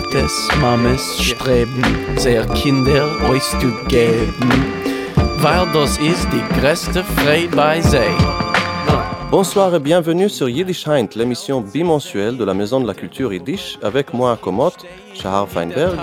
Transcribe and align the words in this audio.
Tates, 0.00 0.48
Mames 0.60 1.18
streben, 1.18 1.84
sehr 2.16 2.46
Kinder 2.46 3.06
euch 3.28 3.42
zu 3.42 3.70
geben, 3.88 4.50
weil 5.38 5.66
das 5.72 5.98
ist 5.98 6.26
die 6.32 6.60
größte 6.60 7.04
Freude 7.04 7.54
bei 7.54 7.80
sie. 7.82 7.98
Bonsoir 9.30 9.74
et 9.74 9.80
bienvenue 9.80 10.28
sur 10.28 10.48
Yiddish 10.48 10.86
Heint, 10.86 11.14
l'émission 11.16 11.60
bimensuelle 11.60 12.36
de 12.36 12.44
la 12.44 12.54
Maison 12.54 12.80
de 12.80 12.86
la 12.86 12.94
Culture 12.94 13.32
Yiddish, 13.32 13.78
avec 13.82 14.14
moi 14.14 14.32
à 14.32 14.36
Komot, 14.36 14.72
Shahar 15.14 15.46
Feinberg. 15.48 15.98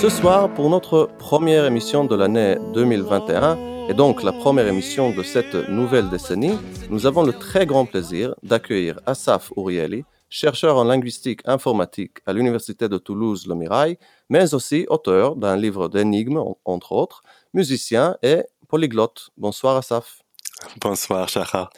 Ce 0.00 0.08
soir, 0.08 0.48
pour 0.48 0.68
notre 0.68 1.08
première 1.18 1.64
émission 1.64 2.04
de 2.04 2.16
l'année 2.16 2.56
2021, 2.74 3.56
et 3.88 3.94
donc 3.94 4.24
la 4.24 4.32
première 4.32 4.66
émission 4.66 5.10
de 5.10 5.22
cette 5.22 5.68
nouvelle 5.68 6.10
décennie, 6.10 6.58
nous 6.90 7.06
avons 7.06 7.22
le 7.22 7.32
très 7.32 7.66
grand 7.66 7.86
plaisir 7.86 8.34
d'accueillir 8.42 8.98
Asaf 9.06 9.52
Urieli, 9.56 10.04
chercheur 10.36 10.76
en 10.76 10.84
linguistique 10.84 11.40
informatique 11.46 12.18
à 12.26 12.34
l'Université 12.34 12.90
de 12.90 12.98
Toulouse-Le 12.98 13.54
Mirail, 13.54 13.96
mais 14.28 14.52
aussi 14.52 14.84
auteur 14.90 15.34
d'un 15.34 15.56
livre 15.56 15.88
d'énigmes, 15.88 16.42
entre 16.66 16.92
autres, 16.92 17.22
musicien 17.54 18.18
et 18.22 18.42
polyglotte. 18.68 19.30
Bonsoir 19.38 19.78
Asaf. 19.78 20.20
Bonsoir, 20.82 21.26
Shahar. 21.30 21.70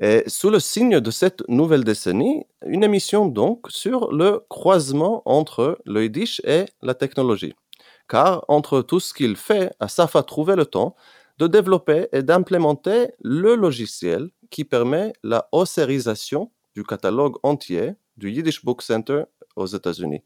Et 0.00 0.22
sous 0.28 0.48
le 0.48 0.60
signe 0.60 0.98
de 0.98 1.10
cette 1.10 1.46
nouvelle 1.46 1.84
décennie, 1.84 2.46
une 2.64 2.84
émission 2.84 3.26
donc 3.26 3.66
sur 3.68 4.10
le 4.12 4.46
croisement 4.48 5.20
entre 5.26 5.78
le 5.84 6.04
yiddish 6.04 6.40
et 6.44 6.64
la 6.80 6.94
technologie. 6.94 7.54
Car 8.08 8.46
entre 8.48 8.80
tout 8.80 9.00
ce 9.00 9.12
qu'il 9.12 9.36
fait, 9.36 9.74
Asaf 9.78 10.16
a 10.16 10.22
trouvé 10.22 10.56
le 10.56 10.64
temps 10.64 10.96
de 11.36 11.46
développer 11.46 12.08
et 12.12 12.22
d'implémenter 12.22 13.08
le 13.22 13.54
logiciel 13.56 14.30
qui 14.48 14.64
permet 14.64 15.12
la 15.22 15.48
ossérisation 15.52 16.50
du 16.80 16.86
catalogue 16.86 17.36
entier 17.42 17.92
du 18.16 18.30
Yiddish 18.30 18.64
Book 18.64 18.80
Center 18.80 19.24
aux 19.54 19.66
États-Unis. 19.66 20.22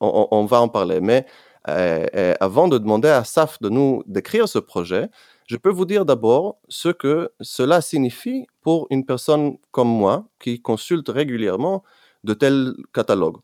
On, 0.00 0.44
va 0.44 0.60
en 0.60 0.68
parler, 0.68 1.00
mais 1.00 1.26
euh, 1.68 2.06
euh, 2.14 2.34
avant 2.40 2.68
de 2.68 2.76
demander 2.78 3.08
à 3.08 3.18
Asaf 3.18 3.58
de 3.60 3.70
nous 3.70 4.02
décrire 4.06 4.46
ce 4.48 4.58
projet, 4.58 5.08
je 5.46 5.56
peux 5.56 5.70
vous 5.70 5.86
dire 5.86 6.04
d'abord 6.04 6.58
ce 6.68 6.90
que 6.90 7.30
cela 7.40 7.80
signifie 7.80 8.46
pour 8.60 8.86
une 8.90 9.04
personne 9.06 9.56
comme 9.70 9.88
moi 9.88 10.26
qui 10.40 10.60
consulte 10.60 11.08
régulièrement 11.08 11.82
de 12.22 12.34
tels 12.34 12.74
catalogues. 12.92 13.40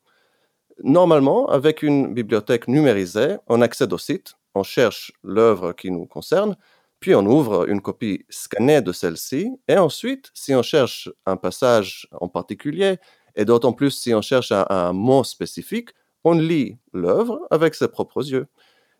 Normalement, 0.82 1.46
avec 1.48 1.82
une 1.82 2.12
bibliothèque 2.14 2.68
numérisée, 2.68 3.36
on 3.48 3.60
accède 3.62 3.92
au 3.92 3.98
site, 3.98 4.34
on 4.54 4.62
cherche 4.62 5.12
l'œuvre 5.22 5.72
qui 5.72 5.90
nous 5.90 6.06
concerne, 6.06 6.56
puis 7.00 7.14
on 7.14 7.24
ouvre 7.24 7.68
une 7.68 7.80
copie 7.80 8.24
scannée 8.28 8.82
de 8.82 8.92
celle-ci, 8.92 9.50
et 9.66 9.78
ensuite, 9.78 10.30
si 10.34 10.54
on 10.54 10.62
cherche 10.62 11.10
un 11.26 11.36
passage 11.36 12.08
en 12.12 12.28
particulier, 12.28 12.98
et 13.34 13.44
d'autant 13.44 13.72
plus 13.72 13.90
si 13.90 14.14
on 14.14 14.20
cherche 14.20 14.52
un, 14.52 14.92
mot 14.92 15.24
spécifique, 15.24 15.90
on 16.24 16.32
lit 16.32 16.78
l'œuvre 16.92 17.40
avec 17.50 17.74
ses 17.74 17.88
propres 17.88 18.28
yeux. 18.28 18.46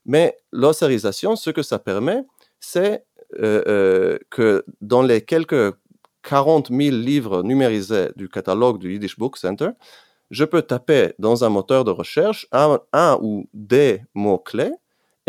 Mais 0.06 0.36
l'ossérisation, 0.50 1.36
ce 1.36 1.50
que 1.50 1.62
ça 1.62 1.78
permet, 1.78 2.22
c'est 2.58 3.04
euh, 3.38 3.62
euh, 3.68 4.18
que 4.30 4.64
dans 4.80 5.02
les 5.02 5.22
quelques 5.22 5.74
40 6.22 6.68
000 6.68 6.96
livres 6.96 7.42
numérisés 7.42 8.08
du 8.16 8.28
catalogue 8.28 8.78
du 8.78 8.92
Yiddish 8.92 9.18
Book 9.18 9.36
Center, 9.36 9.70
je 10.30 10.44
peux 10.44 10.62
taper 10.62 11.12
dans 11.18 11.44
un 11.44 11.48
moteur 11.48 11.84
de 11.84 11.90
recherche 11.90 12.46
un, 12.52 12.80
un 12.92 13.18
ou 13.20 13.48
des 13.52 14.02
mots-clés 14.14 14.72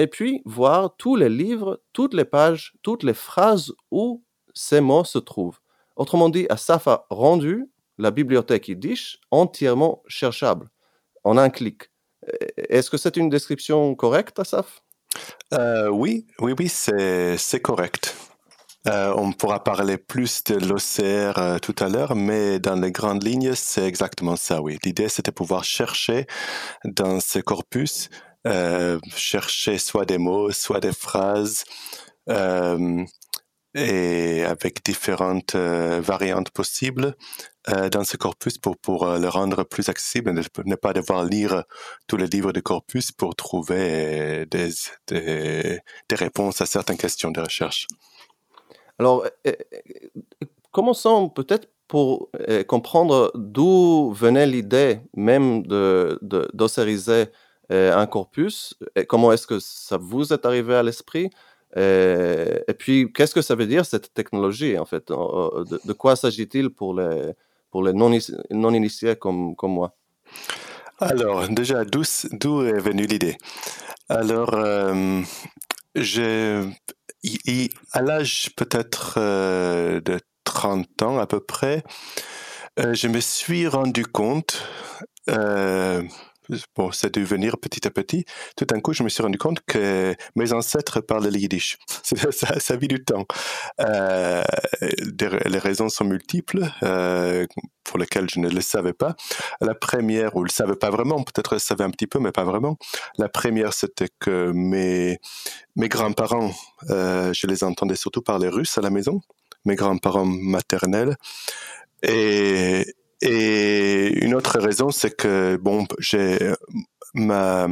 et 0.02 0.08
puis 0.08 0.42
voir 0.46 0.96
tous 0.98 1.16
les 1.16 1.30
livres, 1.30 1.80
toutes 1.94 2.16
les 2.16 2.26
pages, 2.26 2.74
toutes 2.82 3.04
les 3.04 3.14
phrases 3.14 3.72
où 3.92 4.24
ces 4.52 4.82
mots 4.82 5.04
se 5.04 5.20
trouvent. 5.20 5.60
Autrement 5.96 6.30
dit, 6.30 6.48
Asaf 6.50 6.88
a 6.88 7.06
rendu 7.12 7.70
la 8.00 8.10
bibliothèque 8.10 8.68
Yiddish 8.68 9.20
entièrement 9.30 10.02
cherchable 10.08 10.70
en 11.24 11.38
un 11.38 11.52
clic. 11.52 11.92
Est-ce 12.58 12.90
que 12.90 12.98
c'est 12.98 13.16
une 13.16 13.30
description 13.30 13.94
correcte, 13.94 14.40
Asaf? 14.40 14.82
Euh, 15.54 15.90
oui, 15.90 16.26
oui, 16.40 16.56
oui, 16.58 16.68
c'est 16.68 17.62
correct. 17.62 18.16
Euh, 18.88 19.14
on 19.16 19.32
pourra 19.32 19.64
parler 19.64 20.00
plus 20.00 20.44
de 20.46 20.56
l'OCR 20.56 21.38
euh, 21.38 21.60
tout 21.60 21.76
à 21.78 21.88
l'heure, 21.88 22.16
mais 22.16 22.60
dans 22.60 22.74
les 22.74 22.92
grandes 22.92 23.24
lignes, 23.24 23.54
c'est 23.54 23.86
exactement 23.86 24.36
ça, 24.36 24.64
oui. 24.64 24.80
L'idée, 24.84 25.08
c'était 25.08 25.32
pouvoir 25.32 25.64
chercher 25.64 26.26
dans 26.86 27.20
ce 27.20 27.38
corpus, 27.38 28.10
euh, 28.48 29.00
chercher 29.16 29.78
soit 29.78 30.06
des 30.06 30.18
mots, 30.18 30.52
soit 30.52 30.80
des 30.80 30.94
phrases, 30.94 31.64
euh, 32.30 33.04
et 33.74 34.44
avec 34.44 34.84
différentes 34.84 35.56
euh, 35.56 36.02
variantes 36.02 36.50
possibles 36.50 37.16
dans 37.92 38.04
ce 38.04 38.18
corpus 38.18 38.58
pour, 38.58 38.76
pour 38.78 39.06
le 39.06 39.28
rendre 39.30 39.64
plus 39.64 39.88
accessible, 39.88 40.32
ne, 40.32 40.42
ne 40.66 40.76
pas 40.76 40.94
devoir 40.94 41.24
lire 41.24 41.64
tous 42.08 42.18
les 42.18 42.26
livres 42.26 42.52
du 42.52 42.64
corpus 42.64 43.12
pour 43.12 43.36
trouver 43.36 44.48
des, 44.50 44.72
des, 45.06 45.80
des 46.10 46.16
réponses 46.16 46.60
à 46.60 46.66
certaines 46.66 46.98
questions 46.98 47.30
de 47.30 47.40
recherche. 47.40 47.86
Alors, 48.98 49.28
commençons 50.72 51.30
peut-être 51.30 51.70
pour 51.88 52.32
comprendre 52.68 53.32
d'où 53.36 54.12
venait 54.12 54.48
l'idée 54.48 55.00
même 55.16 55.62
de, 55.62 56.18
un 57.72 58.06
corpus, 58.06 58.76
comment 59.08 59.32
est-ce 59.32 59.48
que 59.48 59.60
ça 59.60 59.98
vous 59.98 60.34
est 60.34 60.46
arrivé 60.46 60.76
à 60.76 60.84
l'esprit, 60.84 61.30
euh, 61.78 62.60
et 62.68 62.74
puis 62.74 63.12
qu'est-ce 63.14 63.34
que 63.34 63.42
ça 63.42 63.56
veut 63.56 63.66
dire 63.66 63.86
cette 63.86 64.14
technologie 64.14 64.78
en 64.78 64.86
fait, 64.86 65.10
euh, 65.12 65.64
de, 65.86 65.94
quoi 65.94 66.16
s'agit-il 66.16 66.70
pour 66.70 66.94
les, 66.94 67.32
pour 67.70 67.84
les 67.84 67.94
non-initiés 67.94 68.36
non 68.52 68.74
initiés 68.74 69.16
comme, 69.16 69.56
comme 69.56 69.72
moi? 69.72 69.96
Alors, 71.00 71.48
déjà, 71.50 71.84
d'où 71.86 72.04
est 72.64 72.80
venue 72.80 73.08
l'idée? 73.08 73.38
Alors, 74.10 74.54
euh, 74.54 75.22
j'ai, 75.96 76.62
à 77.94 78.02
l'âge 78.02 78.50
peut-être 78.56 79.16
euh, 79.18 80.00
de 80.02 80.20
30 80.44 81.02
ans 81.02 81.20
à 81.20 81.26
peu 81.26 81.40
près, 81.40 81.84
euh, 82.80 82.94
je 82.94 83.08
me 83.08 83.20
suis 83.20 83.68
rendu 83.68 84.06
compte, 84.06 84.62
euh, 85.30 86.04
bon, 86.76 86.92
c'est 86.92 87.14
dû 87.14 87.24
venir 87.24 87.58
petit 87.58 87.88
à 87.88 87.92
petit, 87.92 88.26
tout 88.56 88.66
d'un 88.66 88.80
coup, 88.80 88.94
je 88.94 89.04
me 89.04 89.10
suis 89.10 89.24
rendu 89.24 89.38
compte 89.38 89.60
que 89.66 90.16
mes 90.36 90.54
ancêtres 90.54 91.02
parlaient 91.02 91.32
le 91.32 91.38
yiddish. 91.38 91.78
Ça, 92.04 92.32
ça, 92.32 92.60
ça 92.60 92.78
mis 92.78 92.90
du 92.90 93.04
temps. 93.04 93.26
Euh, 93.80 94.44
les 95.12 95.60
raisons 95.60 95.88
sont 95.88 96.04
multiples, 96.04 96.70
euh, 96.84 97.46
pour 97.84 98.00
lesquelles 98.00 98.30
je 98.30 98.40
ne 98.40 98.50
le 98.50 98.62
savais 98.62 98.94
pas. 98.94 99.16
La 99.60 99.76
première, 99.76 100.36
ou 100.36 100.44
le 100.44 100.50
savait 100.50 100.76
pas 100.76 100.90
vraiment, 100.90 101.24
peut-être 101.24 101.56
le 101.56 101.60
savait 101.60 101.84
un 101.84 101.90
petit 101.90 102.08
peu, 102.08 102.20
mais 102.20 102.32
pas 102.32 102.44
vraiment. 102.44 102.78
La 103.18 103.30
première, 103.30 103.74
c'était 103.74 104.10
que 104.20 104.52
mes, 104.54 105.20
mes 105.76 105.90
grands-parents, 105.90 106.52
euh, 106.90 107.34
je 107.34 107.48
les 107.48 107.64
entendais 107.64 107.96
surtout 107.96 108.22
parler 108.22 108.50
russe 108.50 108.78
à 108.78 108.82
la 108.82 108.90
maison, 108.90 109.22
mes 109.66 109.76
grands-parents 109.76 110.26
maternels. 110.26 111.16
Et, 112.04 112.86
et 113.22 114.24
une 114.24 114.34
autre 114.34 114.60
raison, 114.60 114.90
c'est 114.92 115.16
que, 115.16 115.58
bon, 115.58 115.86
j'ai 116.00 116.54
ma, 117.14 117.68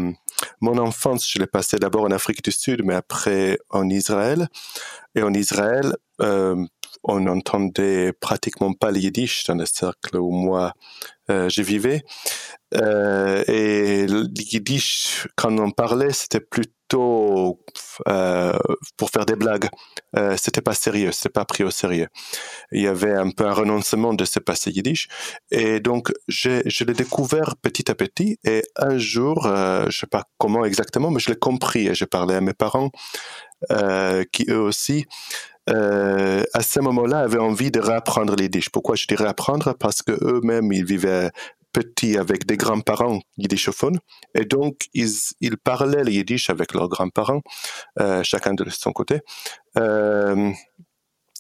mon 0.61 0.77
enfance, 0.77 1.29
je 1.29 1.39
l'ai 1.39 1.47
passée 1.47 1.77
d'abord 1.77 2.03
en 2.03 2.11
Afrique 2.11 2.43
du 2.43 2.51
Sud, 2.51 2.83
mais 2.83 2.93
après 2.93 3.57
en 3.69 3.89
Israël. 3.89 4.47
Et 5.15 5.23
en 5.23 5.33
Israël, 5.33 5.95
euh, 6.21 6.63
on 7.03 7.21
n'entendait 7.21 8.13
pratiquement 8.13 8.73
pas 8.73 8.91
le 8.91 8.99
yiddish 8.99 9.45
dans 9.45 9.55
le 9.55 9.65
cercle 9.65 10.17
où 10.17 10.31
moi 10.31 10.73
je 11.29 11.61
vivais. 11.61 12.03
Euh, 12.75 13.43
et 13.47 14.05
le 14.07 14.25
yiddish, 14.35 15.27
quand 15.35 15.57
on 15.59 15.71
parlait, 15.71 16.11
c'était 16.11 16.39
plutôt 16.39 17.59
euh, 18.07 18.57
pour 18.97 19.09
faire 19.09 19.25
des 19.25 19.35
blagues. 19.35 19.69
Euh, 20.15 20.35
c'était 20.37 20.61
pas 20.61 20.73
sérieux, 20.73 21.11
c'était 21.11 21.29
pas 21.29 21.45
pris 21.45 21.63
au 21.63 21.71
sérieux. 21.71 22.07
Il 22.71 22.81
y 22.81 22.87
avait 22.87 23.13
un 23.13 23.31
peu 23.31 23.45
un 23.45 23.53
renoncement 23.53 24.13
de 24.13 24.25
ce 24.25 24.39
passé 24.39 24.71
yiddish. 24.71 25.07
Et 25.51 25.79
donc, 25.79 26.11
je 26.27 26.83
l'ai 26.83 26.93
découvert 26.93 27.55
petit 27.61 27.89
à 27.89 27.95
petit. 27.95 28.39
Et 28.43 28.63
un 28.75 28.97
jour, 28.97 29.45
euh, 29.45 29.85
je 29.89 29.99
sais 29.99 30.07
pas 30.07 30.25
comment 30.37 30.65
exactement, 30.65 31.11
mais 31.11 31.19
je 31.19 31.29
l'ai 31.29 31.39
compris. 31.39 31.87
Et 31.87 31.95
j'ai 31.95 32.07
parlé 32.07 32.35
à 32.35 32.41
mes 32.41 32.53
parents, 32.53 32.91
euh, 33.71 34.23
qui 34.31 34.45
eux 34.49 34.59
aussi, 34.59 35.05
euh, 35.69 36.43
à 36.53 36.61
ce 36.61 36.79
moment-là, 36.79 37.19
avaient 37.19 37.39
envie 37.39 37.71
de 37.71 37.79
réapprendre 37.79 38.35
les 38.35 38.43
yiddish. 38.43 38.69
Pourquoi 38.69 38.95
je 38.95 39.05
dis 39.07 39.15
réapprendre? 39.15 39.75
Parce 39.79 40.01
que 40.01 40.11
eux-mêmes, 40.11 40.71
ils 40.71 40.85
vivaient 40.85 41.29
petits 41.71 42.17
avec 42.17 42.45
des 42.45 42.57
grands-parents 42.57 43.19
yiddishophones. 43.37 43.99
Et 44.35 44.45
donc, 44.45 44.87
ils, 44.93 45.57
parlaient 45.63 46.03
le 46.03 46.11
yiddish 46.11 46.49
avec 46.49 46.73
leurs 46.73 46.89
grands-parents, 46.89 47.41
euh, 47.99 48.23
chacun 48.23 48.53
de 48.53 48.69
son 48.69 48.91
côté. 48.91 49.21
Euh, 49.77 50.51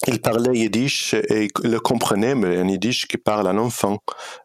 ils 0.07 0.21
parlaient 0.21 0.57
yiddish 0.57 1.13
et 1.13 1.49
le 1.63 1.79
comprenaient, 1.79 2.35
mais 2.35 2.57
un 2.57 2.67
yiddish 2.67 3.07
qui 3.07 3.17
parle 3.17 3.47
un 3.47 3.57
enfant. 3.57 3.97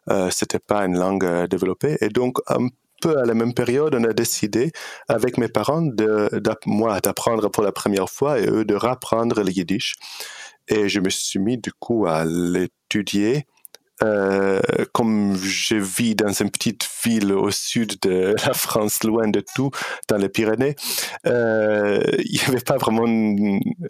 Euh, 0.09 0.29
C'était 0.29 0.59
pas 0.59 0.85
une 0.85 0.97
langue 0.97 1.25
euh, 1.25 1.47
développée. 1.47 1.97
Et 2.01 2.09
donc, 2.09 2.39
un 2.47 2.67
peu 3.01 3.17
à 3.17 3.25
la 3.25 3.33
même 3.33 3.53
période, 3.53 3.95
on 3.95 4.03
a 4.03 4.13
décidé 4.13 4.71
avec 5.07 5.37
mes 5.37 5.47
parents, 5.47 5.81
de, 5.81 6.29
moi, 6.65 6.99
d'apprendre 7.01 7.49
pour 7.49 7.63
la 7.63 7.71
première 7.71 8.09
fois 8.09 8.39
et 8.39 8.47
eux 8.47 8.65
de 8.65 8.75
rapprendre 8.75 9.43
le 9.43 9.51
yiddish. 9.51 9.95
Et 10.67 10.89
je 10.89 10.99
me 10.99 11.09
suis 11.09 11.39
mis 11.39 11.57
du 11.57 11.71
coup 11.73 12.07
à 12.07 12.25
l'étudier 12.25 13.45
euh, 14.03 14.59
comme 14.91 15.37
je 15.37 15.77
vis 15.77 16.15
dans 16.15 16.33
une 16.33 16.51
petite 16.51 16.85
ville 17.05 17.31
au 17.31 17.49
sud 17.49 17.93
de 18.01 18.35
la 18.45 18.53
France, 18.53 19.03
loin 19.03 19.29
de 19.29 19.41
tout, 19.55 19.71
dans 20.09 20.17
les 20.17 20.27
Pyrénées, 20.27 20.75
euh, 21.25 22.01
il 22.25 22.33
n'y 22.33 22.45
avait 22.45 22.59
pas 22.59 22.77
vraiment 22.77 23.05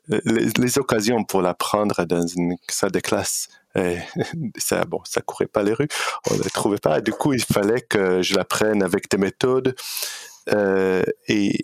les, 0.08 0.78
occasions 0.78 1.24
pour 1.24 1.42
l'apprendre 1.42 2.06
dans 2.06 2.26
une 2.26 2.56
salle 2.70 2.92
de 2.92 3.00
classe. 3.00 3.48
Et 3.76 3.98
ça, 4.58 4.86
bon, 4.86 5.02
ça 5.04 5.22
courait 5.22 5.48
pas 5.48 5.64
les 5.64 5.74
rues, 5.74 5.88
on 6.30 6.36
ne 6.36 6.50
trouvait 6.50 6.78
pas. 6.78 7.02
Du 7.02 7.12
coup, 7.12 7.34
il 7.34 7.44
fallait 7.44 7.82
que 7.82 8.22
je 8.22 8.36
l'apprenne 8.36 8.84
avec 8.84 9.10
des 9.10 9.18
méthodes 9.18 9.76
euh, 10.54 11.04
et, 11.28 11.64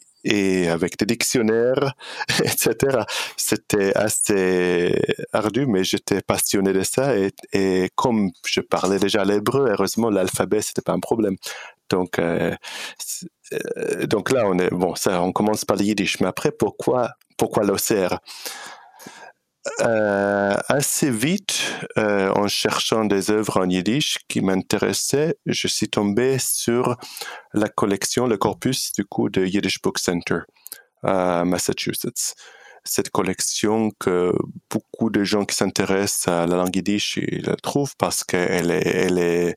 avec 0.69 0.97
des 0.99 1.05
dictionnaires, 1.05 1.95
etc. 2.43 3.03
C'était 3.37 3.95
assez 3.95 5.01
ardu, 5.33 5.65
mais 5.65 5.83
j'étais 5.83 6.21
passionné 6.21 6.73
de 6.73 6.83
ça. 6.83 7.15
Et, 7.53 7.89
comme 7.95 8.29
je 8.45 8.61
parlais 8.61 8.99
déjà 8.99 9.23
l'hébreu, 9.25 9.69
heureusement, 9.71 10.09
l'alphabet, 10.09 10.61
c'était 10.61 10.83
pas 10.83 10.93
un 10.93 10.99
problème. 10.99 11.37
Donc, 11.89 12.19
euh, 12.19 12.55
euh, 13.53 14.05
donc 14.05 14.31
là, 14.31 14.43
on 14.45 14.57
est 14.59 14.69
bon. 14.69 14.93
On 15.07 15.31
commence 15.31 15.65
par 15.65 15.77
le 15.77 15.83
yiddish. 15.83 16.19
Mais 16.19 16.27
après, 16.27 16.51
pourquoi, 16.51 17.13
pourquoi 17.37 17.63
l'OCR 17.63 18.19
euh, 19.81 20.55
assez 20.69 21.11
vite, 21.11 21.61
euh, 21.97 22.31
en 22.35 22.47
cherchant 22.47 23.05
des 23.05 23.29
œuvres 23.29 23.59
en 23.59 23.69
yiddish 23.69 24.17
qui 24.27 24.41
m'intéressaient, 24.41 25.35
je 25.45 25.67
suis 25.67 25.87
tombé 25.87 26.39
sur 26.39 26.97
la 27.53 27.69
collection, 27.69 28.25
le 28.25 28.37
corpus 28.37 28.91
du 28.93 29.05
coup 29.05 29.29
de 29.29 29.45
Yiddish 29.45 29.81
Book 29.81 29.99
Center 29.99 30.39
à 31.03 31.45
Massachusetts 31.45 32.35
cette 32.83 33.09
collection 33.09 33.91
que 33.99 34.33
beaucoup 34.69 35.09
de 35.09 35.23
gens 35.23 35.45
qui 35.45 35.55
s'intéressent 35.55 36.27
à 36.27 36.47
la 36.47 36.57
langue 36.57 36.75
yiddish 36.75 37.19
la 37.43 37.55
trouvent 37.55 37.95
parce 37.97 38.23
qu'elle 38.23 38.71
est, 38.71 38.87
elle 38.87 39.19
est, 39.19 39.55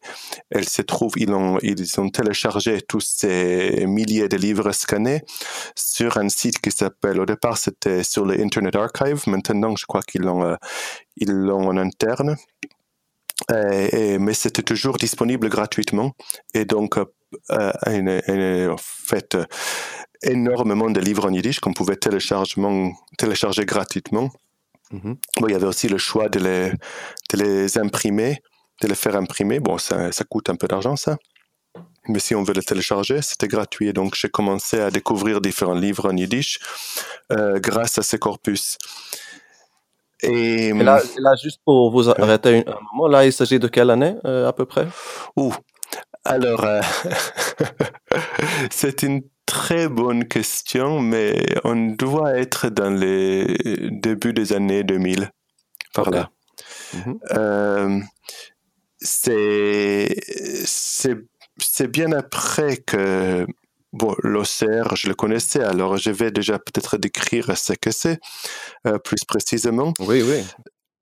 elle 0.51 0.69
se 0.69 0.83
trouve, 0.83 1.13
ils 1.17 1.33
ont, 1.33 1.59
ils 1.63 2.01
ont 2.01 2.11
téléchargé 2.11 2.83
tous 2.83 3.01
ces 3.01 3.85
milliers 3.87 4.29
de 4.29 4.37
livres 4.37 4.73
scannés 4.73 5.23
sur 5.75 6.19
un 6.19 6.29
site 6.29 6.61
qui 6.61 6.71
s'appelle, 6.71 7.21
au 7.21 7.27
départ 7.27 7.57
c'était 7.57 8.03
sur 8.03 8.25
le 8.25 8.41
Internet 8.41 8.77
Archive, 8.77 9.23
maintenant 9.27 9.75
je 9.77 9.87
crois 9.87 10.03
qu'ils 10.03 10.23
l'ont, 10.23 10.45
euh, 10.45 10.57
ils 11.17 11.33
l'ont 11.33 11.69
en 11.69 11.77
interne. 11.77 12.37
Mais 13.51 14.33
c'était 14.33 14.63
toujours 14.63 14.97
disponible 14.97 15.49
gratuitement 15.49 16.13
et 16.55 16.65
donc 16.65 16.99
euh, 17.51 17.73
euh 18.29 18.73
en 18.73 18.77
fait 18.79 19.37
énormément 20.23 20.91
de 20.91 21.01
livres 21.01 21.27
en 21.27 21.33
yiddish 21.33 21.61
qu'on 21.61 21.73
pouvait 21.73 21.97
télécharger 21.97 23.65
gratuitement. 23.65 24.31
Mhm. 24.93 25.17
il 25.41 25.51
y 25.51 25.55
avait 25.55 25.67
aussi 25.67 25.89
le 25.89 25.99
choix 25.99 26.29
de 26.29 26.39
les, 26.39 26.71
de 26.71 27.43
les 27.43 27.79
imprimer, 27.79 28.43
de 28.83 28.89
les 28.89 28.95
faire 28.95 29.17
imprimer. 29.17 29.59
Bon, 29.59 29.79
ça, 29.79 30.13
ça 30.13 30.25
coûte 30.25 30.51
un 30.51 30.57
peu 30.57 30.69
d'argent, 30.69 30.95
ça. 30.95 31.17
Mais 32.09 32.19
si 32.19 32.35
on 32.35 32.43
veut 32.43 32.53
les 32.53 32.63
télécharger, 32.63 33.23
c'était 33.23 33.49
gratuit. 33.49 33.93
Donc, 33.93 34.15
j'ai 34.15 34.29
commencé 34.29 34.79
à 34.79 34.91
découvrir 34.91 35.41
différents 35.41 35.75
livres 35.75 36.11
en 36.11 36.17
yiddish 36.17 36.59
euh, 37.33 37.59
grâce 37.59 37.99
à 37.99 38.03
ces 38.03 38.19
corpus. 38.19 38.77
Et, 40.23 40.73
là, 40.73 41.01
juste 41.43 41.61
pour 41.65 41.91
vous 41.91 42.09
arrêter 42.11 42.65
un 42.67 42.79
moment, 42.93 43.09
là, 43.09 43.25
il 43.25 43.33
s'agit 43.33 43.59
de 43.59 43.69
quelle 43.69 43.91
année 43.91 44.15
euh, 44.25 44.49
à 44.49 44.53
peu 44.53 44.65
près? 44.65 44.87
Ouh, 45.37 45.55
alors, 46.25 46.65
euh, 46.65 46.81
c'est 48.71 49.03
une 49.03 49.23
très 49.47 49.89
bonne 49.89 50.27
question, 50.27 51.01
mais 51.01 51.45
on 51.65 51.93
doit 51.93 52.37
être 52.39 52.69
dans 52.69 52.91
les 52.91 53.57
débuts 53.91 54.33
des 54.33 54.53
années 54.53 54.85
2000, 54.85 55.31
par 55.93 56.11
là. 56.11 56.31
Mhm. 56.95 57.19
Euh, 57.33 58.01
c'est 59.01 60.17
bien 61.89 62.13
après 62.13 62.79
que 62.79 63.47
bon, 63.93 64.15
l'OCR, 64.23 64.97
je 64.97 65.09
le 65.09 65.15
connaissais, 65.15 65.63
alors 65.63 65.97
je 65.97 66.11
vais 66.11 66.31
déjà 66.31 66.59
peut-être 66.59 66.97
décrire 66.97 67.57
ce 67.57 67.73
que 67.75 67.91
c'est 67.91 68.19
euh, 68.87 68.99
plus 68.99 69.25
précisément. 69.25 69.93
Oui, 70.01 70.23
oui. 70.23 70.45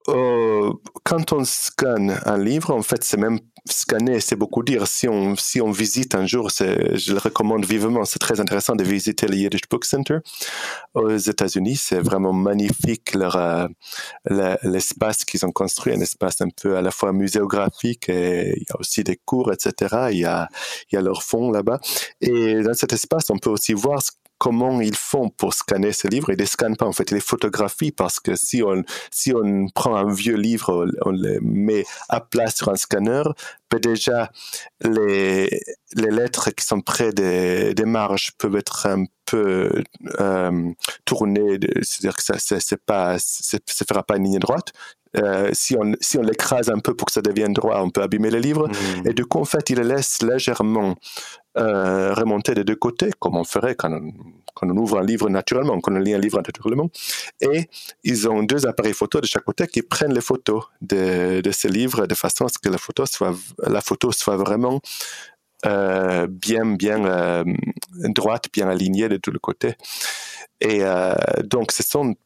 Euh, 0.08 0.72
quand 1.04 1.32
on 1.32 1.44
scanne 1.44 2.18
un 2.24 2.38
livre, 2.38 2.70
en 2.70 2.82
fait, 2.82 3.04
c'est 3.04 3.16
même 3.16 3.38
scanner, 3.64 4.20
c'est 4.20 4.36
beaucoup 4.36 4.62
dire. 4.62 4.86
Si 4.86 5.08
on, 5.08 5.36
si 5.36 5.60
on 5.60 5.70
visite 5.70 6.14
un 6.14 6.26
jour, 6.26 6.50
je 6.50 7.12
le 7.12 7.18
recommande 7.18 7.64
vivement, 7.64 8.04
c'est 8.04 8.18
très 8.18 8.40
intéressant 8.40 8.74
de 8.74 8.84
visiter 8.84 9.26
le 9.26 9.36
Yiddish 9.36 9.68
Book 9.70 9.84
Center 9.84 10.18
aux 10.94 11.16
États-Unis. 11.16 11.76
C'est 11.76 12.00
vraiment 12.00 12.32
magnifique 12.32 13.14
leur, 13.14 13.36
euh, 13.36 13.66
l'espace 14.64 15.24
qu'ils 15.24 15.46
ont 15.46 15.52
construit, 15.52 15.92
un 15.92 16.00
espace 16.00 16.40
un 16.40 16.48
peu 16.50 16.76
à 16.76 16.82
la 16.82 16.90
fois 16.90 17.12
muséographique 17.12 18.08
et 18.08 18.54
il 18.56 18.62
y 18.62 18.72
a 18.72 18.80
aussi 18.80 19.04
des 19.04 19.16
cours, 19.16 19.52
etc. 19.52 20.08
Il 20.10 20.18
y 20.18 20.24
a, 20.24 20.48
il 20.90 20.96
y 20.96 20.98
a 20.98 21.02
leur 21.02 21.22
fond 21.22 21.50
là-bas. 21.50 21.80
Et 22.20 22.62
dans 22.62 22.74
cet 22.74 22.92
espace, 22.92 23.30
on 23.30 23.38
peut 23.38 23.50
aussi 23.50 23.72
voir 23.72 24.02
ce 24.02 24.10
comment 24.42 24.80
ils 24.80 24.96
font 24.96 25.28
pour 25.28 25.54
scanner 25.54 25.92
ces 25.92 26.08
livres. 26.08 26.30
Ils 26.30 26.32
ne 26.32 26.38
les 26.38 26.46
scannent 26.46 26.76
pas, 26.76 26.86
en 26.86 26.90
fait, 26.90 27.12
ils 27.12 27.14
les 27.14 27.20
photographient 27.20 27.92
parce 27.92 28.18
que 28.18 28.34
si 28.34 28.60
on, 28.60 28.82
si 29.12 29.32
on 29.32 29.68
prend 29.72 29.94
un 29.94 30.12
vieux 30.12 30.34
livre, 30.34 30.84
on 31.06 31.12
le 31.12 31.38
met 31.42 31.84
à 32.08 32.20
plat 32.20 32.50
sur 32.50 32.68
un 32.68 32.74
scanner, 32.74 33.22
ben 33.70 33.78
déjà, 33.78 34.32
les, 34.80 35.62
les 35.94 36.10
lettres 36.10 36.50
qui 36.50 36.66
sont 36.66 36.80
près 36.80 37.12
des, 37.12 37.72
des 37.72 37.84
marges 37.84 38.32
peuvent 38.36 38.56
être 38.56 38.88
un 38.88 39.04
peu 39.26 39.70
euh, 40.18 40.72
tournées, 41.04 41.60
c'est-à-dire 41.82 42.16
que 42.16 42.24
ça 42.24 42.34
c'est 42.38 42.84
pas, 42.84 43.20
ça 43.20 43.58
ne 43.58 43.86
fera 43.86 44.02
pas 44.02 44.16
une 44.16 44.24
ligne 44.24 44.40
droite. 44.40 44.72
Euh, 45.14 45.50
si 45.52 45.76
on, 45.78 45.92
si 46.00 46.16
on 46.16 46.22
l'écrase 46.22 46.70
un 46.70 46.78
peu 46.78 46.94
pour 46.94 47.06
que 47.06 47.12
ça 47.12 47.20
devienne 47.20 47.52
droit, 47.52 47.80
on 47.82 47.90
peut 47.90 48.02
abîmer 48.02 48.30
le 48.30 48.38
livre. 48.38 48.68
Mmh. 48.68 49.08
Et 49.08 49.12
du 49.12 49.26
coup, 49.26 49.40
en 49.40 49.44
fait, 49.44 49.68
il 49.68 49.76
le 49.76 49.84
laisse 49.84 50.22
légèrement 50.22 50.96
euh, 51.58 52.14
remonter 52.14 52.54
des 52.54 52.64
deux 52.64 52.76
côtés, 52.76 53.10
comme 53.18 53.36
on 53.36 53.44
ferait 53.44 53.74
quand 53.74 53.92
on, 54.62 54.76
ouvre 54.76 54.98
un 54.98 55.04
livre 55.04 55.28
naturellement, 55.28 55.80
quand 55.80 55.92
on 55.92 55.98
lit 55.98 56.14
un 56.14 56.18
livre 56.18 56.38
naturellement. 56.38 56.88
Et 57.40 57.68
ils 58.04 58.28
ont 58.28 58.42
deux 58.42 58.66
appareils 58.66 58.94
photo 58.94 59.20
de 59.20 59.26
chaque 59.26 59.44
côté 59.44 59.66
qui 59.66 59.82
prennent 59.82 60.14
les 60.14 60.20
photos 60.20 60.64
de, 60.80 61.40
de 61.40 61.50
ces 61.50 61.68
livres 61.68 62.06
de 62.06 62.14
façon 62.14 62.46
à 62.46 62.48
ce 62.48 62.58
que 62.58 62.68
la 62.68 62.78
photo 62.78 63.06
soit, 63.06 63.34
la 63.58 63.80
photo 63.80 64.12
soit 64.12 64.36
vraiment 64.36 64.80
euh, 65.64 66.26
bien, 66.26 66.74
bien 66.74 67.04
euh, 67.04 67.44
droite, 67.92 68.46
bien 68.52 68.68
alignée 68.68 69.08
de 69.08 69.16
tous 69.16 69.30
les 69.30 69.38
côtés. 69.38 69.74
Et 70.60 70.80
euh, 70.82 71.14
donc, 71.44 71.70
ce 71.70 71.84
sont 71.84 72.16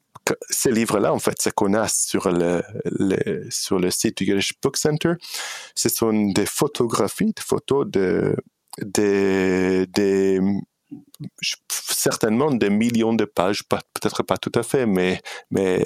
ces 0.49 0.73
livres-là, 0.73 1.13
en 1.13 1.19
fait, 1.19 1.41
ce 1.43 1.51
qu'on 1.51 1.75
a 1.75 1.87
sur 1.87 2.31
le, 2.31 2.63
sur 3.51 3.79
le 3.79 3.91
site 3.91 4.19
du 4.19 4.25
Yiddish 4.25 4.55
Book 4.63 4.79
Center, 4.79 5.13
ce 5.75 5.89
sont 5.91 6.31
des 6.31 6.47
photographies, 6.47 7.27
des 7.27 7.43
photos 7.43 7.87
de, 7.87 8.35
des, 8.83 9.87
des 9.87 10.41
certainement 11.69 12.51
des 12.51 12.71
millions 12.71 13.15
de 13.15 13.25
pages, 13.25 13.63
peut-être 13.69 14.23
pas 14.23 14.37
tout 14.37 14.53
à 14.55 14.63
fait, 14.63 14.87
mais, 14.87 15.21
mais, 15.51 15.85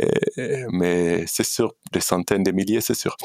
mais 0.71 1.25
c'est 1.27 1.45
sûr, 1.45 1.75
des 1.93 2.01
centaines 2.01 2.43
de 2.43 2.51
milliers, 2.51 2.81
c'est 2.81 2.95
sûr, 2.95 3.17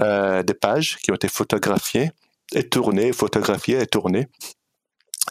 euh, 0.00 0.42
de 0.42 0.52
pages 0.52 0.98
qui 1.02 1.10
ont 1.10 1.14
été 1.14 1.28
photographiées 1.28 2.10
et 2.54 2.68
tournées, 2.68 3.12
photographiées 3.12 3.80
et 3.80 3.86
tournées. 3.86 4.28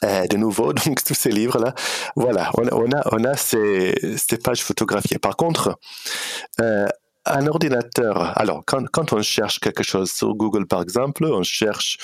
Euh, 0.03 0.27
de 0.27 0.37
nouveau, 0.37 0.73
donc 0.85 1.03
tous 1.03 1.13
ces 1.13 1.29
livres-là, 1.29 1.73
voilà, 2.15 2.51
on, 2.55 2.67
on, 2.71 2.91
a, 2.91 3.01
on 3.11 3.23
a 3.23 3.37
ces, 3.37 3.95
ces 4.17 4.37
pages 4.37 4.63
photographiées. 4.63 5.19
Par 5.19 5.37
contre, 5.37 5.79
euh, 6.59 6.87
un 7.25 7.47
ordinateur, 7.47 8.37
alors 8.37 8.63
quand, 8.65 9.13
on 9.13 9.21
cherche 9.21 9.59
quelque 9.59 9.83
chose 9.83 10.11
sur 10.11 10.33
Google 10.35 10.67
par 10.67 10.81
exemple, 10.81 11.25
on 11.25 11.43
cherche, 11.43 11.97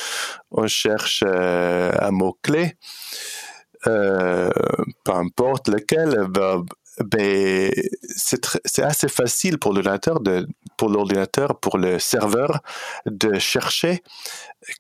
on 0.52 0.68
cherche 0.68 1.24
euh, 1.26 1.92
un 2.00 2.12
mot-clé, 2.12 2.76
euh, 3.88 4.50
peu 5.04 5.12
importe 5.12 5.68
lequel, 5.68 6.28
ben 6.32 7.72
c'est 8.16 8.84
assez 8.84 9.08
facile 9.08 9.58
pour 9.58 9.74
l'ordinateur, 9.74 10.20
pour 10.78 10.90
l'ordinateur, 10.90 11.60
pour 11.60 11.78
le 11.78 12.00
serveur 12.00 12.60
de 13.06 13.40
chercher 13.40 14.04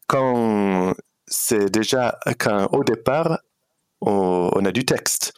quand 0.07 0.93
c'est 1.27 1.69
déjà 1.69 2.19
quand 2.39 2.67
au 2.71 2.83
départ 2.83 3.39
on 4.01 4.65
a 4.65 4.71
du 4.71 4.85
texte. 4.85 5.33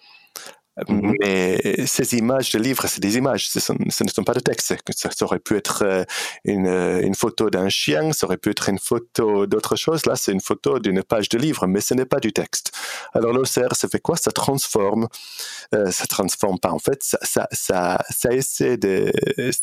Mhm. 0.88 1.16
Mais 1.20 1.86
ces 1.86 2.16
images 2.16 2.52
de 2.52 2.60
livres, 2.60 2.88
c'est 2.88 3.02
des 3.02 3.18
images, 3.18 3.50
ce, 3.50 3.74
ne 3.74 4.10
sont 4.10 4.24
pas 4.24 4.34
de 4.34 4.40
textes. 4.40 4.74
Ça, 4.96 5.26
aurait 5.26 5.40
pu 5.40 5.58
être 5.58 5.84
euh, 5.84 6.04
une, 6.46 6.68
euh, 6.68 7.02
une 7.02 7.16
photo 7.16 7.50
d'un 7.50 7.70
chien, 7.70 8.14
ça 8.14 8.26
aurait 8.26 8.38
pu 8.38 8.50
être 8.52 8.70
une 8.70 8.80
photo 8.80 9.46
d'autre 9.46 9.76
chose. 9.76 10.06
Là, 10.06 10.16
c'est 10.16 10.32
une 10.32 10.42
photo 10.42 10.80
d'une 10.80 11.04
page 11.04 11.30
de 11.30 11.38
livre, 11.38 11.68
mais 11.68 11.82
ce 11.82 11.94
n'est 11.94 12.06
pas 12.06 12.20
du 12.20 12.32
texte. 12.32 12.72
Alors 13.14 13.34
l'OCR, 13.34 13.76
ça 13.76 13.88
fait 13.90 14.00
quoi? 14.00 14.16
Ça 14.16 14.32
transforme, 14.32 15.08
euh, 15.76 15.92
ça 15.92 16.08
transforme 16.08 16.60
pas 16.60 16.72
en 16.72 16.80
fait, 16.80 17.04
ça 17.04 17.48
essaie 18.32 18.78
de, 18.78 19.12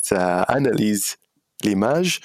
ça 0.03 0.43
analyse 0.43 1.17
l'image 1.63 2.21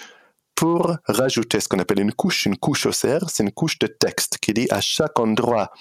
pour 0.56 0.96
rajouter 1.08 1.60
ce 1.60 1.68
qu'on 1.68 1.80
appelle 1.80 2.00
une 2.00 2.14
couche, 2.14 2.46
une 2.46 2.58
couche 2.58 2.86
OCR, 2.86 3.30
c'est 3.30 3.44
une 3.44 3.52
couche 3.52 3.80
de 3.80 3.88
texte 3.88 4.38
qui 4.40 4.54
dit 4.54 4.68
à 4.70 4.82
chaque 4.82 5.20
endroit 5.20 5.72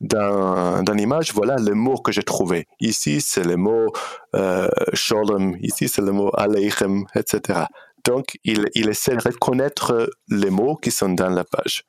dans, 0.00 0.82
l'image, 0.94 1.32
voilà 1.32 1.56
le 1.56 1.74
mot 1.74 1.96
que 1.96 2.12
j'ai 2.12 2.22
trouvé. 2.22 2.66
Ici, 2.80 3.20
c'est 3.20 3.44
le 3.44 3.56
mot 3.56 3.86
euh, 4.34 4.68
sholem, 4.92 5.56
ici, 5.60 5.88
c'est 5.88 6.02
le 6.02 6.12
mot 6.12 6.30
aleichem, 6.34 7.04
etc. 7.14 7.64
Donc, 8.04 8.38
il, 8.44 8.68
il 8.74 8.88
essaie 8.88 9.16
de 9.16 9.22
reconnaître 9.22 10.10
les 10.28 10.50
mots 10.50 10.76
qui 10.76 10.90
sont 10.90 11.10
dans 11.10 11.30
la 11.30 11.44
page. 11.44 11.84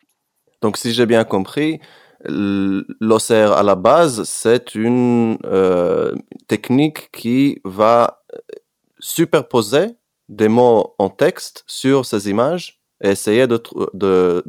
Donc, 0.62 0.78
si 0.78 0.94
j'ai 0.94 1.06
bien 1.06 1.26
compris, 1.26 1.80
l'OCR 2.24 3.52
à 3.54 3.64
la 3.64 3.76
base, 3.76 4.24
c'est 4.24 4.76
une 4.76 5.38
euh, 5.46 6.16
technique 6.48 7.12
qui 7.12 7.62
va 7.64 8.24
superposer 9.00 9.98
des 10.30 10.48
mots 10.48 10.96
en 10.98 11.10
texte 11.10 11.64
sur 11.68 12.06
ces 12.06 12.30
images 12.30 12.82
et 13.04 13.10
essayer 13.10 13.48
de, 13.48 13.62
de, 13.94 14.44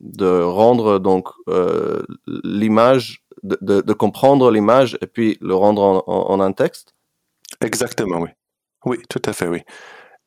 de, 0.00 0.42
rendre 0.42 0.98
donc 0.98 1.28
euh, 1.48 2.02
l'image, 2.26 3.24
de, 3.42 3.80
de, 3.80 3.92
comprendre 3.92 4.50
l'image 4.50 4.98
et 5.00 5.06
puis 5.06 5.38
le 5.40 5.54
rendre 5.54 5.82
en, 5.82 6.04
en, 6.06 6.40
un 6.40 6.52
texte 6.52 6.94
Exactement, 7.60 8.18
oui. 8.18 8.30
Oui, 8.84 8.98
tout 9.08 9.22
à 9.24 9.32
fait, 9.32 9.46
oui. 9.46 9.62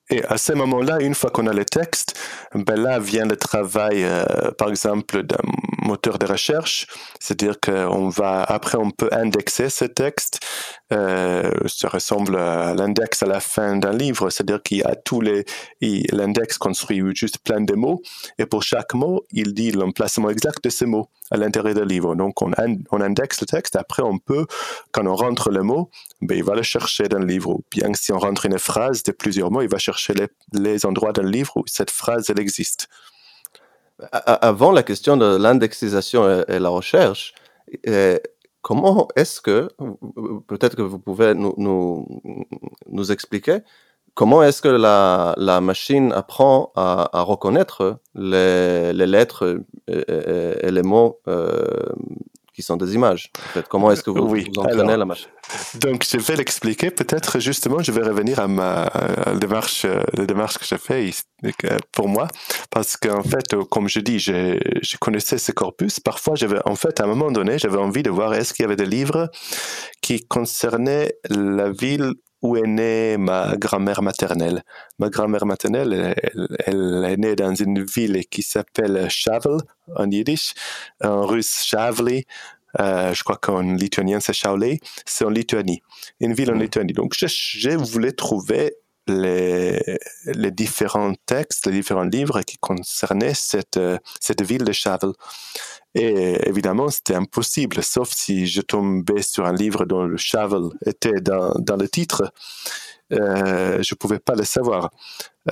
Et 0.09 0.23
à 0.25 0.37
ce 0.37 0.53
moment-là, 0.53 1.01
une 1.01 1.15
fois 1.15 1.31
qu'on 1.31 1.47
a 1.47 1.53
le 1.53 1.65
texte, 1.65 2.17
ben 2.53 2.79
là 2.79 2.99
vient 2.99 3.25
le 3.25 3.35
travail, 3.35 4.03
euh, 4.03 4.51
par 4.57 4.69
exemple, 4.69 5.23
d'un 5.23 5.37
moteur 5.85 6.19
de 6.19 6.25
recherche. 6.25 6.87
C'est-à-dire 7.19 7.59
qu'on 7.59 8.09
va, 8.09 8.43
après, 8.43 8.77
on 8.77 8.91
peut 8.91 9.09
indexer 9.11 9.69
ce 9.69 9.85
texte. 9.85 10.39
Euh, 10.93 11.49
ça 11.67 11.87
ressemble 11.89 12.37
à 12.37 12.73
l'index 12.73 13.23
à 13.23 13.25
la 13.25 13.39
fin 13.39 13.77
d'un 13.77 13.93
livre. 13.93 14.29
C'est-à-dire 14.29 14.61
qu'il 14.61 14.79
y 14.79 14.83
a 14.83 14.95
tous 14.95 15.21
les, 15.21 15.45
l'index 16.11 16.57
construit 16.57 17.01
juste 17.15 17.39
plein 17.39 17.61
de 17.61 17.73
mots. 17.73 18.01
Et 18.37 18.45
pour 18.45 18.63
chaque 18.63 18.93
mot, 18.93 19.23
il 19.31 19.53
dit 19.53 19.71
l'emplacement 19.71 20.29
exact 20.29 20.63
de 20.63 20.69
ce 20.69 20.85
mot 20.85 21.09
à 21.31 21.37
l'intérieur 21.37 21.75
du 21.75 21.85
livre. 21.85 22.15
Donc, 22.15 22.41
on, 22.41 22.51
on 22.91 23.01
indexe 23.01 23.41
le 23.41 23.47
texte. 23.47 23.75
Après, 23.75 24.03
on 24.03 24.19
peut, 24.19 24.45
quand 24.91 25.05
on 25.07 25.15
rentre 25.15 25.49
le 25.49 25.63
mot, 25.63 25.89
ben, 26.21 26.37
il 26.37 26.43
va 26.43 26.55
le 26.55 26.63
chercher 26.63 27.07
dans 27.07 27.19
le 27.19 27.25
livre. 27.25 27.49
Ou 27.49 27.63
bien 27.71 27.89
si 27.93 28.11
on 28.11 28.19
rentre 28.19 28.45
une 28.45 28.59
phrase 28.59 29.03
de 29.03 29.11
plusieurs 29.11 29.51
mots, 29.51 29.61
il 29.61 29.69
va 29.69 29.77
chercher 29.77 30.13
les, 30.13 30.27
les 30.53 30.85
endroits 30.85 31.13
dans 31.13 31.23
le 31.23 31.29
livre 31.29 31.57
où 31.57 31.63
cette 31.65 31.91
phrase, 31.91 32.29
elle 32.29 32.39
existe. 32.39 32.87
Avant 34.11 34.71
la 34.71 34.83
question 34.83 35.15
de 35.15 35.37
l'indexisation 35.37 36.43
et, 36.47 36.59
la 36.59 36.69
recherche, 36.69 37.33
euh, 37.87 38.17
comment 38.61 39.07
est-ce 39.15 39.39
que, 39.39 39.69
peut-être 40.47 40.75
que 40.75 40.81
vous 40.81 40.99
pouvez 40.99 41.33
nous, 41.33 41.53
nous, 41.57 42.05
nous 42.89 43.11
expliquer, 43.11 43.59
comment 44.13 44.43
est-ce 44.43 44.61
que 44.61 44.67
la, 44.67 45.33
la, 45.37 45.61
machine 45.61 46.11
apprend 46.11 46.73
à, 46.75 47.09
à 47.17 47.21
reconnaître 47.21 47.99
les, 48.15 48.91
les 48.91 49.05
lettres 49.05 49.61
et, 49.87 49.93
et, 49.93 50.67
et, 50.67 50.71
les 50.71 50.83
mots 50.83 51.21
euh, 51.27 51.65
qui 52.55 52.61
sont 52.61 52.77
des 52.77 52.95
images. 52.95 53.31
En 53.37 53.49
fait. 53.53 53.67
Comment 53.67 53.91
est-ce 53.91 54.01
que 54.01 54.09
vous, 54.09 54.27
oui. 54.27 54.49
vous 54.55 54.61
entraînez 54.61 54.95
la 54.95 55.05
machine 55.05 55.27
Donc, 55.75 56.05
je 56.09 56.17
vais 56.17 56.37
l'expliquer. 56.37 56.89
Peut-être, 56.89 57.39
justement, 57.39 57.79
je 57.79 57.91
vais 57.91 58.01
revenir 58.01 58.39
à 58.39 58.47
ma 58.47 58.89
démarche, 59.35 59.83
euh, 59.83 60.01
la 60.13 60.25
démarche 60.25 60.57
que 60.57 60.65
j'ai 60.65 60.77
fait 60.77 61.11
pour 61.91 62.07
moi. 62.07 62.27
Parce 62.71 62.95
qu'en 62.95 63.23
fait, 63.23 63.53
euh, 63.53 63.65
comme 63.65 63.89
je 63.89 63.99
dis, 63.99 64.19
je, 64.19 64.57
je 64.81 64.97
connaissais 64.97 65.37
ce 65.37 65.51
corpus. 65.51 65.99
Parfois, 65.99 66.35
j'avais, 66.35 66.59
en 66.65 66.75
fait, 66.75 66.99
à 67.01 67.03
un 67.03 67.07
moment 67.07 67.29
donné, 67.29 67.59
j'avais 67.59 67.77
envie 67.77 68.03
de 68.03 68.09
voir 68.09 68.33
est-ce 68.33 68.53
qu'il 68.53 68.63
y 68.63 68.65
avait 68.65 68.77
des 68.77 68.85
livres 68.85 69.29
qui 70.01 70.25
concernaient 70.25 71.11
la 71.29 71.69
ville 71.71 72.13
où 72.45 72.55
est 72.57 72.67
née 72.67 73.17
ma 73.17 73.55
grand-mère 73.57 74.01
maternelle? 74.01 74.63
Ma 74.99 75.09
grand-mère 75.09 75.45
maternelle, 75.45 76.15
elle, 76.65 77.05
est 77.09 77.17
née 77.17 77.35
dans 77.35 77.55
une 77.55 77.83
ville 77.83 78.23
qui 78.29 78.43
s'appelle 78.43 79.07
Shavel 79.09 79.57
en 79.95 80.09
yiddish, 80.09 80.53
en 81.03 81.25
russe 81.25 81.63
Shavli. 81.63 82.25
Euh, 82.79 83.13
je 83.13 83.23
crois 83.23 83.37
qu'en 83.37 83.61
lituanien 83.61 84.19
c'est 84.19 84.33
Shaolé, 84.33 84.81
c'est 85.05 85.23
en 85.23 85.29
Lituanie, 85.29 85.81
une 86.19 86.33
ville 86.33 86.51
en 86.51 86.55
mm. 86.55 86.61
Lituanie. 86.61 86.93
Donc 86.93 87.13
je, 87.17 87.25
je 87.27 87.69
voulais 87.69 88.11
trouver 88.11 88.75
les, 89.07 89.81
les, 90.25 90.51
différents 90.51 91.13
textes, 91.25 91.67
les 91.67 91.71
différents 91.71 92.03
livres 92.03 92.41
qui 92.41 92.57
concernaient 92.57 93.35
cette, 93.35 93.79
cette 94.19 94.41
ville 94.41 94.63
de 94.63 94.71
Shavel. 94.71 95.11
Et 95.95 96.49
évidemment, 96.49 96.89
c'était 96.89 97.15
impossible, 97.15 97.81
sauf 97.81 98.11
si 98.11 98.47
je 98.47 98.61
tombais 98.61 99.21
sur 99.21 99.45
un 99.45 99.53
livre 99.53 99.85
dont 99.85 100.03
le 100.03 100.17
Shavel 100.17 100.63
était 100.85 101.21
dans, 101.21 101.53
le 101.79 101.87
titre. 101.87 102.33
Euh, 103.13 103.81
je 103.81 103.93
ne 103.93 103.97
pouvais 103.97 104.19
pas 104.19 104.35
le 104.35 104.43
savoir 104.43 104.89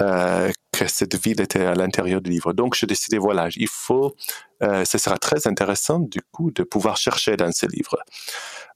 euh, 0.01 0.51
que 0.73 0.85
cette 0.87 1.15
ville 1.15 1.39
était 1.39 1.65
à 1.65 1.75
l'intérieur 1.75 2.19
du 2.19 2.29
livre. 2.29 2.51
Donc, 2.51 2.75
je 2.75 2.85
décidais, 2.85 3.17
voilà, 3.17 3.47
il 3.55 3.69
faut, 3.69 4.15
euh, 4.63 4.83
ce 4.83 4.97
sera 4.97 5.17
très 5.17 5.47
intéressant 5.47 5.99
du 5.99 6.19
coup 6.33 6.51
de 6.51 6.63
pouvoir 6.63 6.97
chercher 6.97 7.37
dans 7.37 7.51
ces 7.53 7.67
livres. 7.67 7.97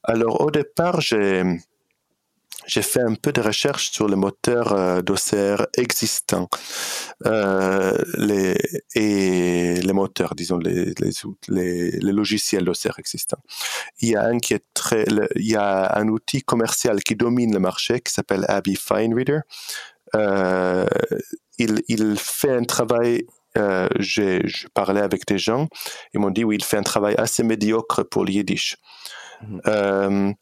Alors, 0.04 0.40
au 0.40 0.52
départ, 0.52 1.02
j'ai 1.02 1.44
j'ai 2.68 2.82
fait 2.82 3.02
un 3.02 3.16
peu 3.16 3.32
de 3.32 3.42
recherche 3.42 3.92
sur 3.92 4.08
les 4.08 4.16
moteurs 4.16 4.74
euh, 4.74 5.02
d'OCR 5.02 5.68
existants 5.78 6.50
euh, 7.26 7.98
les, 8.18 8.58
et 8.94 9.82
les 9.82 9.94
moteurs, 9.94 10.36
disons, 10.36 10.58
les, 10.58 10.94
les, 11.00 11.92
les, 11.92 12.12
logiciels 12.12 12.66
d'OCR 12.66 13.00
existants. 13.00 13.42
Il 14.02 14.10
y 14.10 14.16
a 14.16 14.26
un 14.26 14.38
qui 14.40 14.54
est 14.54 14.66
très, 14.74 15.06
il 15.36 15.48
y 15.48 15.56
a 15.56 15.98
un 15.98 16.10
outil 16.10 16.42
commercial 16.44 17.02
qui 17.02 17.16
domine 17.16 17.54
le 17.54 17.60
marché 17.60 18.02
qui 18.02 18.14
s'appelle 18.14 18.46
Abby 18.50 18.76
Fine 18.76 19.16
Reader. 19.16 19.40
Euh, 20.16 20.86
il, 21.58 21.82
il 21.88 22.18
fait 22.18 22.52
un 22.52 22.64
travail 22.64 23.26
euh, 23.58 23.88
j'ai 23.98 24.44
parlé 24.74 25.02
avec 25.02 25.26
des 25.26 25.38
gens, 25.38 25.68
ils 26.14 26.20
m'ont 26.20 26.30
dit 26.30 26.44
oui, 26.44 26.58
il 26.58 26.64
fait 26.64 26.78
un 26.78 26.84
travail 26.84 27.16
assez 27.18 27.44
médiocre 27.44 28.04
pour 28.04 28.24
le 28.24 28.32
yiddish. 28.32 28.78
Euh, 29.68 30.34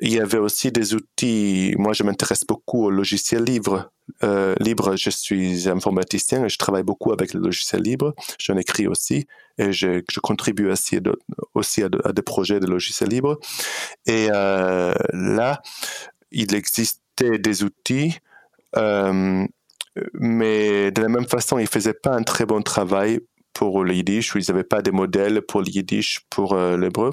il 0.00 0.12
y 0.12 0.20
avait 0.20 0.38
aussi 0.38 0.72
des 0.72 0.94
outils. 0.94 1.74
Moi, 1.78 1.92
je 1.92 2.02
m'intéresse 2.02 2.44
beaucoup 2.46 2.84
aux 2.84 2.90
logiciels 2.90 3.44
libres. 3.44 3.90
Euh, 4.24 4.54
libre, 4.58 4.96
je 4.96 5.10
suis 5.10 5.68
informaticien 5.68 6.44
et 6.44 6.48
je 6.48 6.58
travaille 6.58 6.82
beaucoup 6.82 7.12
avec 7.12 7.34
les 7.34 7.40
logiciels 7.40 7.82
libres. 7.82 8.14
J'en 8.38 8.56
écris 8.56 8.86
aussi 8.86 9.26
et 9.58 9.72
je, 9.72 10.02
contribue 10.20 10.70
aussi, 10.70 10.98
aussi 11.54 11.82
à, 11.82 11.88
des 11.88 12.22
projets 12.22 12.60
de 12.60 12.66
logiciels 12.66 13.10
libres. 13.10 13.38
Et 14.06 14.28
euh, 14.32 14.94
là, 15.12 15.62
il 16.30 16.54
existait 16.54 17.38
des 17.38 17.62
outils. 17.62 18.18
Euh, 18.76 19.46
mais 20.14 20.90
de 20.90 21.02
la 21.02 21.08
même 21.08 21.28
façon, 21.28 21.58
ils 21.58 21.66
faisaient 21.66 21.92
pas 21.92 22.14
un 22.14 22.22
très 22.22 22.46
bon 22.46 22.62
travail 22.62 23.20
pour 23.52 23.84
le 23.84 23.94
yiddish, 23.94 24.34
où 24.34 24.38
ils 24.38 24.46
n'avaient 24.48 24.64
pas 24.64 24.82
de 24.82 24.90
modèles 24.90 25.42
pour 25.42 25.60
le 25.60 25.68
yiddish, 25.68 26.20
pour 26.30 26.54
euh, 26.54 26.76
l'hébreu. 26.76 27.12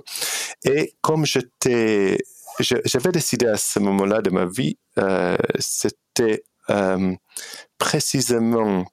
Et 0.63 0.93
comme 1.01 1.25
j'étais, 1.25 2.17
j'avais 2.59 3.11
décidé 3.11 3.47
à 3.47 3.57
ce 3.57 3.79
moment-là 3.79 4.21
de 4.21 4.29
ma 4.29 4.45
vie, 4.45 4.77
euh, 4.97 5.37
c'était 5.59 6.43
euh, 6.69 7.15
précisément 7.77 8.85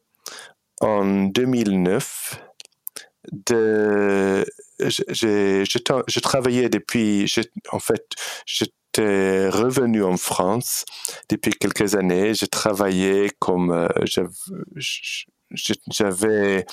en 0.81 1.25
2009, 1.25 2.41
de, 3.33 4.45
je, 4.79 5.03
je, 5.09 6.21
travaillais 6.21 6.69
depuis, 6.69 7.33
en 7.73 7.81
fait, 7.81 8.05
j'étais 8.45 9.49
revenu 9.49 10.05
en 10.05 10.17
France 10.17 10.85
depuis 11.29 11.53
quelques 11.53 11.97
années. 11.97 12.35
J'ai 12.35 12.47
travaillé 12.47 13.31
comme, 13.39 13.89
j'avais 15.51 16.67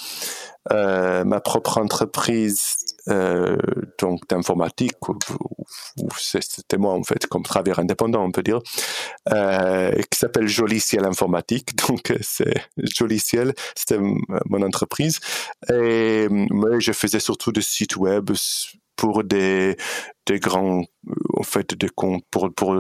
euh, 0.71 1.23
ma 1.25 1.41
propre 1.41 1.77
entreprise 1.77 2.75
euh, 3.09 3.57
donc 3.99 4.25
d'informatique 4.29 4.93
c'était 6.17 6.77
moi 6.77 6.93
en 6.93 7.03
fait 7.03 7.27
comme 7.27 7.43
travailleur 7.43 7.79
indépendant 7.79 8.23
on 8.23 8.31
peut 8.31 8.43
dire 8.43 8.61
euh, 9.33 9.91
qui 10.09 10.17
s'appelle 10.17 10.47
Joliciel 10.47 11.05
Informatique. 11.05 11.75
Donc 11.87 12.13
c'est 12.21 12.53
Joliciel 12.77 13.53
c'était 13.75 13.99
mon 13.99 14.61
entreprise. 14.61 15.19
Et 15.69 16.27
moi 16.29 16.79
je 16.79 16.91
faisais 16.93 17.19
surtout 17.19 17.51
des 17.51 17.61
sites 17.61 17.97
web 17.97 18.31
pour 18.95 19.23
des, 19.23 19.75
des 20.25 20.39
grands, 20.39 20.83
en 21.35 21.43
fait, 21.43 21.73
des 21.75 21.89
comptes, 21.89 22.23
pour, 22.31 22.53
pour, 22.53 22.75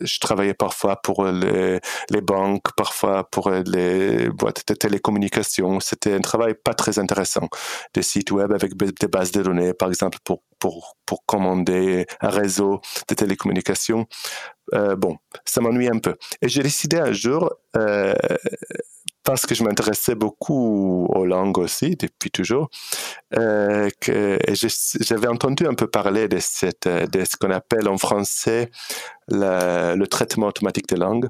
je 0.00 0.18
travaillais 0.20 0.54
parfois 0.54 0.96
pour 0.96 1.24
les, 1.26 1.80
les 2.10 2.20
banques, 2.20 2.74
parfois 2.76 3.28
pour 3.30 3.50
les 3.50 4.28
boîtes 4.28 4.62
de 4.68 4.74
télécommunications. 4.74 5.80
C'était 5.80 6.14
un 6.14 6.20
travail 6.20 6.54
pas 6.54 6.74
très 6.74 6.98
intéressant. 6.98 7.48
Des 7.94 8.02
sites 8.02 8.30
web 8.30 8.52
avec 8.52 8.76
des 8.76 9.08
bases 9.08 9.32
de 9.32 9.42
données, 9.42 9.74
par 9.74 9.88
exemple, 9.88 10.18
pour, 10.24 10.42
pour, 10.58 10.96
pour 11.06 11.24
commander 11.26 12.06
un 12.20 12.30
réseau 12.30 12.80
de 13.08 13.14
télécommunications. 13.14 14.06
Euh, 14.74 14.96
bon, 14.96 15.16
ça 15.44 15.60
m'ennuie 15.60 15.88
un 15.88 15.98
peu. 15.98 16.16
Et 16.42 16.48
j'ai 16.48 16.62
décidé 16.62 16.98
un 16.98 17.12
jour, 17.12 17.52
euh, 17.76 18.14
parce 19.26 19.44
que 19.44 19.56
je 19.56 19.64
m'intéressais 19.64 20.14
beaucoup 20.14 21.06
aux 21.12 21.26
langues 21.26 21.58
aussi 21.58 21.96
depuis 21.96 22.30
toujours, 22.30 22.70
euh, 23.36 23.90
j'avais 25.00 25.26
entendu 25.26 25.66
un 25.66 25.74
peu 25.74 25.88
parler 25.88 26.28
de, 26.28 26.38
ce 26.38 27.36
qu'on 27.36 27.50
appelle 27.50 27.88
en 27.88 27.98
français 27.98 28.70
le, 29.28 30.06
traitement 30.06 30.46
automatique 30.46 30.88
des 30.88 30.96
langues. 30.96 31.28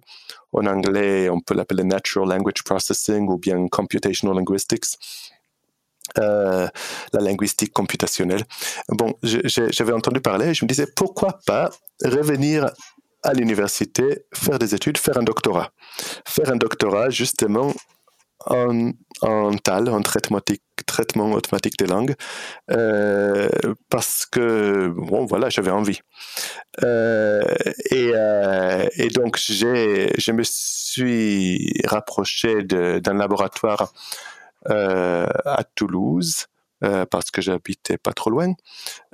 En 0.53 0.67
anglais, 0.67 1.31
on 1.31 1.41
peut 1.41 1.55
l'appeler 1.55 1.85
Natural 1.85 2.29
Language 2.29 2.63
Processing 2.65 3.29
ou 3.29 3.39
bien 3.39 3.67
Computational 3.69 4.37
Linguistics. 4.37 4.99
Euh, 6.19 6.69
la 7.13 7.21
linguistique 7.21 7.73
computationnelle. 7.73 8.45
Bon, 8.91 9.15
j'avais 9.23 9.93
entendu 9.93 10.21
parler 10.21 10.49
et 10.49 10.55
je 10.55 10.65
me 10.65 10.69
disais 10.69 10.87
pourquoi 10.95 11.41
pas 11.47 11.71
revenir 12.05 12.71
à 13.27 13.33
l'université 13.33 14.25
faire 14.33 14.59
des 14.59 14.75
études, 14.75 14.99
faire 14.99 15.19
un 15.19 15.23
doctorat. 15.23 15.71
Faire 16.25 16.51
un 16.51 16.57
doctorat 16.57 17.11
justement 17.11 17.73
en, 18.47 18.93
en 19.23 19.57
TAL, 19.57 19.89
en 19.89 20.03
traitement, 20.03 21.33
automatique 21.33 21.79
des 21.79 21.87
langues, 21.87 22.15
euh, 22.71 23.49
parce 23.91 24.27
que, 24.27 24.89
bon, 24.89 25.27
voilà, 25.27 25.49
j'avais 25.49 25.71
envie. 25.71 26.01
Euh, 26.85 27.43
et, 27.91 28.13
euh, 28.15 28.87
et, 28.97 29.09
donc, 29.09 29.39
je 29.39 30.33
me 30.33 30.43
suis 30.45 31.81
rapproché 31.85 32.63
d'un 32.63 33.15
laboratoire 33.15 33.93
à 34.69 35.65
Toulouse 35.75 36.47
euh, 36.85 37.07
parce 37.07 37.31
que 37.31 37.41
j'habitais 37.41 37.97
pas 37.97 38.13
trop 38.13 38.29
loin. 38.29 38.53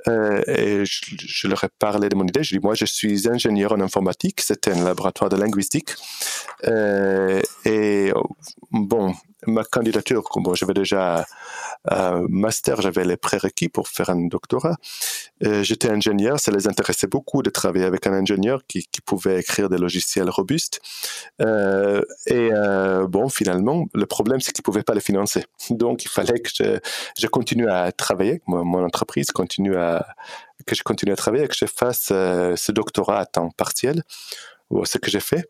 Euh, 0.07 0.41
et 0.47 0.83
je, 0.85 1.47
leur 1.47 1.63
ai 1.63 1.69
parlé 1.79 2.09
de 2.09 2.15
mon 2.15 2.25
idée. 2.25 2.43
Je 2.43 2.55
dis, 2.55 2.63
moi, 2.63 2.75
je 2.75 2.85
suis 2.85 3.27
ingénieur 3.27 3.71
en 3.71 3.79
informatique. 3.79 4.41
C'était 4.41 4.71
un 4.71 4.83
laboratoire 4.83 5.29
de 5.29 5.37
linguistique. 5.37 5.91
Euh, 6.65 7.41
et 7.65 8.11
bon, 8.71 9.13
ma 9.47 9.63
candidature, 9.63 10.23
bon, 10.35 10.53
j'avais 10.55 10.73
déjà 10.73 11.25
un 11.89 12.25
master, 12.29 12.81
j'avais 12.81 13.03
les 13.03 13.17
prérequis 13.17 13.69
pour 13.69 13.87
faire 13.87 14.09
un 14.09 14.27
doctorat. 14.27 14.77
J'étais 15.41 15.89
ingénieur, 15.89 16.39
ça 16.39 16.51
les 16.51 16.67
intéressait 16.67 17.07
beaucoup 17.07 17.41
de 17.41 17.49
travailler 17.49 17.83
avec 17.83 18.07
un 18.07 18.13
ingénieur 18.13 18.61
qui, 18.67 18.87
pouvait 19.05 19.39
écrire 19.39 19.67
des 19.67 19.77
logiciels 19.77 20.29
robustes. 20.29 20.79
et 21.39 22.49
bon, 23.09 23.27
finalement, 23.27 23.85
le 23.93 24.05
problème, 24.05 24.39
c'est 24.39 24.53
qu'ils 24.53 24.61
ne 24.61 24.71
pouvaient 24.71 24.83
pas 24.83 24.93
les 24.93 25.01
financer. 25.01 25.43
Donc, 25.69 26.05
il 26.05 26.09
fallait 26.09 26.39
que 26.39 26.49
je, 27.17 27.27
continue 27.27 27.67
à 27.67 27.91
travailler, 27.91 28.41
mon, 28.47 28.63
mon 28.63 28.85
entreprise 28.85 29.31
continue 29.31 29.75
à, 29.75 29.92
que 30.65 30.75
je 30.75 30.83
continue 30.83 31.11
à 31.11 31.15
travailler, 31.15 31.47
que 31.47 31.55
je 31.55 31.65
fasse 31.65 32.09
euh, 32.11 32.55
ce 32.55 32.71
doctorat 32.71 33.19
à 33.19 33.25
temps 33.25 33.49
partiel 33.51 34.03
ce 34.85 34.97
que 34.97 35.09
j'ai 35.09 35.19
fait. 35.19 35.49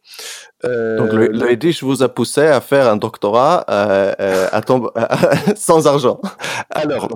Euh, 0.66 0.98
Donc 0.98 1.14
le, 1.14 1.28
le 1.28 1.86
vous 1.86 2.04
a 2.04 2.10
poussé 2.10 2.42
à 2.42 2.62
faire 2.62 2.88
un 2.88 2.96
doctorat 2.96 3.66
euh, 3.70 4.14
euh 4.20 4.48
à 4.52 4.62
sans 5.56 5.88
argent. 5.88 6.20
Alors, 6.70 7.10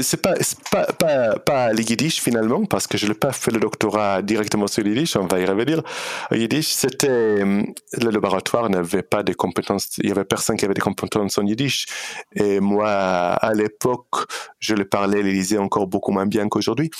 c'est 0.00 0.20
pas, 0.20 0.34
pas, 0.70 0.86
pas, 0.92 1.38
pas 1.38 1.72
les 1.72 1.82
Yiddish 1.82 2.20
finalement, 2.20 2.64
parce 2.64 2.86
que 2.86 2.96
je 2.98 3.06
n'ai 3.06 3.14
pas 3.14 3.32
fait 3.32 3.50
le 3.50 3.58
doctorat 3.58 4.22
directement 4.22 4.66
sur 4.66 4.84
le 4.84 4.90
Yiddish, 4.90 5.16
on 5.16 5.26
va 5.26 5.40
y 5.40 5.44
revenir. 5.44 5.82
Le 6.30 6.38
Yiddish, 6.38 6.68
c'était, 6.68 7.38
le 7.38 8.10
laboratoire 8.10 8.70
n'avait 8.70 9.02
pas 9.02 9.22
de 9.22 9.32
compétences, 9.32 9.98
il 9.98 10.08
y 10.08 10.12
avait 10.12 10.24
personne 10.24 10.56
qui 10.56 10.64
avait 10.64 10.74
des 10.74 10.80
compétences 10.80 11.38
en 11.38 11.44
Yiddish. 11.44 11.86
Et 12.34 12.60
moi, 12.60 12.88
à 12.88 13.54
l'époque, 13.54 14.26
je 14.60 14.74
le 14.74 14.84
parlais, 14.84 15.22
le 15.22 15.30
lisais 15.30 15.58
encore 15.58 15.86
beaucoup 15.86 16.12
moins 16.12 16.26
bien 16.26 16.48
qu'aujourd'hui. 16.48 16.90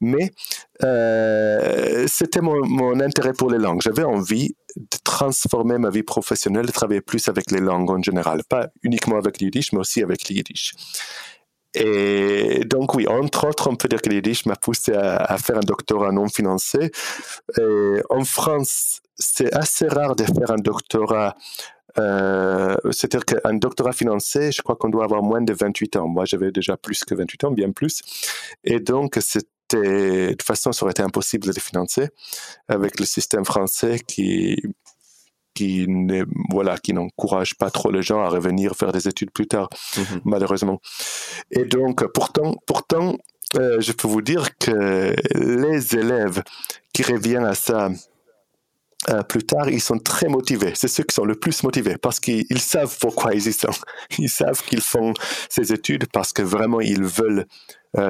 Mais 0.00 0.32
c'était 2.06 2.40
mon, 2.40 2.66
mon, 2.66 3.00
intérêt 3.00 3.32
pour 3.32 3.50
langues. 3.58 3.80
J'avais 3.82 4.04
envie 4.04 4.54
de 4.76 4.98
transformer 5.04 5.78
ma 5.78 5.90
vie 5.90 6.02
professionnelle, 6.02 6.66
de 6.66 6.72
travailler 6.72 7.00
plus 7.00 7.28
avec 7.28 7.50
les 7.50 7.60
langues 7.60 7.90
en 7.90 8.02
général, 8.02 8.42
pas 8.48 8.68
uniquement 8.82 9.16
avec 9.16 9.40
le 9.40 9.50
mais 9.72 9.78
aussi 9.78 10.02
avec 10.02 10.28
le 10.28 10.42
Et 11.74 12.64
donc 12.64 12.94
oui, 12.94 13.06
entre 13.06 13.48
autres, 13.48 13.68
on 13.70 13.76
peut 13.76 13.88
dire 13.88 14.02
que 14.02 14.10
le 14.10 14.22
m'a 14.46 14.56
poussé 14.56 14.92
à, 14.94 15.36
faire 15.38 15.56
un 15.56 15.60
doctorat 15.60 16.12
non 16.12 16.28
financé. 16.28 16.90
En 18.10 18.24
France, 18.24 19.00
c'est 19.14 19.54
assez 19.54 19.88
rare 19.88 20.16
de 20.16 20.24
faire 20.24 20.50
un 20.50 20.56
doctorat 20.56 21.34
euh, 21.98 22.76
c'est-à-dire 22.90 23.24
qu'un 23.24 23.54
doctorat 23.54 23.92
financé, 23.92 24.52
je 24.52 24.62
crois 24.62 24.76
qu'on 24.76 24.88
doit 24.88 25.04
avoir 25.04 25.22
moins 25.22 25.40
de 25.40 25.52
28 25.52 25.96
ans. 25.96 26.08
Moi, 26.08 26.24
j'avais 26.24 26.52
déjà 26.52 26.76
plus 26.76 27.04
que 27.04 27.14
28 27.14 27.44
ans, 27.44 27.50
bien 27.50 27.70
plus. 27.70 28.02
Et 28.64 28.80
donc, 28.80 29.18
c'est 29.20 29.46
de 29.70 30.30
toute 30.30 30.42
façon, 30.42 30.72
ça 30.72 30.84
aurait 30.84 30.92
été 30.92 31.02
impossible 31.02 31.46
de 31.46 31.52
les 31.52 31.60
financer 31.60 32.08
avec 32.68 33.00
le 33.00 33.06
système 33.06 33.44
français 33.44 34.00
qui 34.06 34.56
qui 35.54 35.86
ne, 35.88 36.24
voilà 36.50 36.76
qui 36.76 36.92
n'encourage 36.92 37.54
pas 37.54 37.70
trop 37.70 37.90
les 37.90 38.02
gens 38.02 38.20
à 38.20 38.28
revenir 38.28 38.74
faire 38.76 38.92
des 38.92 39.08
études 39.08 39.30
plus 39.30 39.46
tard, 39.46 39.70
mhm. 39.96 40.20
malheureusement. 40.24 40.80
Et 41.50 41.64
donc, 41.64 42.04
pourtant, 42.12 42.56
pourtant, 42.66 43.16
euh, 43.56 43.80
je 43.80 43.92
peux 43.92 44.06
vous 44.06 44.22
dire 44.22 44.56
que 44.58 45.14
les 45.34 45.96
élèves 45.96 46.42
qui 46.92 47.02
reviennent 47.02 47.46
à 47.46 47.54
ça 47.54 47.90
euh, 49.08 49.22
plus 49.22 49.44
tard, 49.44 49.68
ils 49.68 49.80
sont 49.80 49.98
très 49.98 50.28
motivés. 50.28 50.72
C'est 50.74 50.88
ceux 50.88 51.04
qui 51.04 51.14
sont 51.14 51.24
le 51.24 51.36
plus 51.36 51.62
motivés 51.62 51.96
parce 51.96 52.18
qu'ils 52.18 52.60
savent 52.60 52.96
pourquoi 53.00 53.34
ils 53.34 53.46
y 53.46 53.52
sont. 53.52 53.70
Ils 54.18 54.30
savent 54.30 54.62
qu'ils 54.62 54.80
font 54.80 55.14
ces 55.48 55.72
études 55.72 56.06
parce 56.12 56.32
que 56.32 56.42
vraiment 56.42 56.80
ils 56.80 57.04
veulent 57.04 57.46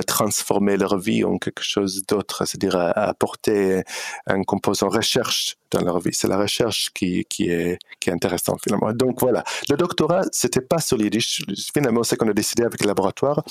transformer 0.06 0.76
leur 0.76 0.98
vie 0.98 1.24
en 1.24 1.38
quelque 1.38 1.62
chose 1.62 2.02
d'autre, 2.06 2.44
c'est-à-dire 2.44 2.76
apporter 2.76 3.82
un 4.26 4.42
composant 4.42 4.88
recherche 4.88 5.56
dans 5.70 5.82
leur 5.82 6.00
vie. 6.00 6.12
C'est 6.12 6.28
la 6.28 6.38
recherche 6.38 6.90
qui, 6.94 7.24
qui, 7.24 7.50
est, 7.50 7.78
qui 8.00 8.10
est 8.10 8.12
intéressante 8.12 8.60
finalement. 8.62 8.92
Donc 8.92 9.20
voilà, 9.20 9.44
le 9.68 9.76
doctorat, 9.76 10.22
c'était 10.32 10.60
pas 10.60 10.78
solide. 10.78 11.16
Finalement, 11.72 12.02
c'est 12.02 12.16
qu'on 12.16 12.28
a 12.28 12.32
décidé 12.32 12.64
avec 12.64 12.80
le 12.82 12.86
laboratoire. 12.88 13.44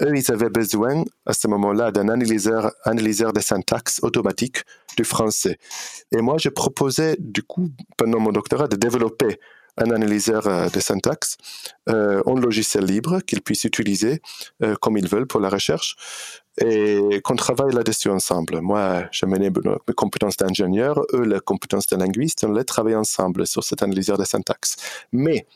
Eux, 0.00 0.12
ils 0.14 0.30
avaient 0.30 0.50
besoin 0.50 1.04
à 1.26 1.32
ce 1.32 1.48
moment-là 1.48 1.90
d'un 1.90 2.08
analyseur, 2.08 2.72
analyseur 2.84 3.32
de 3.32 3.40
syntaxe 3.40 4.00
automatique 4.02 4.62
du 4.96 5.04
français. 5.04 5.58
Et 6.12 6.20
moi, 6.20 6.36
je 6.38 6.48
proposais 6.48 7.16
du 7.18 7.42
coup, 7.42 7.70
pendant 7.96 8.20
mon 8.20 8.32
doctorat, 8.32 8.68
de 8.68 8.76
développer 8.76 9.38
un 9.80 9.90
analyseur 9.90 10.46
euh, 10.46 10.68
de 10.68 10.80
syntaxe 10.80 11.36
euh, 11.88 12.22
en 12.26 12.34
logiciel 12.34 12.84
libre 12.84 13.20
qu'ils 13.20 13.42
puissent 13.42 13.64
utiliser 13.64 14.20
euh, 14.62 14.76
comme 14.80 14.96
ils 14.96 15.08
veulent 15.08 15.26
pour 15.26 15.40
la 15.40 15.48
recherche 15.48 15.96
et 16.60 17.20
qu'on 17.24 17.36
travaille 17.36 17.72
là-dessus 17.72 18.10
ensemble. 18.10 18.60
Moi, 18.60 19.04
j'ai 19.12 19.26
mené 19.26 19.48
mes 19.50 19.94
compétences 19.94 20.36
d'ingénieur, 20.36 21.00
eux, 21.14 21.22
les 21.22 21.40
compétences 21.40 21.86
de 21.86 21.96
linguiste, 21.96 22.44
on 22.44 22.52
les 22.52 22.64
travaille 22.64 22.96
ensemble 22.96 23.46
sur 23.46 23.64
cet 23.64 23.82
analyseur 23.82 24.18
de 24.18 24.24
syntaxe. 24.24 24.76
Mais 25.12 25.46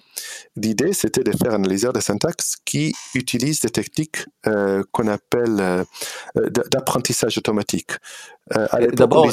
l'idée, 0.57 0.95
c'était 0.95 1.25
de 1.25 1.33
faire 1.33 1.51
un 1.51 1.57
analyseur 1.57 1.93
de 1.93 2.01
syntaxe 2.01 2.57
qui 2.65 2.95
utilise 3.15 3.61
des 3.61 3.71
techniques 3.71 4.25
qu'on 4.93 5.09
appelle 5.09 5.85
d'apprentissage 6.35 7.37
automatique. 7.37 7.91
D'abord, 8.95 9.31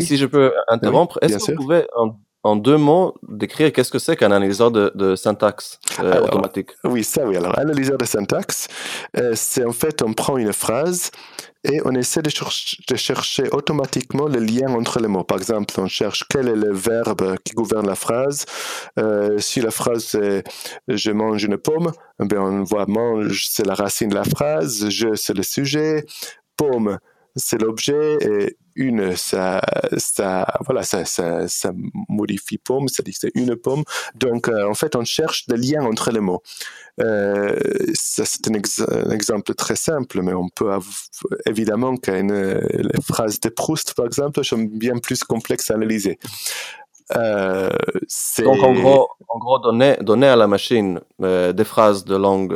si 0.00 0.16
je 0.18 0.26
peux 0.26 0.52
interrompre, 0.66 1.18
est-ce 1.22 1.38
que 1.38 1.52
vous 1.52 1.62
pouvez 1.62 1.86
en 1.96 2.18
deux 2.44 2.76
mots, 2.76 3.14
décrire 3.28 3.72
qu'est-ce 3.72 3.90
que 3.90 3.98
c'est 3.98 4.16
qu'un 4.16 4.30
analyseur 4.30 4.70
de, 4.70 5.16
syntaxe 5.16 5.80
euh, 6.00 6.22
automatique 6.22 6.70
Oui, 6.84 7.04
ça 7.04 7.26
oui. 7.26 7.36
Alors, 7.36 7.58
analyseur 7.58 7.98
de 7.98 8.04
syntaxe, 8.04 8.68
euh, 9.16 9.32
c'est 9.34 9.64
en 9.64 9.72
fait, 9.72 10.02
on 10.02 10.12
prend 10.12 10.36
une 10.36 10.52
phrase 10.52 11.10
et 11.64 11.80
on 11.84 11.94
essaie 11.94 12.22
de, 12.22 12.30
chercher 12.96 13.50
automatiquement 13.50 14.26
le 14.26 14.38
lien 14.38 14.72
entre 14.72 15.00
les 15.00 15.08
mots. 15.08 15.24
Par 15.24 15.38
exemple, 15.38 15.74
on 15.78 15.88
cherche 15.88 16.24
quel 16.28 16.48
est 16.48 16.56
le 16.56 16.72
verbe 16.72 17.36
qui 17.44 17.54
gouverne 17.54 17.86
la 17.86 17.96
phrase. 17.96 18.46
Euh, 18.98 19.38
si 19.38 19.60
la 19.60 19.70
phrase 19.70 20.14
est 20.14 20.44
je 20.86 21.10
mange 21.10 21.42
une 21.44 21.58
pomme, 21.58 21.92
eh 22.20 22.38
on 22.38 22.62
voit 22.62 22.86
mange, 22.86 23.46
c'est 23.50 23.66
la 23.66 23.74
racine 23.74 24.10
de 24.10 24.14
la 24.14 24.24
phrase, 24.24 24.88
je, 24.88 25.14
c'est 25.14 25.36
le 25.36 25.42
sujet, 25.42 26.04
pomme, 26.56 26.98
c'est 27.38 27.60
l'objet 27.60 28.18
et 28.20 28.56
une, 28.74 29.16
ça, 29.16 29.60
ça, 29.96 30.46
voilà, 30.64 30.82
ça, 30.82 31.04
ça, 31.04 31.48
ça 31.48 31.72
modifie 32.08 32.58
pomme, 32.58 32.86
que 32.86 32.92
c'est 33.12 33.30
une 33.34 33.56
pomme. 33.56 33.82
Donc, 34.14 34.48
euh, 34.48 34.68
en 34.68 34.74
fait, 34.74 34.94
on 34.94 35.04
cherche 35.04 35.46
des 35.46 35.56
liens 35.56 35.84
entre 35.84 36.10
les 36.10 36.20
mots. 36.20 36.42
Euh, 37.00 37.56
c'est 37.94 38.48
un, 38.48 39.10
exemple 39.10 39.54
très 39.54 39.76
simple, 39.76 40.22
mais 40.22 40.32
on 40.32 40.48
peut 40.48 40.70
évidemment 41.46 41.96
qu'une 41.96 42.32
les 42.32 43.00
phrases 43.02 43.40
de 43.40 43.48
Proust, 43.48 43.94
par 43.94 44.06
exemple, 44.06 44.44
sont 44.44 44.58
bien 44.58 44.98
plus 44.98 45.24
complexes 45.24 45.70
à 45.70 45.74
analyser. 45.74 46.18
Euh, 47.16 47.70
Donc 48.44 48.62
en 48.62 48.74
gros, 48.74 49.08
en 49.28 49.38
gros 49.38 49.58
donner, 49.58 49.96
donner 50.02 50.26
à 50.26 50.36
la 50.36 50.46
machine 50.46 51.00
des 51.18 51.64
phrases 51.64 52.04
de 52.04 52.16
langue 52.16 52.54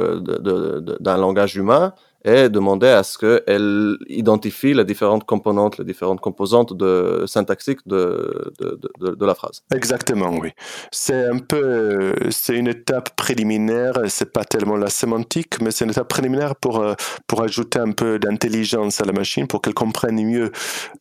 d'un 1.01 1.17
langage 1.17 1.57
humain 1.57 1.95
et 2.25 2.49
demander 2.49 2.89
à 2.89 3.03
ce 3.03 3.19
qu'elle 3.19 3.97
identifie 4.09 4.75
les 4.75 4.85
différentes 4.85 5.25
composantes, 5.25 5.79
les 5.79 5.85
différentes 5.85 6.21
composantes 6.21 6.77
de 6.77 7.25
syntaxiques 7.27 7.87
de, 7.87 8.53
de, 8.61 8.81
de, 9.01 9.15
de 9.15 9.27
la 9.27 9.35
phrase. 9.35 9.63
Exactement, 9.75 10.31
oui. 10.39 10.51
C'est 10.91 11.27
un 11.27 11.39
peu, 11.39 12.15
c'est 12.31 12.57
une 12.57 12.69
étape 12.69 13.17
préliminaire. 13.17 13.95
C'est 14.09 14.33
pas 14.33 14.45
tellement 14.45 14.77
la 14.77 14.91
sémantique, 14.91 15.61
mais 15.61 15.71
c'est 15.71 15.85
une 15.85 15.91
étape 15.91 16.09
préliminaire 16.09 16.55
pour 16.57 16.81
euh, 16.81 16.95
pour 17.27 17.43
ajouter 17.43 17.79
un 17.79 17.93
peu 17.93 18.19
d'intelligence 18.19 19.01
à 19.01 19.05
la 19.05 19.13
machine 19.13 19.47
pour 19.47 19.61
qu'elle 19.63 19.75
comprenne 19.75 20.25
mieux 20.25 20.53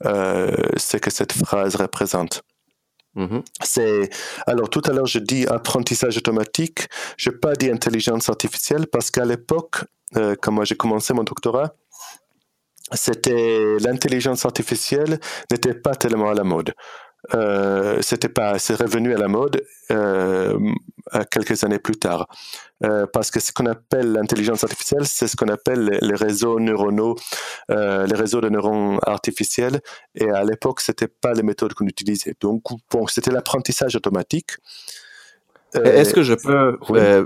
euh, 0.05 0.55
ce 0.77 0.97
que 0.97 1.11
cette 1.11 1.33
phrase 1.33 1.75
représente. 1.75 2.41
Mm-hmm. 3.15 3.41
C'est 3.61 4.09
alors 4.47 4.69
tout 4.69 4.81
à 4.85 4.93
l'heure 4.93 5.05
je 5.05 5.19
dis 5.19 5.45
apprentissage 5.45 6.17
automatique, 6.17 6.87
je 7.17 7.29
n'ai 7.29 7.35
pas 7.35 7.53
dit 7.55 7.69
intelligence 7.69 8.29
artificielle 8.29 8.87
parce 8.87 9.11
qu'à 9.11 9.25
l'époque 9.25 9.83
euh, 10.17 10.35
quand 10.41 10.51
moi 10.51 10.65
j'ai 10.65 10.75
commencé 10.75 11.13
mon 11.13 11.23
doctorat, 11.23 11.73
c'était 12.93 13.77
l'intelligence 13.79 14.45
artificielle 14.45 15.19
n'était 15.51 15.73
pas 15.73 15.95
tellement 15.95 16.29
à 16.29 16.33
la 16.33 16.43
mode. 16.43 16.73
euh, 17.35 17.99
c'était 18.01 18.29
pas, 18.29 18.57
c'est 18.57 18.75
revenu 18.75 19.13
à 19.13 19.17
la 19.17 19.27
mode 19.27 19.63
euh, 19.91 20.57
quelques 21.29 21.63
années 21.63 21.79
plus 21.79 21.97
tard, 21.97 22.27
euh, 22.83 23.05
parce 23.13 23.29
que 23.29 23.39
ce 23.39 23.51
qu'on 23.51 23.67
appelle 23.67 24.13
l'intelligence 24.13 24.63
artificielle, 24.63 25.05
c'est 25.05 25.27
ce 25.27 25.35
qu'on 25.35 25.47
appelle 25.47 25.99
les, 26.01 26.15
réseaux 26.15 26.59
neuronaux, 26.59 27.15
les 27.69 28.15
réseaux 28.15 28.41
de 28.41 28.49
neurones 28.49 28.99
artificiels, 29.05 29.81
et 30.15 30.29
à 30.29 30.43
l'époque, 30.43 30.81
c'était 30.81 31.07
pas 31.07 31.33
les 31.33 31.43
méthodes 31.43 31.73
qu'on 31.73 31.85
utilisait. 31.85 32.35
Donc, 32.41 32.63
bon, 32.89 33.05
c'était 33.07 33.31
l'apprentissage 33.31 33.95
automatique. 33.95 34.51
Est-ce 35.73 36.13
que 36.13 36.23
je 36.23 36.33
peux 36.33 36.77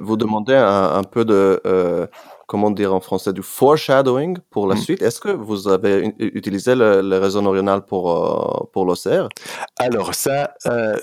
vous 0.02 0.18
demander 0.18 0.56
un, 0.56 0.96
un 0.96 1.04
peu 1.04 1.24
de 1.24 1.62
comment 2.48 2.72
dire 2.72 2.94
en 2.94 3.00
français, 3.00 3.34
du 3.34 3.42
foreshadowing 3.42 4.38
pour 4.50 4.68
la 4.68 4.76
mm. 4.76 4.80
suite. 4.80 5.02
Est-ce 5.02 5.20
que 5.20 5.30
vous 5.30 5.68
avez 5.68 6.14
utilisé 6.20 6.76
le, 6.76 7.18
réseau 7.18 7.42
neuronal 7.42 7.86
pour, 7.86 8.12
euh, 8.12 8.68
pour 8.72 8.86
l'OCR 8.86 9.30
Alors, 9.78 10.14
ça, 10.14 10.54
euh, 10.66 10.98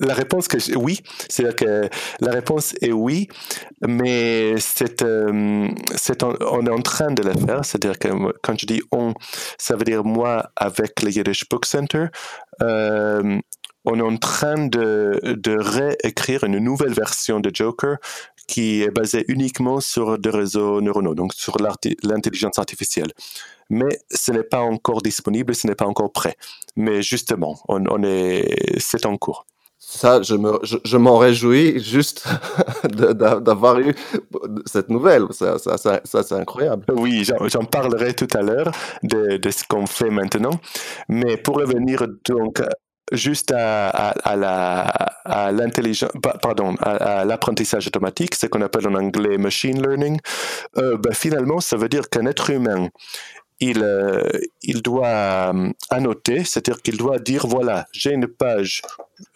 la 0.00 0.14
réponse 0.14 0.48
que 0.48 0.58
oui, 0.76 1.00
c'est 1.28 1.54
que 1.56 1.88
la 2.20 2.32
réponse 2.32 2.74
est 2.80 2.92
oui, 2.92 3.28
mais 3.86 4.54
c'est, 4.58 5.02
euh, 5.02 5.68
c'est 5.94 6.22
on 6.22 6.66
est 6.66 6.70
en 6.70 6.82
train 6.82 7.12
de 7.12 7.22
le 7.22 7.32
faire. 7.34 7.64
C'est-à-dire 7.64 7.98
que 7.98 8.08
quand 8.42 8.58
je 8.58 8.66
dis 8.66 8.82
on, 8.90 9.14
ça 9.58 9.76
veut 9.76 9.84
dire 9.84 10.04
moi 10.04 10.50
avec 10.56 11.02
le 11.02 11.10
Yiddish 11.10 11.48
Book 11.48 11.66
Center 11.66 12.06
on 13.84 13.98
est 13.98 14.02
en 14.02 14.16
train 14.16 14.66
de, 14.66 15.20
de 15.24 15.56
réécrire 15.58 16.44
une 16.44 16.58
nouvelle 16.58 16.92
version 16.92 17.40
de 17.40 17.50
Joker 17.52 17.96
qui 18.52 18.82
est 18.82 18.90
basée 18.90 19.24
uniquement 19.28 19.80
sur 19.80 20.18
des 20.18 20.28
réseaux 20.28 20.82
neuronaux, 20.82 21.14
donc 21.14 21.32
sur 21.32 21.56
l'intelligence 22.02 22.58
artificielle. 22.58 23.10
Mais 23.70 23.98
ce 24.10 24.30
n'est 24.30 24.42
pas 24.42 24.60
encore 24.60 25.00
disponible, 25.00 25.54
ce 25.54 25.66
n'est 25.66 25.74
pas 25.74 25.86
encore 25.86 26.12
prêt. 26.12 26.36
Mais 26.76 27.00
justement, 27.00 27.58
on, 27.68 28.02
est, 28.02 28.78
c'est 28.78 29.06
en 29.06 29.16
cours. 29.16 29.46
Ça, 29.78 30.20
je, 30.20 30.34
me, 30.34 30.58
je, 30.62 30.96
m'en 30.98 31.16
réjouis 31.16 31.82
juste 31.82 32.28
d'avoir 32.84 33.80
eu 33.80 33.94
cette 34.66 34.90
nouvelle. 34.90 35.24
Ça, 35.30 35.58
ça, 35.58 35.78
ça, 35.78 36.00
c'est 36.04 36.34
incroyable. 36.34 36.84
Oui, 36.94 37.24
j'en 37.24 37.64
parlerai 37.64 38.12
tout 38.12 38.28
à 38.34 38.42
l'heure 38.42 38.70
de, 39.02 39.38
de 39.38 39.50
ce 39.50 39.64
qu'on 39.66 39.86
fait 39.86 40.10
maintenant. 40.10 40.60
Mais 41.08 41.38
pour 41.38 41.56
revenir 41.56 42.06
donc 42.28 42.62
juste 43.12 43.52
à, 43.52 43.88
à, 43.88 45.52
l'intelligence, 45.52 46.10
pardon, 46.42 46.74
à, 46.80 47.24
l'apprentissage 47.24 47.86
automatique, 47.86 48.34
ce 48.34 48.46
qu'on 48.46 48.62
appelle 48.62 48.88
en 48.88 48.94
anglais 48.94 49.38
machine 49.38 49.80
learning, 49.80 50.18
euh, 50.78 50.96
ben, 50.96 51.12
finalement, 51.14 51.60
ça 51.60 51.76
veut 51.76 51.88
dire 51.88 52.08
qu'un 52.08 52.26
être 52.26 52.50
humain, 52.50 52.88
il, 53.60 53.82
euh, 53.82 54.22
il 54.62 54.82
doit 54.82 55.06
euh, 55.06 55.70
annoter, 55.90 56.44
c'est-à-dire 56.44 56.82
qu'il 56.82 56.96
doit 56.96 57.18
dire 57.18 57.46
voilà, 57.46 57.86
j'ai 57.92 58.12
une 58.12 58.26
page, 58.26 58.82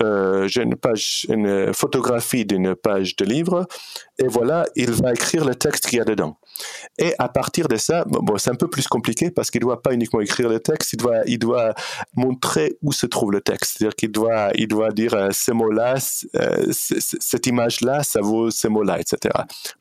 j'ai 0.00 0.62
une 0.62 0.74
page, 0.74 1.26
une 1.28 1.72
photographie 1.72 2.44
d'une 2.44 2.74
page 2.74 3.14
de 3.16 3.24
livre, 3.24 3.66
et 4.18 4.26
voilà, 4.26 4.66
il 4.74 4.90
va 4.90 5.12
écrire 5.12 5.44
le 5.44 5.54
texte 5.54 5.86
qu'il 5.86 5.98
y 5.98 6.00
a 6.00 6.04
dedans. 6.04 6.38
Et 6.98 7.14
à 7.18 7.28
partir 7.28 7.68
de 7.68 7.76
ça, 7.76 8.04
bon, 8.06 8.38
c'est 8.38 8.50
un 8.50 8.54
peu 8.54 8.68
plus 8.68 8.86
compliqué 8.86 9.30
parce 9.30 9.50
qu'il 9.50 9.60
ne 9.60 9.66
doit 9.66 9.82
pas 9.82 9.92
uniquement 9.92 10.20
écrire 10.20 10.48
le 10.48 10.60
texte, 10.60 10.92
il 10.92 10.96
doit, 10.96 11.20
il 11.26 11.38
doit 11.38 11.74
montrer 12.14 12.76
où 12.82 12.92
se 12.92 13.06
trouve 13.06 13.32
le 13.32 13.40
texte. 13.40 13.76
C'est-à-dire 13.78 13.96
qu'il 13.96 14.12
doit, 14.12 14.50
il 14.54 14.68
doit 14.68 14.90
dire 14.90 15.14
euh, 15.14 15.28
ce 15.32 15.52
mot-là, 15.52 15.96
euh, 16.36 16.66
cette 16.70 17.46
image-là, 17.46 18.02
ça 18.02 18.20
vaut 18.20 18.50
ce 18.50 18.68
mot-là, 18.68 19.00
etc. 19.00 19.34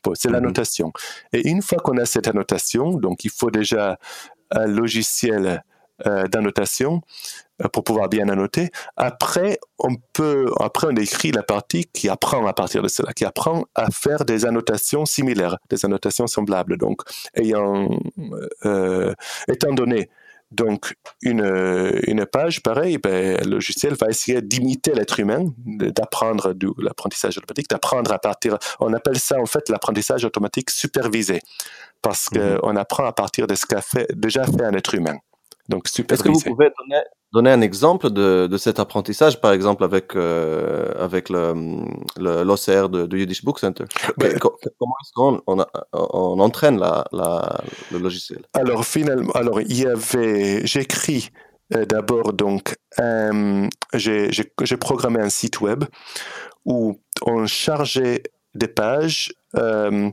Bon, 0.03 0.13
c'est 0.15 0.29
la 0.29 0.41
notation. 0.41 0.91
Et 1.33 1.47
une 1.49 1.61
fois 1.61 1.79
qu'on 1.79 1.97
a 1.97 2.05
cette 2.05 2.27
annotation, 2.27 2.93
donc 2.93 3.23
il 3.25 3.31
faut 3.31 3.51
déjà 3.51 3.97
un 4.51 4.67
logiciel 4.67 5.63
euh, 6.05 6.27
d'annotation 6.27 7.01
euh, 7.63 7.69
pour 7.69 7.85
pouvoir 7.85 8.09
bien 8.09 8.27
annoter. 8.27 8.69
Après, 8.97 9.59
on 9.79 9.95
peut, 10.11 10.51
après, 10.59 10.87
on 10.91 10.95
écrit 10.97 11.31
la 11.31 11.41
partie 11.41 11.85
qui 11.85 12.09
apprend 12.09 12.45
à 12.47 12.51
partir 12.51 12.81
de 12.81 12.89
cela, 12.89 13.13
qui 13.13 13.23
apprend 13.23 13.63
à 13.75 13.89
faire 13.91 14.25
des 14.25 14.45
annotations 14.45 15.05
similaires, 15.05 15.57
des 15.69 15.85
annotations 15.85 16.27
semblables. 16.27 16.77
Donc, 16.77 17.01
ayant, 17.33 17.97
euh, 18.65 19.13
étant 19.47 19.71
donné 19.71 20.09
donc 20.51 20.95
une, 21.21 21.45
une 22.07 22.25
page, 22.25 22.61
pareil, 22.61 22.97
ben, 22.97 23.37
le 23.45 23.51
logiciel 23.51 23.93
va 23.93 24.07
essayer 24.09 24.41
d'imiter 24.41 24.93
l'être 24.93 25.17
humain, 25.21 25.45
d'apprendre 25.65 26.51
de 26.51 26.69
l'apprentissage 26.77 27.37
automatique, 27.37 27.69
d'apprendre 27.69 28.11
à 28.11 28.19
partir. 28.19 28.57
On 28.81 28.93
appelle 28.93 29.17
ça 29.17 29.39
en 29.39 29.45
fait 29.45 29.69
l'apprentissage 29.69 30.25
automatique 30.25 30.71
supervisé, 30.71 31.39
parce 32.01 32.29
mhm. 32.31 32.59
qu'on 32.59 32.75
apprend 32.75 33.05
à 33.05 33.13
partir 33.13 33.47
de 33.47 33.55
ce 33.55 33.65
qu'a 33.65 33.81
fait, 33.81 34.07
déjà 34.13 34.43
fait 34.43 34.65
un 34.65 34.73
être 34.73 34.93
humain. 34.93 35.17
Donc 35.69 35.87
Est-ce 35.87 36.21
que 36.23 36.29
vous 36.29 36.39
pouvez 36.41 36.71
donner, 36.79 37.01
donner 37.33 37.51
un 37.51 37.61
exemple 37.61 38.11
de, 38.11 38.47
de, 38.47 38.57
cet 38.57 38.79
apprentissage, 38.79 39.41
par 39.41 39.51
exemple 39.51 39.83
avec 39.83 40.15
euh, 40.15 40.93
avec 40.99 41.29
l'OCR 41.29 42.89
de, 42.89 43.05
de, 43.05 43.17
Yiddish 43.17 43.43
Book 43.43 43.59
Center? 43.59 43.85
Ben, 44.17 44.37
Comment 44.39 44.95
est-ce 45.01 45.11
qu'on 45.15 45.41
on, 45.47 45.65
on, 45.93 46.39
entraîne 46.39 46.79
la, 46.79 47.05
la, 47.11 47.61
le 47.91 47.97
logiciel? 47.97 48.43
Alors 48.53 48.85
finalement, 48.85 49.31
alors 49.31 49.59
il 49.61 49.81
y 49.81 49.87
avait, 49.87 50.65
j'écris 50.67 51.29
euh, 51.73 51.85
d'abord 51.85 52.33
donc 52.33 52.75
j'ai 53.95 54.77
programmé 54.79 55.19
un 55.19 55.29
site 55.29 55.61
web 55.61 55.83
où 56.63 56.99
on 57.23 57.47
chargeait 57.47 58.21
des 58.53 58.67
pages. 58.67 59.33
Euh, 59.57 60.11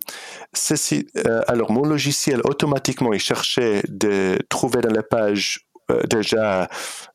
euh, 1.26 1.42
alors, 1.46 1.72
mon 1.72 1.82
logiciel, 1.82 2.40
automatiquement, 2.44 3.12
il 3.12 3.20
cherchait 3.20 3.82
de 3.88 4.38
trouver 4.48 4.80
dans 4.80 4.92
la 4.92 5.02
page 5.02 5.66
euh, 5.90 6.02
déjà 6.08 6.68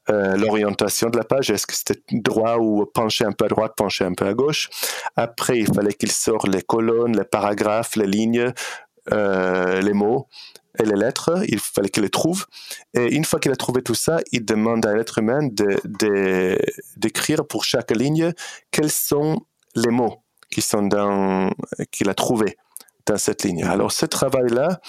l'orientation 0.09 1.09
de 1.09 1.17
la 1.17 1.23
page. 1.23 1.49
Est-ce 1.49 1.67
que 1.67 1.75
c'était 1.75 2.01
droit 2.11 2.57
ou 2.57 2.85
penché 2.85 3.25
un 3.25 3.33
peu 3.33 3.45
à 3.45 3.47
droite, 3.49 3.73
penché 3.75 4.05
un 4.05 4.13
peu 4.13 4.25
à 4.25 4.33
gauche? 4.33 4.69
Après, 5.15 5.59
il 5.59 5.67
fallait 5.73 5.93
qu'il 5.93 6.11
sorte 6.11 6.47
les 6.47 6.61
colonnes, 6.61 7.17
les 7.17 7.25
paragraphes, 7.25 7.95
les 7.97 8.07
lignes, 8.07 8.53
les 9.11 9.93
mots 9.93 10.27
et 10.79 10.85
les 10.85 10.95
lettres, 10.95 11.43
il 11.47 11.59
fallait 11.59 11.89
qu'il 11.89 12.03
les 12.03 12.09
trouve. 12.09 12.45
Et 12.93 13.15
une 13.15 13.25
fois 13.25 13.39
qu'il 13.39 13.51
a 13.51 13.55
trouvé 13.55 13.81
tout 13.81 13.95
ça, 13.95 14.19
il 14.31 14.45
demande 14.45 14.85
à 14.85 14.95
l'être 14.95 15.17
humain 15.17 15.39
d'écrire 15.43 17.39
de, 17.39 17.43
pour 17.43 17.65
chaque 17.65 17.91
ligne 17.91 18.31
quels 18.71 18.91
sont 18.91 19.41
les 19.75 19.91
mots 19.91 20.23
qui 20.51 20.61
sont 20.61 20.83
dans, 20.83 21.51
qu'il 21.91 22.09
a 22.09 22.13
trouvé 22.13 22.57
dans 23.05 23.17
cette 23.17 23.43
ligne. 23.43 23.63
Alors, 23.63 23.91
ce 23.91 24.05
travail-là, 24.05 24.79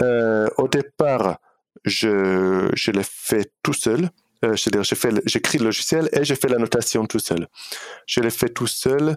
euh, 0.00 0.48
au 0.56 0.68
départ, 0.68 1.38
je, 1.84 2.70
je 2.74 2.90
l'ai 2.90 3.04
fait 3.04 3.52
tout 3.62 3.72
seul. 3.72 4.10
Euh, 4.44 4.56
c'est-à-dire, 4.56 4.82
j'écris 5.26 5.58
le 5.58 5.64
logiciel 5.64 6.08
et 6.12 6.24
j'ai 6.24 6.34
fait 6.34 6.48
la 6.48 6.58
notation 6.58 7.06
tout 7.06 7.18
seul. 7.18 7.46
Je 8.06 8.20
l'ai 8.20 8.30
fait 8.30 8.48
tout 8.48 8.66
seul 8.66 9.16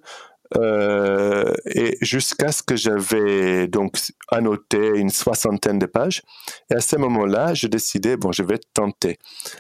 euh, 0.57 1.53
et 1.65 1.97
jusqu'à 2.01 2.51
ce 2.51 2.61
que 2.61 2.75
j'avais 2.75 3.67
donc 3.67 3.97
annoté 4.29 4.77
une 4.95 5.09
soixantaine 5.09 5.79
de 5.79 5.85
pages. 5.85 6.21
Et 6.69 6.75
à 6.75 6.81
ce 6.81 6.97
moment-là, 6.97 7.53
je 7.53 7.67
décidais, 7.67 8.17
bon, 8.17 8.33
je 8.33 8.43
vais 8.43 8.59
tenter. 8.73 9.17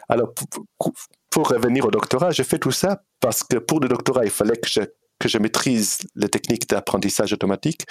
Alors, 0.09 0.33
pour, 0.33 0.93
pour 1.29 1.47
revenir 1.47 1.85
au 1.85 1.91
doctorat, 1.91 2.31
j'ai 2.31 2.43
fait 2.43 2.59
tout 2.59 2.71
ça 2.71 3.01
parce 3.21 3.43
que 3.43 3.57
pour 3.57 3.79
le 3.79 3.87
doctorat, 3.87 4.25
il 4.25 4.31
fallait 4.31 4.57
que 4.57 4.67
je 4.67 4.81
que 5.23 5.29
je 5.29 5.37
maîtrise 5.37 5.99
les 6.15 6.27
techniques 6.27 6.67
d'apprentissage 6.67 7.31
automatique. 7.31 7.85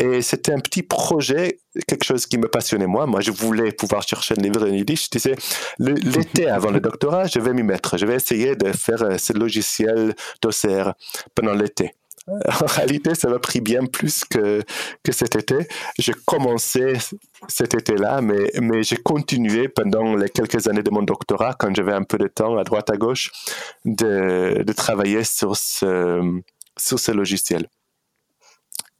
Et 0.00 0.20
c'était 0.20 0.52
un 0.52 0.58
petit 0.58 0.82
projet, 0.82 1.60
quelque 1.86 2.04
chose 2.04 2.26
qui 2.26 2.38
me 2.38 2.48
passionnait 2.48 2.88
moi. 2.88 3.06
Moi, 3.06 3.20
je 3.20 3.30
voulais 3.30 3.70
pouvoir 3.70 4.02
chercher 4.02 4.34
un 4.36 4.42
livre 4.42 4.64
en 4.68 4.72
yiddish. 4.72 5.04
Je 5.04 5.18
disais, 5.18 5.36
l'été 5.78 6.48
avant 6.48 6.72
le 6.72 6.80
doctorat, 6.80 7.26
je 7.26 7.38
vais 7.38 7.52
m'y 7.52 7.62
mettre. 7.62 7.98
Je 7.98 8.04
vais 8.04 8.16
essayer 8.16 8.56
de 8.56 8.72
faire 8.72 9.00
euh, 9.04 9.16
ce 9.16 9.32
logiciel 9.32 10.16
d'OCR 10.42 10.94
pendant 11.36 11.54
l'été. 11.54 11.92
En 12.28 12.66
réalité, 12.66 13.14
ça 13.14 13.28
m'a 13.28 13.38
pris 13.38 13.60
bien 13.60 13.86
plus 13.86 14.24
que, 14.24 14.62
que 15.02 15.12
cet 15.12 15.34
été. 15.34 15.66
J'ai 15.98 16.14
commencé 16.24 16.94
cet 17.48 17.74
été-là, 17.74 18.20
mais, 18.20 18.50
mais 18.60 18.84
j'ai 18.84 18.96
continué 18.96 19.68
pendant 19.68 20.14
les 20.14 20.28
quelques 20.28 20.68
années 20.68 20.84
de 20.84 20.90
mon 20.90 21.02
doctorat, 21.02 21.54
quand 21.58 21.74
j'avais 21.74 21.92
un 21.92 22.04
peu 22.04 22.18
de 22.18 22.28
temps 22.28 22.56
à 22.56 22.64
droite 22.64 22.90
à 22.90 22.96
gauche, 22.96 23.32
de, 23.84 24.62
de 24.62 24.72
travailler 24.72 25.24
sur 25.24 25.56
ce, 25.56 26.40
sur 26.78 26.98
ce 26.98 27.12
logiciel. 27.12 27.68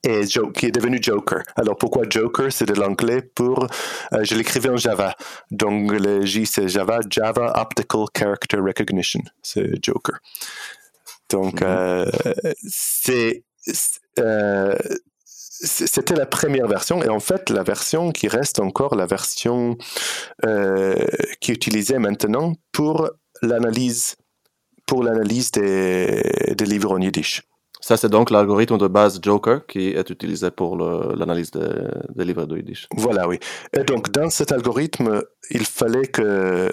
Et 0.04 0.22
qui 0.54 0.66
est 0.66 0.72
devenu 0.72 0.98
Joker. 1.00 1.42
Alors 1.54 1.76
pourquoi 1.76 2.02
Joker? 2.08 2.52
C'est 2.52 2.66
de 2.66 2.74
l'anglais 2.74 3.22
pour. 3.22 3.68
Euh, 4.12 4.24
je 4.24 4.35
l'écrivais 4.35 4.70
en 4.70 4.76
Java. 4.76 5.14
Donc 5.52 5.92
le 5.92 6.26
J 6.26 6.44
c'est 6.44 6.68
Java, 6.68 6.98
Java 7.08 7.52
Optical 7.54 8.06
Character 8.16 8.56
Recognition. 8.56 9.20
C'est 9.42 9.72
Joker. 9.80 10.18
Donc 11.30 11.61
mhm. 11.61 11.68
euh. 11.68 12.11
Euh, 14.18 14.76
c'était 15.64 16.16
la 16.16 16.26
première 16.26 16.66
version 16.66 17.02
et 17.04 17.08
en 17.08 17.20
fait 17.20 17.48
la 17.48 17.62
version 17.62 18.11
qui 18.11 18.26
reste 18.26 18.58
encore 18.58 18.96
la 18.96 19.06
version 19.06 19.76
qui 20.42 21.52
est 21.52 21.54
utilisée 21.54 21.98
maintenant 21.98 22.54
pour 22.72 23.08
l'analyse 23.40 24.16
pour 24.85 25.04
l'analyse 25.04 25.52
des, 25.52 26.54
des 26.56 26.64
livres 26.64 26.90
en 26.90 27.00
yiddish. 27.00 27.42
Ça, 27.83 27.97
c'est 27.97 28.09
donc 28.09 28.31
l'algorithme 28.31 28.79
de 28.79 28.87
base 28.87 29.18
Joker 29.21 29.66
qui 29.66 29.88
est 29.88 30.09
utilisé 30.09 30.53
pour 30.53 30.77
l'analyse 30.77 31.51
des, 31.51 32.25
livres 32.25 32.47
de 32.47 32.57
Yiddish. 32.57 32.87
Voilà, 32.97 33.27
oui. 33.27 33.40
Et 33.77 33.83
donc, 33.83 34.12
dans 34.12 34.31
cet 34.31 34.53
algorithme, 34.53 35.23
il 35.51 35.66
fallait 35.66 36.07
que, 36.07 36.71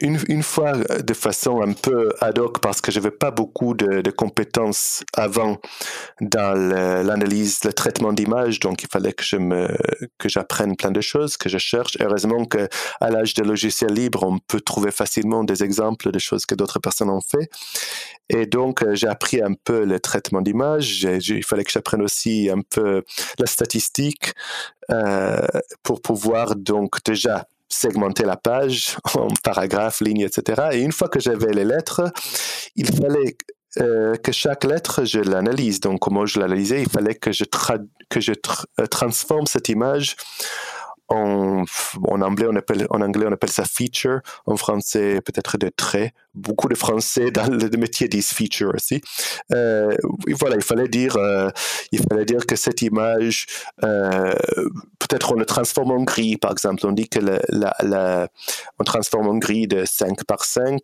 une, 0.00 0.42
fois 0.42 0.72
de 0.72 1.12
façon 1.12 1.60
un 1.60 1.74
peu 1.74 2.10
ad 2.20 2.38
hoc, 2.38 2.60
parce 2.60 2.80
que 2.80 2.90
je 2.90 2.98
n'avais 2.98 3.10
pas 3.10 3.30
beaucoup 3.30 3.74
de, 3.74 4.10
compétences 4.10 5.04
avant 5.12 5.58
dans 6.22 6.54
l'analyse, 6.56 7.60
le, 7.64 7.74
traitement 7.74 8.14
d'images, 8.14 8.60
donc 8.60 8.82
il 8.82 8.88
fallait 8.90 9.12
que 9.12 9.24
que 10.18 10.28
j'apprenne 10.28 10.74
plein 10.76 10.90
de 10.90 11.02
choses, 11.02 11.36
que 11.36 11.50
je 11.50 11.58
cherche. 11.58 11.98
Heureusement 12.00 12.46
qu'à 12.46 12.68
l'âge 13.10 13.34
des 13.34 13.42
logiciels 13.42 13.92
libres, 13.92 14.22
on 14.22 14.38
peut 14.38 14.60
trouver 14.60 14.90
facilement 14.90 15.44
des 15.44 15.62
exemples 15.62 16.10
de 16.10 16.18
choses 16.18 16.46
que 16.46 16.54
d'autres 16.54 16.78
personnes 16.78 17.10
ont 17.10 17.20
fait. 17.20 17.50
Et 18.30 18.46
donc, 18.46 18.82
euh, 18.82 18.94
j'ai 18.94 19.06
appris 19.06 19.42
un 19.42 19.52
peu 19.52 19.84
le 19.84 20.00
traitement 20.00 20.13
d'image. 20.42 21.02
Il 21.04 21.44
fallait 21.44 21.64
que 21.64 21.70
j'apprenne 21.70 22.02
aussi 22.02 22.50
un 22.50 22.60
peu 22.60 23.02
la 23.38 23.46
statistique 23.46 24.32
euh, 24.90 25.38
pour 25.82 26.02
pouvoir 26.02 26.56
donc 26.56 27.02
déjà 27.04 27.46
segmenter 27.68 28.24
la 28.24 28.36
page 28.36 28.96
en 29.14 29.28
paragraphes, 29.42 30.00
lignes, 30.00 30.20
etc. 30.20 30.68
Et 30.72 30.80
une 30.80 30.92
fois 30.92 31.08
que 31.08 31.20
j'avais 31.20 31.52
les 31.52 31.64
lettres, 31.64 32.02
il 32.76 32.86
fallait 32.86 33.36
euh, 33.80 34.14
que 34.16 34.32
chaque 34.32 34.64
lettre, 34.64 35.04
je 35.04 35.18
l'analyse. 35.18 35.80
Donc, 35.80 36.00
comment 36.00 36.26
je 36.26 36.38
l'analysais, 36.38 36.82
il 36.82 36.88
fallait 36.88 37.16
que 37.16 37.32
je, 37.32 37.44
que 38.08 38.20
je 38.20 38.32
transforme 38.86 39.46
cette 39.46 39.68
image 39.68 40.16
en, 41.08 41.64
anglais, 42.08 42.46
on 42.48 42.56
appelle, 42.56 42.86
en 42.90 43.00
anglais, 43.00 43.26
on 43.28 43.32
appelle 43.32 43.50
ça 43.50 43.64
feature. 43.64 44.20
En 44.46 44.56
français, 44.56 45.20
peut-être 45.20 45.58
des 45.58 45.70
traits. 45.70 46.12
Beaucoup 46.34 46.68
de 46.68 46.74
Français 46.74 47.30
dans 47.30 47.46
le 47.46 47.68
métier 47.76 48.08
disent 48.08 48.30
feature 48.30 48.72
aussi. 48.74 49.00
Euh, 49.52 49.94
voilà, 50.38 50.56
il 50.56 50.62
fallait 50.62 50.88
dire, 50.88 51.16
euh, 51.16 51.50
il 51.92 52.00
fallait 52.08 52.24
dire 52.24 52.46
que 52.46 52.56
cette 52.56 52.82
image, 52.82 53.46
euh, 53.84 54.34
peut-être 54.98 55.32
on 55.32 55.36
le 55.36 55.46
transforme 55.46 55.90
en 55.92 56.02
gris, 56.02 56.36
par 56.36 56.52
exemple. 56.52 56.86
On 56.86 56.92
dit 56.92 57.08
que 57.08 57.20
la, 57.20 58.28
on 58.78 58.84
transforme 58.84 59.28
en 59.28 59.36
gris 59.36 59.66
de 59.66 59.84
5 59.84 60.24
par 60.24 60.44
5. 60.44 60.80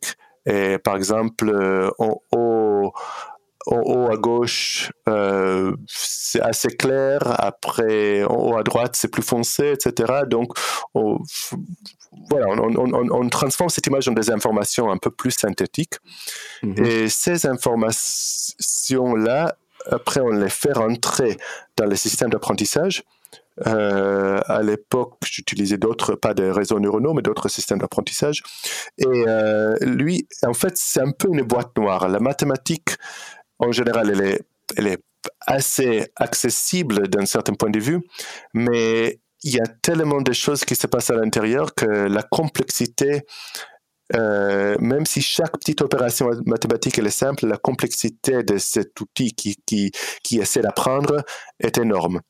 Et 0.46 0.78
par 0.78 0.96
exemple, 0.96 1.50
en 1.98 2.22
haut, 2.32 2.92
en 3.66 3.80
haut 3.80 4.10
à 4.10 4.16
gauche, 4.16 4.90
euh, 5.08 5.74
c'est 5.86 6.40
assez 6.40 6.68
clair. 6.68 7.34
Après, 7.38 8.24
en 8.24 8.34
haut 8.34 8.56
à 8.56 8.62
droite, 8.62 8.96
c'est 8.96 9.08
plus 9.08 9.22
foncé, 9.22 9.72
etc. 9.72 10.22
Donc, 10.26 10.56
on, 10.94 11.18
voilà, 12.30 12.46
on, 12.48 13.28
transforme 13.28 13.68
cette 13.68 13.86
image 13.86 14.08
en 14.08 14.12
des 14.12 14.30
informations 14.30 14.90
un 14.90 14.96
peu 14.96 15.10
plus 15.10 15.32
synthétiques. 15.32 15.96
Mhm. 16.62 16.82
Et 16.84 17.08
ces 17.08 17.46
informations-là, 17.46 19.54
après, 19.90 20.20
on 20.20 20.30
les 20.30 20.50
fait 20.50 20.72
rentrer 20.72 21.36
dans 21.76 21.86
le 21.86 21.96
système 21.96 22.30
d'apprentissage. 22.30 23.04
Euh, 23.66 24.40
à 24.46 24.62
l'époque, 24.62 25.14
j'utilisais 25.24 25.76
d'autres, 25.76 26.14
pas 26.14 26.34
de 26.34 26.44
réseaux 26.44 26.80
neuronaux, 26.80 27.12
mais 27.12 27.22
d'autres 27.22 27.48
systèmes 27.48 27.78
d'apprentissage. 27.78 28.42
Et 28.98 29.06
euh, 29.06 29.76
lui, 29.82 30.26
en 30.46 30.54
fait, 30.54 30.74
c'est 30.76 31.00
un 31.00 31.10
peu 31.10 31.28
une 31.28 31.42
boîte 31.42 31.76
noire. 31.76 32.08
La 32.08 32.20
mathématique, 32.20 32.96
en 33.60 33.72
général, 33.72 34.10
elle 34.76 34.86
est, 34.86 34.98
assez 35.46 36.06
accessible 36.16 37.06
d'un 37.08 37.26
certain 37.26 37.52
point 37.52 37.68
de 37.68 37.78
vue, 37.78 38.00
mais 38.54 39.20
il 39.42 39.54
y 39.54 39.60
a 39.60 39.66
tellement 39.82 40.22
de 40.22 40.32
choses 40.32 40.64
qui 40.64 40.74
se 40.74 40.86
passent 40.86 41.10
à 41.10 41.14
l'intérieur 41.14 41.74
que 41.74 41.84
la 41.84 42.22
complexité, 42.22 43.26
euh, 44.16 44.76
même 44.80 45.04
si 45.04 45.20
chaque 45.20 45.58
petite 45.58 45.82
opération 45.82 46.30
mathématique 46.46 46.98
est 46.98 47.10
simple, 47.10 47.46
la 47.46 47.58
complexité 47.58 48.42
de 48.42 48.56
cet 48.56 48.98
outil 48.98 49.34
qui 49.34 50.38
essaie 50.38 50.62
d'apprendre 50.62 51.22
est 51.58 51.76
énorme. 51.76 52.22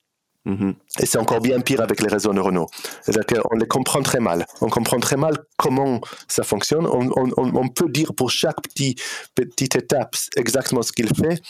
Mhm. 0.46 0.74
Et 1.00 1.06
c'est 1.06 1.18
encore 1.18 1.40
bien 1.40 1.60
pire 1.60 1.82
avec 1.82 2.00
les 2.00 2.08
réseaux 2.08 2.32
neuronaux. 2.32 2.66
C'est-à-dire 3.02 3.42
qu'on 3.42 3.56
les 3.56 3.66
comprend 3.66 4.00
très 4.00 4.20
mal. 4.20 4.46
On 4.62 4.70
comprend 4.70 4.98
très 4.98 5.16
mal 5.16 5.34
comment 5.58 6.00
ça 6.28 6.44
fonctionne. 6.44 6.86
On, 6.86 7.68
peut 7.68 7.90
dire 7.90 8.14
pour 8.14 8.30
chaque 8.30 8.60
petit, 8.62 8.96
petite 9.34 9.76
étape 9.76 10.16
exactement 10.36 10.80
ce 10.80 10.92
qu'il 10.92 11.08
fait, 11.14 11.40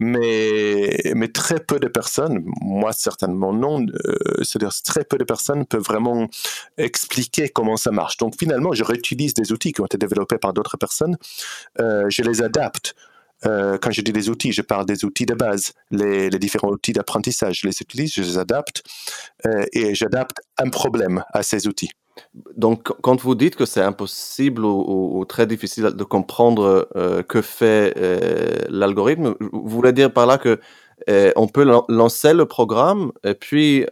mais, 0.00 0.98
mais 1.14 1.28
très 1.28 1.60
peu 1.60 1.78
de 1.78 1.86
personnes, 1.86 2.42
moi 2.60 2.92
certainement 2.92 3.52
non, 3.52 3.86
euh, 3.86 4.16
c'est-à-dire 4.42 4.72
très 4.84 5.04
peu 5.04 5.16
de 5.16 5.24
personnes 5.24 5.64
peuvent 5.64 5.82
vraiment 5.82 6.26
expliquer 6.76 7.48
comment 7.48 7.76
ça 7.76 7.92
marche. 7.92 8.16
Donc 8.16 8.34
finalement, 8.38 8.72
je 8.72 8.82
réutilise 8.82 9.32
des 9.32 9.52
outils 9.52 9.72
qui 9.72 9.80
ont 9.80 9.86
été 9.86 9.96
développés 9.96 10.38
par 10.38 10.52
d'autres 10.52 10.76
personnes, 10.76 11.16
euh, 11.80 12.06
je 12.08 12.22
les 12.22 12.42
adapte 12.42 12.94
euh, 13.46 13.78
quand 13.78 13.90
je 13.90 14.02
dis 14.02 14.12
des 14.12 14.28
outils, 14.28 14.52
je 14.52 14.62
parle 14.62 14.86
des 14.86 15.04
outils 15.04 15.26
de 15.26 15.34
base, 15.34 15.72
les, 15.90 16.30
différents 16.30 16.70
outils 16.70 16.92
d'apprentissage. 16.92 17.60
Je 17.60 17.66
les 17.66 17.80
utilise, 17.80 18.12
je 18.14 18.22
les 18.22 18.38
adapte 18.38 18.82
euh, 19.46 19.64
et 19.72 19.94
j'adapte 19.94 20.38
un 20.58 20.68
problème 20.68 21.24
à 21.32 21.42
ces 21.42 21.66
outils. 21.66 21.90
Donc, 22.56 22.92
quand 23.00 23.20
vous 23.20 23.34
dites 23.34 23.56
que 23.56 23.64
c'est 23.64 23.80
impossible 23.80 24.64
ou, 24.64 25.24
très 25.26 25.46
difficile 25.46 25.84
de 25.84 26.04
comprendre 26.04 26.88
euh, 26.94 27.22
que 27.22 27.40
fait 27.40 27.94
l'algorithme, 28.68 29.34
vous 29.40 29.68
voulez 29.68 29.92
dire 29.92 30.12
par 30.12 30.26
là 30.26 30.36
que 30.38 30.60
on 31.34 31.48
peut 31.48 31.64
lancer 31.88 32.34
le 32.34 32.44
programme 32.44 33.12
et 33.24 33.32
puis 33.32 33.86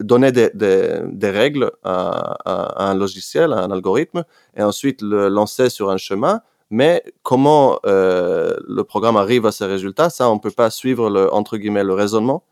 donner 0.00 0.32
des, 0.32 1.30
règles 1.30 1.70
à, 1.84 2.38
à, 2.44 2.90
un 2.90 2.94
logiciel, 2.96 3.52
à 3.52 3.58
un 3.58 3.70
algorithme, 3.70 4.24
et 4.56 4.62
ensuite 4.62 5.00
le 5.00 5.28
lancer 5.28 5.70
sur 5.70 5.90
un 5.90 5.98
chemin 5.98 6.40
mais 6.72 7.02
comment 7.22 7.78
euh, 7.84 8.56
le 8.66 8.82
programme 8.82 9.18
arrive 9.18 9.44
à 9.44 9.52
ces 9.52 9.66
résultats, 9.66 10.08
ça, 10.08 10.30
on 10.30 10.36
ne 10.36 10.40
peut 10.40 10.50
pas 10.50 10.70
suivre 10.70 11.10
le, 11.10 11.32
entre 11.32 11.58
guillemets, 11.58 11.84
le 11.84 11.92
raisonnement? 11.92 12.44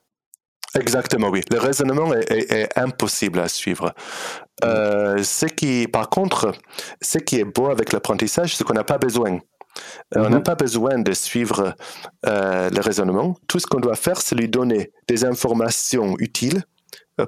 Exactement, 0.74 1.30
oui. 1.30 1.40
Le 1.50 1.58
raisonnement 1.58 2.12
est, 2.14 2.68
impossible 2.78 3.40
à 3.40 3.48
suivre. 3.48 3.94
Euh, 4.62 5.22
ce 5.22 5.46
qui, 5.46 5.88
par 5.88 6.10
contre, 6.10 6.52
ce 7.00 7.16
qui 7.16 7.40
est 7.40 7.44
beau 7.44 7.70
avec 7.70 7.94
l'apprentissage, 7.94 8.54
c'est 8.54 8.62
qu'on 8.62 8.74
n'a 8.74 8.84
pas 8.84 8.98
besoin. 8.98 9.38
Euh, 10.14 10.26
on 10.26 10.28
n'a 10.28 10.36
mhm. 10.36 10.42
pas 10.42 10.54
besoin 10.54 10.98
de 10.98 11.12
suivre 11.12 11.74
le 12.22 12.80
raisonnement. 12.80 13.36
Tout 13.48 13.58
ce 13.58 13.66
qu'on 13.66 13.80
doit 13.80 13.96
faire, 13.96 14.20
c'est 14.20 14.34
lui 14.34 14.50
donner 14.50 14.92
des 15.08 15.24
informations 15.24 16.14
utiles 16.18 16.62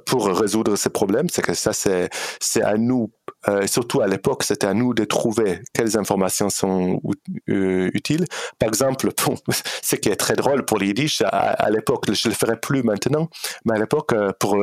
pour 0.07 0.27
résoudre 0.27 0.77
ces 0.77 0.90
problèmes. 0.90 1.29
C'est 1.31 1.42
que 1.42 1.55
ça, 1.55 1.73
c'est 1.73 2.62
à 2.62 2.77
nous 2.77 3.11
euh, 3.49 3.66
surtout 3.66 4.01
à 4.01 4.07
l'époque, 4.07 4.45
c'était 4.45 4.68
à 4.68 4.75
nous 4.75 4.95
de 4.95 5.05
trouver 5.05 5.62
quelles 5.75 5.99
informations 5.99 6.49
sont 6.49 7.01
euh, 7.49 7.90
utiles. 7.92 8.25
Par 8.59 8.68
exemple, 8.68 9.11
bon, 9.27 9.35
ce 9.83 9.97
qui 9.97 10.09
est 10.09 10.16
très 10.16 10.35
drôle 10.35 10.64
pour 10.64 10.79
les 10.79 10.92
à, 11.25 11.29
à 11.29 11.71
l'époque, 11.71 12.05
je 12.12 12.29
le 12.29 12.35
ferai 12.35 12.57
plus 12.57 12.83
maintenant, 12.83 13.29
mais 13.64 13.75
à 13.75 13.79
l'époque, 13.79 14.12
euh, 14.12 14.31
pour, 14.38 14.57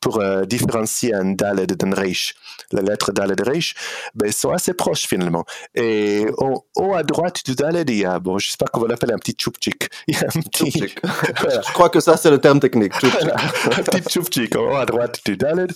pour 0.00 0.22
différencier 0.46 1.14
un 1.14 1.32
Daled 1.32 1.72
d'un 1.74 1.94
Reich, 1.94 2.34
la 2.72 2.82
lettre 2.82 3.12
Daled 3.12 3.40
Reich, 3.40 3.74
ben, 4.14 4.26
ils 4.26 4.32
sont 4.32 4.50
assez 4.50 4.74
proches 4.74 5.06
finalement. 5.06 5.44
Et 5.74 6.26
au, 6.38 6.66
haut 6.76 6.94
à 6.94 7.02
droite 7.02 7.44
du 7.44 7.54
Daled, 7.54 7.88
il 7.90 7.98
y 7.98 8.04
a, 8.04 8.18
bon, 8.18 8.38
je 8.38 8.50
sais 8.50 8.56
pas 8.58 8.66
comment 8.66 8.86
on 8.86 8.88
l'appelle, 8.88 9.12
un 9.12 9.18
petit 9.18 9.32
tchoupchik. 9.32 9.88
Il 10.08 10.14
y 10.14 10.18
a 10.18 10.24
un 10.24 10.40
petit... 10.40 10.70
je 11.04 11.72
crois 11.72 11.88
que 11.88 12.00
ça, 12.00 12.16
c'est 12.16 12.30
le 12.30 12.38
terme 12.38 12.60
technique. 12.60 12.92
un 13.02 13.82
petit 13.82 14.00
tchoupchik 14.02 14.56
au 14.56 14.63
haut 14.64 14.76
à 14.76 14.86
droite 14.86 15.20
du 15.24 15.36
Daled. 15.36 15.72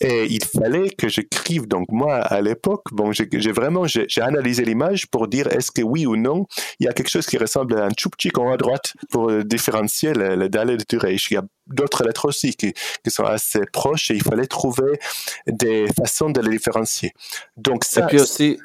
Et 0.00 0.24
il 0.24 0.44
fallait 0.44 0.90
que 0.90 1.08
j'écrive 1.08 1.66
donc 1.66 1.86
moi, 1.90 2.16
à 2.16 2.40
l'époque, 2.40 2.84
bon, 2.92 3.12
j'ai 3.12 3.52
vraiment 3.52 3.86
j'ai 3.86 4.20
analysé 4.20 4.64
l'image 4.64 5.06
pour 5.06 5.28
dire 5.28 5.46
est-ce 5.48 5.70
que 5.70 5.82
oui 5.82 6.06
ou 6.06 6.16
non, 6.16 6.46
il 6.80 6.86
y 6.86 6.88
a 6.88 6.92
quelque 6.92 7.10
chose 7.10 7.26
qui 7.26 7.38
ressemble 7.38 7.78
à 7.78 7.84
un 7.84 7.90
tchoupchik 7.90 8.38
en 8.38 8.48
haut 8.48 8.52
à 8.52 8.56
droite 8.56 8.94
pour 9.10 9.30
euh, 9.30 9.44
différencier 9.44 10.12
le, 10.12 10.36
le 10.36 10.48
Dalet 10.48 10.78
du 10.88 10.98
Reich. 10.98 11.30
Il 11.30 11.34
y 11.34 11.36
a 11.36 11.44
d'autres 11.66 12.04
lettres 12.04 12.26
aussi 12.26 12.54
qui, 12.54 12.72
qui, 13.04 13.10
sont 13.10 13.24
assez 13.24 13.60
proches 13.72 14.10
et 14.10 14.14
il 14.14 14.22
fallait 14.22 14.46
trouver 14.46 14.98
des 15.46 15.86
façons 15.96 16.30
de 16.30 16.40
les 16.40 16.50
différencier. 16.50 17.12
Donc 17.56 17.84
ça, 17.84 18.02
et 18.02 18.06
puis 18.06 18.20
aussi, 18.20 18.58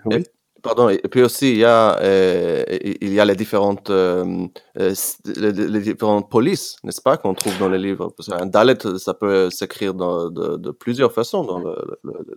Pardon, 0.63 0.87
et 0.87 0.97
puis 1.11 1.21
aussi, 1.21 1.51
il 1.51 1.57
y 1.57 1.65
a, 1.65 1.99
euh, 1.99 2.63
il 3.01 3.13
y 3.13 3.19
a 3.19 3.25
les 3.25 3.35
différentes, 3.35 3.89
euh, 3.89 4.47
euh, 4.79 4.93
les, 5.35 5.81
différentes 5.81 6.29
polices, 6.29 6.77
n'est-ce 6.85 7.01
pas, 7.01 7.17
qu'on 7.17 7.33
trouve 7.33 7.57
dans 7.59 7.67
les 7.67 7.77
livres. 7.77 8.15
un 8.31 8.45
Dalet, 8.45 8.77
ça 8.97 9.13
peut 9.13 9.49
s'écrire 9.49 9.93
de, 9.93 10.55
de, 10.55 10.71
plusieurs 10.71 11.11
façons 11.11 11.43
dans 11.43 11.59
le, 11.59 11.75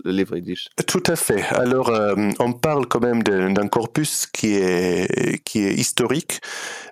le, 0.05 0.11
livre 0.11 0.35
yiddish. 0.35 0.71
Tout 0.89 1.05
à 1.07 1.15
fait. 1.15 1.45
Alors, 1.51 1.93
on 2.41 2.53
parle 2.53 2.87
quand 2.89 3.01
même 3.01 3.23
d'un 3.23 3.69
corpus 3.69 4.27
qui 4.27 4.57
est, 4.57 5.41
qui 5.45 5.65
est 5.65 5.75
historique. 5.75 6.41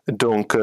Donc, 0.06 0.56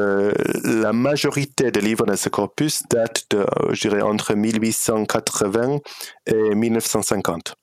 la 0.64 0.94
majorité 0.94 1.70
des 1.70 1.82
livres 1.82 2.06
de 2.06 2.16
ce 2.16 2.30
corpus 2.30 2.82
datent 2.88 3.26
de, 3.30 3.44
je 3.72 3.88
dirais, 3.88 4.00
entre 4.00 4.34
1880 4.34 5.80
et 6.28 6.54
1950. 6.54 7.56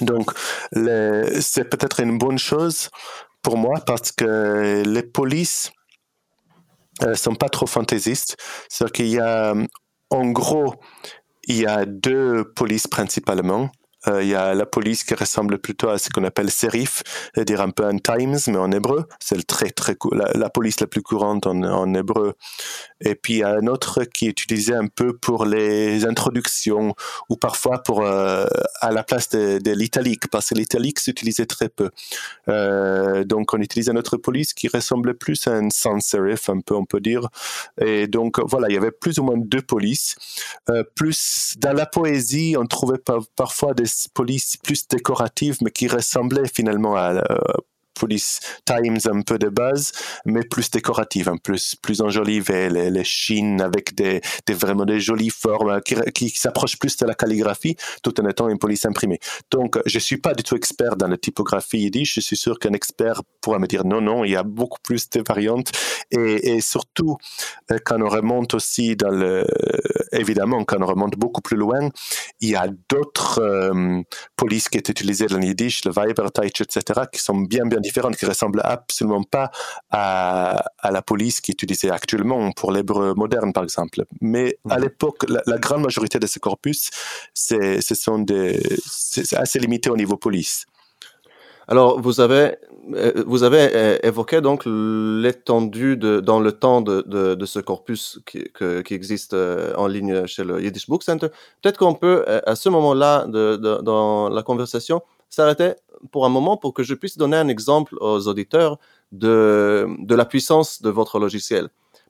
Donc, 0.00 0.30
c'est 0.72 1.68
peut-être 1.68 2.00
une 2.00 2.18
bonne 2.18 2.38
chose 2.38 2.90
pour 3.42 3.56
moi 3.56 3.80
parce 3.86 4.12
que 4.12 4.82
les 4.84 5.02
polices 5.02 5.70
ne 7.02 7.14
sont 7.14 7.34
pas 7.34 7.48
trop 7.48 7.66
fantaisistes. 7.66 8.36
C'est-à-dire 8.68 8.92
qu'il 8.92 9.08
y 9.08 9.20
a, 9.20 9.54
en 10.10 10.26
gros, 10.30 10.74
il 11.44 11.56
y 11.56 11.66
a 11.66 11.84
deux 11.84 12.44
polices 12.54 12.86
principalement. 12.86 13.70
Euh, 14.08 14.22
il 14.22 14.28
y 14.28 14.34
a 14.34 14.54
la 14.54 14.66
police 14.66 15.04
qui 15.04 15.14
ressemble 15.14 15.58
plutôt 15.58 15.88
à 15.88 15.98
ce 15.98 16.10
qu'on 16.10 16.24
appelle 16.24 16.50
serif, 16.50 17.02
c'est-à-dire 17.34 17.60
un 17.60 17.70
peu 17.70 17.84
un 17.84 17.98
Times, 17.98 18.38
mais 18.48 18.56
en 18.56 18.70
hébreu. 18.70 19.06
C'est 19.20 19.44
très, 19.46 19.70
très, 19.70 19.96
la, 20.12 20.50
police 20.50 20.80
la 20.80 20.86
plus 20.86 21.02
courante 21.02 21.46
en, 21.46 21.94
hébreu. 21.94 22.34
Et 23.00 23.14
puis, 23.14 23.34
il 23.34 23.38
y 23.38 23.42
a 23.42 23.50
un 23.50 23.66
autre 23.66 24.04
qui 24.04 24.26
est 24.26 24.30
utilisé 24.30 24.74
un 24.74 24.86
peu 24.86 25.16
pour 25.16 25.44
les 25.44 26.04
introductions 26.04 26.94
ou 27.28 27.36
parfois 27.36 27.82
pour, 27.82 28.04
euh, 28.04 28.46
à 28.80 28.92
la 28.92 29.02
place 29.02 29.28
de, 29.30 29.58
de 29.58 29.70
l'italique, 29.72 30.28
parce 30.28 30.50
que 30.50 30.54
l'italique 30.54 31.00
s'utilisait 31.00 31.46
très 31.46 31.68
peu. 31.68 31.90
Euh, 32.48 33.24
donc, 33.24 33.54
on 33.54 33.60
utilise 33.60 33.88
un 33.88 33.96
autre 33.96 34.16
police 34.16 34.54
qui 34.54 34.68
ressemblait 34.68 35.14
plus 35.14 35.46
à 35.46 35.52
un 35.52 35.70
sans 35.70 36.00
serif, 36.00 36.48
un 36.48 36.60
peu, 36.60 36.74
on 36.74 36.84
peut 36.84 37.00
dire. 37.00 37.28
Et 37.80 38.06
donc, 38.06 38.38
voilà, 38.40 38.68
il 38.68 38.74
y 38.74 38.78
avait 38.78 38.92
plus 38.92 39.18
ou 39.18 39.24
moins 39.24 39.36
deux 39.36 39.62
polices. 39.62 40.16
Plus 40.94 41.54
dans 41.58 41.72
la 41.72 41.86
poésie, 41.86 42.56
on 42.58 42.66
trouvait 42.66 43.00
parfois 43.36 43.74
des 43.74 43.86
polices 44.14 44.56
plus 44.56 44.86
décoratives, 44.88 45.58
mais 45.62 45.70
qui 45.70 45.88
ressemblaient 45.88 46.48
finalement 46.48 46.96
à, 46.96 47.22
Police 47.98 48.40
Times 48.64 48.98
un 49.06 49.22
peu 49.22 49.38
de 49.38 49.48
base, 49.48 49.92
mais 50.24 50.42
plus 50.42 50.70
décorative, 50.70 51.28
un 51.28 51.36
plus 51.36 51.74
plus 51.74 52.00
enjolivée, 52.00 52.68
les, 52.68 52.90
les 52.90 53.04
chines 53.04 53.60
avec 53.60 53.94
des, 53.94 54.20
vraiment 54.48 54.84
des 54.84 55.00
jolies 55.00 55.30
formes 55.30 55.80
qui, 55.82 55.94
qui, 56.12 56.30
s'approchent 56.30 56.78
plus 56.78 56.96
de 56.96 57.06
la 57.06 57.14
calligraphie, 57.14 57.76
tout 58.02 58.20
en 58.20 58.28
étant 58.28 58.48
une 58.48 58.58
police 58.58 58.84
imprimée. 58.84 59.18
Donc, 59.50 59.78
je 59.86 59.98
suis 59.98 60.18
pas 60.18 60.34
du 60.34 60.42
tout 60.42 60.56
expert 60.56 60.96
dans 60.96 61.08
la 61.08 61.16
typographie 61.16 61.78
yiddish. 61.78 62.14
Je 62.14 62.20
suis 62.20 62.36
sûr 62.36 62.58
qu'un 62.58 62.72
expert 62.72 63.22
pourra 63.40 63.58
me 63.58 63.66
dire 63.66 63.84
non, 63.84 64.00
non, 64.00 64.24
il 64.24 64.32
y 64.32 64.36
a 64.36 64.42
beaucoup 64.42 64.80
plus 64.82 65.08
de 65.10 65.22
variantes 65.26 65.70
et, 66.10 66.54
et 66.54 66.60
surtout 66.60 67.16
euh, 67.70 67.78
quand 67.84 68.00
on 68.00 68.08
remonte 68.08 68.54
aussi 68.54 68.96
dans 68.96 69.10
le, 69.10 69.44
évidemment, 70.12 70.64
quand 70.64 70.80
on 70.80 70.86
remonte 70.86 71.16
beaucoup 71.16 71.40
plus 71.40 71.56
loin, 71.56 71.88
il 72.40 72.50
y 72.50 72.56
a 72.56 72.68
d'autres 72.90 73.40
euh, 73.40 74.02
polices 74.36 74.68
qui 74.68 74.78
étaient 74.78 74.92
utilisées 74.92 75.26
dans 75.26 75.38
le 75.38 75.44
yiddish, 75.44 75.84
le 75.84 75.92
Weiberteich, 75.92 76.60
etc., 76.60 77.00
qui 77.12 77.20
sont 77.20 77.36
bien 77.36 77.66
bien 77.66 77.80
différente, 77.86 78.16
qui 78.16 78.26
ressemble 78.26 78.60
absolument 78.64 79.22
pas 79.22 79.50
à, 79.90 80.62
à 80.78 80.90
la 80.90 81.02
police 81.02 81.40
qui 81.40 81.52
est 81.52 81.62
utilisée 81.62 81.90
actuellement 81.90 82.52
pour 82.52 82.72
l'hébreu 82.72 83.14
moderne, 83.14 83.52
par 83.52 83.64
exemple. 83.64 84.04
Mais 84.20 84.58
à 84.68 84.76
mhm. 84.76 84.84
l'époque, 84.84 85.24
la, 85.28 85.58
grande 85.58 85.82
majorité 85.82 86.18
de 86.18 86.26
ces 86.26 86.40
corpus, 86.40 86.90
c'est, 87.34 87.80
ce 87.80 87.94
sont 87.94 88.18
des, 88.18 88.60
c'est 88.86 89.36
assez 89.36 89.58
limité 89.58 89.90
au 89.90 89.96
niveau 89.96 90.16
police. 90.16 90.66
Alors, 91.68 92.00
vous 92.00 92.20
avez, 92.20 92.54
euh, 92.94 93.24
vous 93.26 93.42
avez 93.42 93.70
euh, 93.74 93.98
évoqué 94.04 94.40
donc 94.40 94.62
l'étendue 94.66 95.96
de, 95.96 96.20
dans 96.20 96.38
le 96.38 96.52
temps 96.52 96.80
de, 96.80 97.02
de, 97.06 97.34
de 97.34 97.46
ce 97.46 97.58
corpus 97.58 98.20
qui, 98.24 98.44
que, 98.52 98.82
qui, 98.82 98.94
existe 98.94 99.34
euh, 99.34 99.74
en 99.76 99.88
ligne 99.88 100.26
chez 100.26 100.44
le 100.44 100.62
Yiddish 100.62 100.88
Book 100.88 101.02
Center. 101.02 101.28
Peut-être 101.62 101.78
qu'on 101.78 101.94
peut, 101.94 102.24
à 102.46 102.54
ce 102.54 102.68
moment-là 102.68 103.26
de, 103.26 103.56
dans 103.82 104.28
la 104.28 104.42
conversation, 104.44 105.02
s'arrêter 105.28 105.74
pour 106.12 106.24
un 106.26 106.28
moment 106.28 106.56
pour 106.56 106.74
que 106.74 106.82
je 106.82 106.94
puisse 106.94 107.16
donner 107.16 107.36
un 107.36 107.48
exemple 107.48 107.96
aux 108.00 108.28
auditeurs 108.28 108.78
de, 109.12 109.86
de 109.98 110.14
la 110.14 110.24
puissance 110.24 110.82
de 110.82 110.90
votre 110.90 111.18
logiciel. 111.18 111.68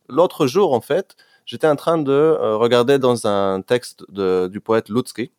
L'autre 0.09 0.47
jour, 0.47 0.73
en 0.73 0.81
fait, 0.81 1.17
j'étais 1.45 1.67
en 1.67 1.77
train 1.77 1.99
de 1.99 2.13
euh, 2.13 2.57
regarder 2.57 2.99
dans 2.99 3.27
un 3.27 3.63
texte 3.63 4.05
de, 4.11 4.49
du 4.49 4.61
poète 4.61 4.89
Lutsky 4.89 5.33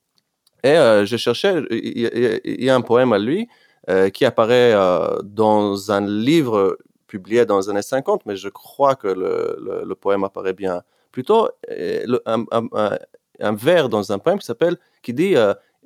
et 0.64 0.78
euh, 0.78 1.06
je 1.06 1.18
cherchais, 1.18 1.64
il 1.70 2.64
y, 2.64 2.70
a 2.70 2.76
un 2.76 2.82
poème 2.82 3.14
à 3.14 3.20
lui 3.20 3.48
euh, 3.90 4.10
qui 4.10 4.26
apparaît 4.26 4.74
euh, 4.74 5.18
dans 5.24 5.92
un 5.92 6.06
livre 6.06 6.78
publié 7.08 7.46
dans 7.46 7.60
les 7.60 7.70
années 7.70 7.82
50, 7.82 8.26
mais 8.26 8.36
je 8.36 8.50
crois 8.50 8.96
que 8.96 9.08
le, 9.08 9.84
le, 9.86 9.96
poème 9.96 10.24
apparaît 10.24 10.54
bien 10.54 10.82
plutôt 11.12 11.48
le, 11.70 12.22
un, 12.26 12.44
un, 12.52 12.98
un, 13.40 13.56
vers 13.56 13.88
dans 13.88 14.12
un 14.12 14.20
poème 14.20 14.40
qui 14.40 14.46
s'appelle, 14.46 14.78
qui 15.02 15.14
dit 15.14 15.36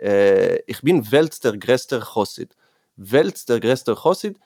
äh, 0.02 0.60
ich 0.68 0.82
bin 0.82 1.12
Welt 1.12 1.44
der 1.44 1.58
größte 1.58 2.02
Chassid. 2.02 2.56
Welt 2.98 3.48
der 3.50 3.60
größte 3.60 3.96
Chassid, 3.96 4.38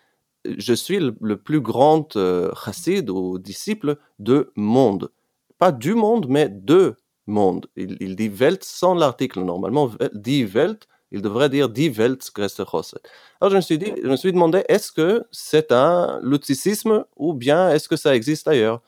je 0.45 0.73
suis 0.75 0.99
le, 0.99 1.37
plus 1.37 1.61
grand 1.61 2.15
euh, 2.15 2.51
chassid 2.53 3.09
ou 3.09 3.39
disciple 3.39 3.97
de 4.19 4.51
monde. 4.55 5.09
Pas 5.57 5.71
du 5.71 5.95
monde, 5.95 6.27
mais 6.29 6.49
de 6.49 6.95
monde. 7.25 7.67
Il, 7.75 8.15
dit 8.15 8.29
Welt 8.29 8.63
sans 8.63 8.93
l'article. 8.93 9.41
Normalement, 9.41 9.91
dit 10.13 10.43
Welt, 10.45 10.87
il 11.11 11.21
devrait 11.21 11.49
dire 11.49 11.69
die 11.69 11.89
Welt 11.89 12.31
größte 12.33 12.63
Chassid. 12.69 12.99
Alors 13.39 13.51
je 13.51 13.55
me 13.57 13.61
suis 13.61 13.77
dit, 13.77 13.93
je 14.01 14.07
me 14.07 14.17
suis 14.17 14.31
demandé, 14.31 14.63
est-ce 14.67 14.91
que 14.91 15.23
c'est 15.31 15.71
un 15.71 16.19
lutsicisme 16.21 17.05
ou 17.15 17.33
bien 17.33 17.69
est-ce 17.71 17.89
que 17.89 17.95
ça 17.95 18.15
existe 18.15 18.47
ailleurs? 18.47 18.81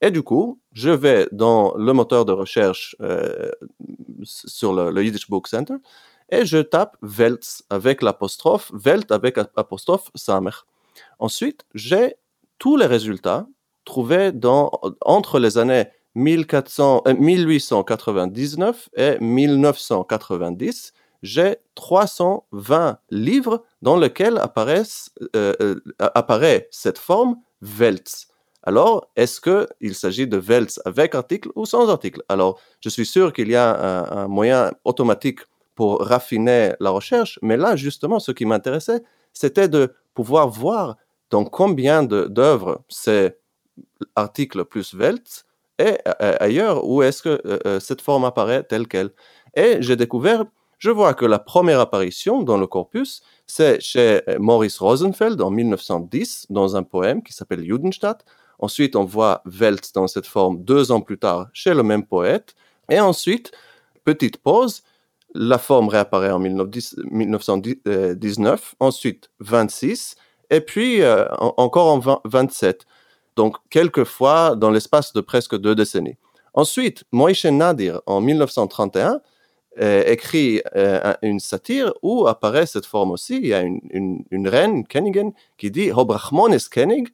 Et 0.00 0.10
du 0.10 0.22
coup, 0.22 0.60
je 0.72 0.90
vais 0.90 1.28
dans 1.30 1.74
le 1.76 1.92
moteur 1.92 2.24
de 2.24 2.32
recherche 2.32 2.96
euh, 3.00 3.50
sur 4.24 4.72
le 4.72 5.04
Yiddish 5.04 5.30
Book 5.30 5.46
Center 5.46 5.76
et 6.32 6.46
je 6.46 6.58
tape 6.58 6.96
Welts 7.02 7.62
avec 7.70 8.02
l'apostrophe, 8.02 8.72
Welt 8.72 9.12
avec 9.12 9.38
apostrophe 9.54 10.10
Samer. 10.14 10.64
Ensuite, 11.18 11.64
j'ai 11.74 12.16
tous 12.58 12.76
les 12.76 12.86
résultats 12.86 13.46
trouvés 13.84 14.32
dans, 14.32 14.70
entre 15.02 15.38
les 15.38 15.58
années 15.58 15.86
1400, 16.14 17.04
1899 17.18 18.88
euh, 18.98 19.14
et 19.14 19.22
1990. 19.22 20.92
J'ai 21.22 21.56
320 21.74 22.98
livres 23.10 23.64
dans 23.82 23.96
lesquels 23.96 24.38
euh, 24.38 24.82
euh, 25.36 25.80
apparaît 25.98 26.68
cette 26.70 26.98
forme 26.98 27.36
Welts. 27.60 28.26
Alors, 28.64 29.10
est-ce 29.16 29.40
qu'il 29.40 29.94
s'agit 29.94 30.26
de 30.26 30.38
Welts 30.38 30.80
avec 30.84 31.14
article 31.14 31.50
ou 31.56 31.66
sans 31.66 31.90
article? 31.90 32.22
Alors, 32.28 32.58
je 32.80 32.88
suis 32.88 33.06
sûr 33.06 33.32
qu'il 33.32 33.48
y 33.48 33.56
a 33.56 34.08
un 34.08 34.28
moyen 34.28 34.72
automatique 34.84 35.40
pour 35.82 35.98
raffiner 36.00 36.74
la 36.78 36.90
recherche. 36.90 37.40
Mais 37.42 37.56
là, 37.56 37.74
justement, 37.74 38.20
ce 38.20 38.30
qui 38.30 38.46
m'intéressait, 38.46 39.02
c'était 39.32 39.66
de 39.66 39.92
pouvoir 40.14 40.48
voir 40.48 40.96
dans 41.28 41.44
combien 41.44 42.04
d'œuvres 42.04 42.84
c'est 42.88 43.40
article 44.14 44.64
plus 44.64 44.94
Welt 44.94 45.44
et 45.80 45.98
euh, 46.06 46.36
ailleurs 46.38 46.86
où 46.86 47.02
est-ce 47.02 47.20
que 47.20 47.40
euh, 47.44 47.58
euh, 47.66 47.80
cette 47.80 48.00
forme 48.00 48.24
apparaît 48.24 48.62
telle 48.62 48.86
qu'elle. 48.86 49.10
Et 49.56 49.78
j'ai 49.80 49.96
découvert, 49.96 50.44
je 50.78 50.90
vois 50.90 51.14
que 51.14 51.24
la 51.24 51.40
première 51.40 51.80
apparition 51.80 52.44
dans 52.44 52.58
le 52.58 52.68
corpus, 52.68 53.20
c'est 53.48 53.80
chez 53.80 54.20
Maurice 54.38 54.78
Rosenfeld 54.78 55.40
en 55.42 55.50
1910 55.50 56.46
dans 56.50 56.76
un 56.76 56.84
poème 56.84 57.24
qui 57.24 57.32
s'appelle 57.32 57.64
Judenstadt. 57.64 58.24
Ensuite, 58.60 58.94
on 58.94 59.04
voit 59.04 59.42
Welt 59.46 59.90
dans 59.96 60.06
cette 60.06 60.28
forme 60.28 60.62
deux 60.62 60.92
ans 60.92 61.00
plus 61.00 61.18
tard 61.18 61.48
chez 61.52 61.74
le 61.74 61.82
même 61.82 62.06
poète. 62.06 62.54
Et 62.88 63.00
ensuite, 63.00 63.50
petite 64.04 64.38
pause, 64.38 64.84
la 65.34 65.58
forme 65.58 65.88
réapparaît 65.88 66.30
en 66.30 66.38
1919, 66.38 68.74
ensuite 68.80 69.30
26, 69.40 70.16
et 70.50 70.60
puis 70.60 71.00
euh, 71.02 71.26
encore 71.38 71.92
en 71.92 71.98
27. 72.24 72.84
Donc, 73.36 73.56
quelques 73.70 74.04
fois 74.04 74.54
dans 74.56 74.70
l'espace 74.70 75.14
de 75.14 75.22
presque 75.22 75.56
deux 75.56 75.74
décennies. 75.74 76.18
Ensuite, 76.54 77.04
Moïse 77.12 77.46
Nadir, 77.46 78.02
en 78.06 78.20
1931, 78.20 79.20
euh, 79.80 80.04
écrit 80.06 80.60
euh, 80.76 81.14
une 81.22 81.40
satire 81.40 81.94
où 82.02 82.26
apparaît 82.26 82.66
cette 82.66 82.84
forme 82.84 83.12
aussi. 83.12 83.36
Il 83.36 83.46
y 83.46 83.54
a 83.54 83.62
une, 83.62 84.22
une, 84.30 84.48
reine, 84.48 84.84
qui 85.56 85.70
dit 85.70 85.90
Kennig, 86.70 87.08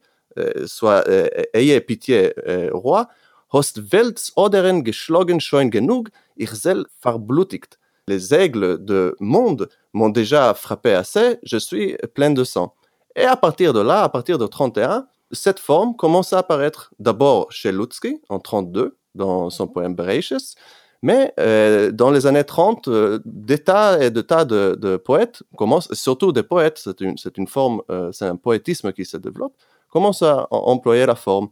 soit 0.65 1.05
ayez 1.53 1.79
pitié, 1.79 2.33
roi, 2.71 3.07
host 3.49 3.91
Welts 3.91 4.31
oderen 4.35 4.83
geschlagen 4.83 5.39
schon 5.39 5.71
genug, 5.71 6.11
ich 6.35 6.51
sel 6.51 6.85
verblutigt 6.99 7.78
les 8.09 8.33
aigles 8.33 8.83
de 8.83 9.15
monde 9.19 9.69
m'ont 9.93 10.09
déjà 10.09 10.53
frappé 10.53 10.93
assez, 10.93 11.37
je 11.43 11.57
suis 11.57 11.95
plein 12.15 12.31
de 12.31 12.43
sang. 12.43 12.73
Et 13.15 13.23
à 13.23 13.35
partir 13.35 13.73
de 13.73 13.79
là, 13.79 14.03
à 14.03 14.09
partir 14.09 14.37
de 14.37 14.47
31, 14.47 15.07
cette 15.31 15.59
forme 15.59 15.95
commence 15.95 16.33
à 16.33 16.39
apparaître 16.39 16.91
d'abord 16.99 17.51
chez 17.51 17.71
Lutsky 17.71 18.21
en 18.29 18.39
32 18.39 18.97
dans 19.15 19.49
son 19.49 19.67
poème 19.67 19.95
Bereishis, 19.95 20.55
mais 21.01 21.33
euh, 21.39 21.91
dans 21.91 22.11
les 22.11 22.27
années 22.27 22.43
30, 22.43 22.87
euh, 22.87 23.19
des 23.25 23.59
tas 23.59 24.01
et 24.01 24.11
des 24.11 24.23
tas 24.23 24.43
de, 24.43 24.97
poètes 24.97 25.43
commencent, 25.55 25.93
surtout 25.93 26.31
des 26.31 26.43
poètes, 26.43 26.81
c'est 27.15 27.37
une, 27.37 27.47
forme, 27.47 27.81
euh, 27.89 28.11
c'est 28.11 28.25
un 28.25 28.35
poétisme 28.35 28.91
qui 28.91 29.05
se 29.05 29.17
développe, 29.17 29.53
commencent 29.89 30.23
à, 30.23 30.47
employer 30.51 31.05
la 31.05 31.15
forme. 31.15 31.49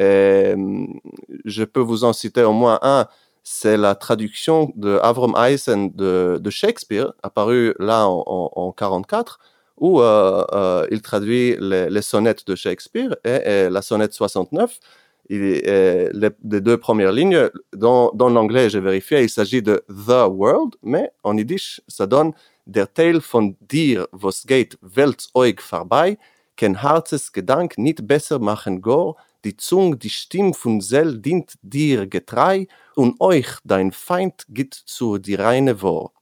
Et, 0.00 0.54
je 1.44 1.64
peux 1.64 1.80
vous 1.80 2.04
en 2.04 2.12
citer 2.12 2.42
au 2.42 2.52
moins 2.52 2.78
un 2.82 3.06
c'est 3.50 3.78
la 3.78 3.94
traduction 3.94 4.72
de 4.76 4.98
Avram 5.02 5.34
Eisen 5.36 5.90
de, 5.94 6.50
Shakespeare, 6.50 7.14
apparu 7.22 7.74
là 7.78 8.06
en, 8.06 8.22
en, 8.26 8.52
en 8.54 8.72
44, 8.72 9.38
où 9.78 10.00
euh, 10.00 10.44
euh, 10.52 10.86
il 10.90 11.00
traduit 11.00 11.56
les, 11.58 12.02
sonnettes 12.02 12.46
de 12.46 12.54
Shakespeare 12.54 13.16
et, 13.24 13.70
la 13.70 13.80
sonnette 13.80 14.12
69. 14.12 14.78
Il, 15.30 15.40
les, 15.40 16.30
deux 16.42 16.76
premières 16.76 17.12
lignes, 17.12 17.48
dans, 17.72 18.12
l'anglais, 18.14 18.68
j'ai 18.68 18.80
vérifié, 18.80 19.22
il 19.22 19.30
s'agit 19.30 19.62
de 19.62 19.82
The 19.88 20.28
World, 20.28 20.74
mais 20.82 21.10
en 21.22 21.36
yiddish, 21.36 21.80
ça 21.88 22.06
donne 22.06 22.32
Der 22.66 22.86
Teil 22.92 23.20
von 23.20 23.54
dir, 23.62 24.06
was 24.12 24.44
geht 24.46 24.76
Welt 24.82 25.26
euch 25.34 25.60
vorbei, 25.60 26.18
kein 26.58 26.82
hartes 26.82 27.32
Gedank 27.32 27.78
nicht 27.78 28.06
besser 28.06 28.38
machen 28.38 28.82
gor, 28.82 29.16
die 29.44 29.56
Zung, 29.56 29.98
die 29.98 30.10
Sel 30.80 31.18
dient 31.18 31.54
dir 31.62 32.06
getrei, 32.06 32.68
und 32.94 33.18
euch, 33.20 33.46
dein 33.64 33.92
Feind, 33.92 34.44
geht 34.50 34.74
zu 34.74 35.18
reine 35.26 35.80
Wor. 35.80 36.12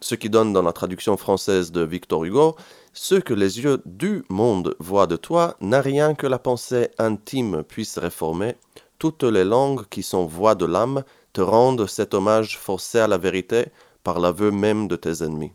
ce 0.00 0.14
qui 0.14 0.30
donne 0.30 0.52
dans 0.52 0.62
la 0.62 0.72
traduction 0.72 1.16
française 1.16 1.72
de 1.72 1.80
Victor 1.80 2.24
Hugo, 2.24 2.56
ce 2.92 3.16
que 3.16 3.34
les 3.34 3.60
yeux 3.60 3.82
du 3.84 4.24
monde 4.28 4.76
voient 4.78 5.06
de 5.06 5.16
toi 5.16 5.56
n'a 5.60 5.80
rien 5.80 6.14
que 6.14 6.26
la 6.26 6.38
pensée 6.38 6.90
intime 6.98 7.62
puisse 7.64 7.98
réformer. 7.98 8.56
Toutes 8.98 9.24
les 9.24 9.44
langues 9.44 9.86
qui 9.88 10.02
sont 10.02 10.26
voix 10.26 10.54
de 10.54 10.66
l'âme 10.66 11.04
te 11.32 11.40
rendent 11.40 11.86
cet 11.86 12.14
hommage 12.14 12.58
forcé 12.58 12.98
à 12.98 13.08
la 13.08 13.18
vérité 13.18 13.66
par 14.02 14.18
l'aveu 14.18 14.50
même 14.50 14.88
de 14.88 14.96
tes 14.96 15.22
ennemis. 15.22 15.52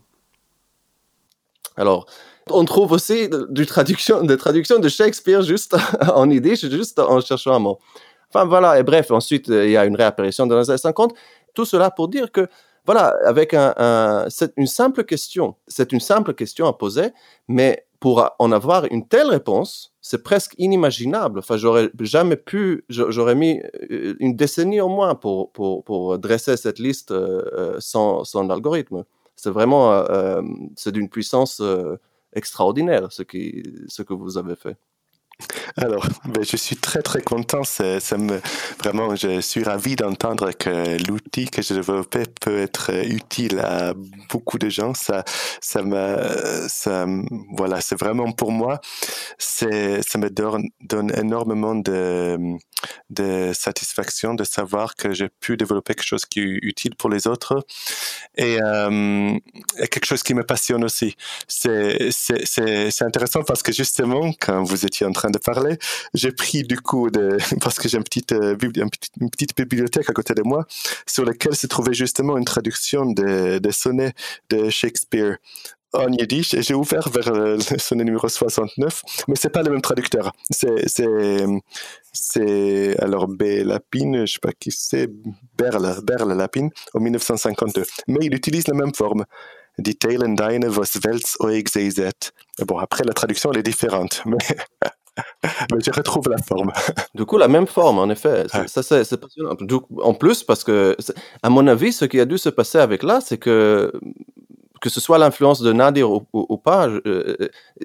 Alors, 1.76 2.06
on 2.50 2.64
trouve 2.64 2.92
aussi 2.92 3.28
des 3.48 3.66
traductions 3.66 4.22
de 4.22 4.88
Shakespeare 4.88 5.42
juste 5.42 5.76
en 6.14 6.28
yiddish, 6.30 6.68
juste 6.68 6.98
en 6.98 7.20
cherchant 7.20 7.54
un 7.54 7.58
mot. 7.58 7.78
Enfin 8.28 8.44
voilà, 8.44 8.78
et 8.78 8.82
bref, 8.82 9.10
ensuite 9.10 9.48
il 9.48 9.70
y 9.70 9.76
a 9.76 9.84
une 9.84 9.96
réapparition 9.96 10.46
dans 10.46 10.58
les 10.58 10.68
années 10.68 10.78
50. 10.78 11.14
Tout 11.54 11.64
cela 11.64 11.90
pour 11.90 12.08
dire 12.08 12.32
que 12.32 12.48
voilà, 12.86 13.16
avec 13.24 13.54
un, 13.54 14.26
c'est 14.28 14.52
une 14.56 14.66
simple 14.66 15.04
question, 15.04 15.54
c'est 15.66 15.92
une 15.92 16.00
simple 16.00 16.34
question 16.34 16.66
à 16.66 16.74
poser, 16.74 17.12
mais 17.48 17.86
pour 17.98 18.28
en 18.38 18.52
avoir 18.52 18.84
une 18.90 19.08
telle 19.08 19.28
réponse, 19.28 19.94
c'est 20.02 20.22
presque 20.22 20.54
inimaginable. 20.58 21.38
Enfin, 21.38 21.56
j'aurais 21.56 21.88
jamais 22.00 22.36
pu, 22.36 22.84
j'aurais 22.90 23.34
mis 23.34 23.62
euh, 23.90 24.14
une 24.20 24.36
décennie 24.36 24.82
au 24.82 24.90
moins 24.90 25.14
pour, 25.14 25.50
pour, 25.52 25.82
pour 25.84 26.18
dresser 26.18 26.58
cette 26.58 26.78
liste 26.78 27.12
euh, 27.12 27.42
euh, 27.56 27.76
sans, 27.78 28.24
sans 28.24 28.46
algorithme. 28.50 29.04
C'est 29.36 29.50
vraiment, 29.50 30.04
c'est 30.76 30.92
d'une 30.92 31.08
puissance 31.08 31.62
extraordinaire 32.32 33.12
ce, 33.12 33.22
qui, 33.22 33.62
ce 33.88 34.02
que 34.02 34.14
vous 34.14 34.38
avez 34.38 34.56
fait. 34.56 34.76
Alors, 35.76 36.06
ben, 36.26 36.44
je 36.44 36.56
suis 36.56 36.76
très 36.76 37.02
très 37.02 37.20
content. 37.20 37.64
Ça, 37.64 37.98
me, 38.16 38.40
vraiment, 38.78 39.16
je 39.16 39.40
suis 39.40 39.64
ravi 39.64 39.96
d'entendre 39.96 40.52
que 40.52 40.96
l'outil 41.08 41.46
que 41.46 41.62
j'ai 41.62 41.74
développé 41.74 42.22
peut 42.40 42.58
être 42.60 42.90
utile 43.06 43.58
à 43.60 43.94
beaucoup 44.30 44.58
de 44.58 44.68
gens. 44.68 44.94
Ça, 44.94 45.24
ça 45.60 45.82
me, 45.82 46.66
ça, 46.68 47.06
voilà, 47.56 47.80
c'est 47.80 47.98
vraiment 47.98 48.32
pour 48.32 48.52
moi, 48.52 48.80
ça 49.38 49.66
me 49.66 50.28
donne, 50.28 50.68
donne 50.80 51.12
énormément 51.16 51.74
de, 51.74 52.56
de 53.10 53.52
satisfaction 53.54 54.34
de 54.34 54.44
savoir 54.44 54.94
que 54.94 55.12
j'ai 55.12 55.28
pu 55.28 55.56
développer 55.56 55.94
quelque 55.94 56.06
chose 56.06 56.24
qui 56.24 56.40
est 56.40 56.58
utile 56.62 56.94
pour 56.96 57.10
les 57.10 57.26
autres 57.26 57.64
et, 58.36 58.58
euh, 58.62 59.36
quelque 59.90 60.06
chose 60.06 60.22
qui 60.22 60.34
me 60.34 60.44
passionne 60.44 60.84
aussi. 60.84 61.16
C'est, 61.48 62.10
c'est 62.10 63.02
intéressant 63.02 63.42
parce 63.42 63.62
que 63.62 63.72
justement, 63.72 64.32
quand 64.40 64.62
vous 64.62 64.84
étiez 64.84 65.06
en 65.06 65.12
train 65.12 65.23
de 65.30 65.38
parler, 65.38 65.78
j'ai 66.12 66.32
pris 66.32 66.62
du 66.62 66.80
coup, 66.80 67.08
parce 67.60 67.78
que 67.78 67.88
j'ai 67.88 67.98
une 67.98 68.04
petite, 68.04 68.32
euh, 68.32 68.56
une 69.20 69.30
petite 69.30 69.56
bibliothèque 69.56 70.10
à 70.10 70.12
côté 70.12 70.34
de 70.34 70.42
moi, 70.42 70.66
sur 71.06 71.24
laquelle 71.24 71.56
se 71.56 71.66
trouvait 71.66 71.94
justement 71.94 72.36
une 72.36 72.44
traduction 72.44 73.06
des, 73.06 73.60
sonnets 73.72 74.12
de 74.50 74.70
Shakespeare 74.70 75.38
en 75.92 76.10
yiddish 76.10 76.54
et 76.54 76.62
j'ai 76.62 76.74
ouvert 76.74 77.08
vers 77.08 77.32
le 77.32 77.58
sonnet 77.78 78.04
numéro 78.04 78.28
69, 78.28 79.02
mais 79.28 79.36
c'est 79.36 79.50
pas 79.50 79.62
le 79.62 79.70
même 79.70 79.80
traducteur. 79.80 80.32
C'est, 80.50 81.06
alors 83.00 83.28
B. 83.28 83.42
Lapine, 83.64 84.26
je 84.26 84.34
sais 84.34 84.38
pas 84.40 84.52
qui 84.52 84.70
c'est, 84.70 85.08
Berle, 85.56 86.00
Berle 86.02 86.36
Lapine, 86.36 86.70
en 86.94 87.00
1952. 87.00 87.84
Mais 88.08 88.18
il 88.22 88.34
utilise 88.34 88.68
la 88.68 88.74
même 88.74 88.94
forme. 88.94 89.24
Die 89.78 89.96
Teilen 89.96 90.36
deine 90.36 90.68
was 90.68 90.96
Welts 91.04 91.36
Bon, 92.66 92.78
après 92.78 93.04
la 93.04 93.12
traduction 93.12 93.52
elle 93.52 93.58
est 93.58 93.64
différente, 93.64 94.22
mais 94.26 94.38
mais 95.72 95.80
je 95.80 95.90
retrouve 95.90 96.28
la 96.28 96.38
forme. 96.38 96.72
Du 97.14 97.24
coup, 97.24 97.38
la 97.38 97.48
même 97.48 97.66
forme, 97.66 97.98
en 97.98 98.08
effet. 98.10 98.46
Ça, 98.66 98.82
c'est 98.82 99.16
passionnant. 99.16 99.56
en 100.02 100.14
plus, 100.14 100.42
parce 100.42 100.64
que, 100.64 100.96
à 101.42 101.50
mon 101.50 101.66
avis, 101.66 101.92
ce 101.92 102.04
qui 102.04 102.20
a 102.20 102.24
dû 102.24 102.38
se 102.38 102.48
passer 102.48 102.78
avec 102.78 103.02
là, 103.02 103.20
c'est 103.20 103.38
que, 103.38 103.92
que 104.80 104.90
ce 104.90 105.00
soit 105.00 105.18
l'influence 105.18 105.60
de 105.60 105.72
Nadir 105.72 106.10
ou, 106.10 106.58
pas, 106.58 106.88
euh, 106.88 107.36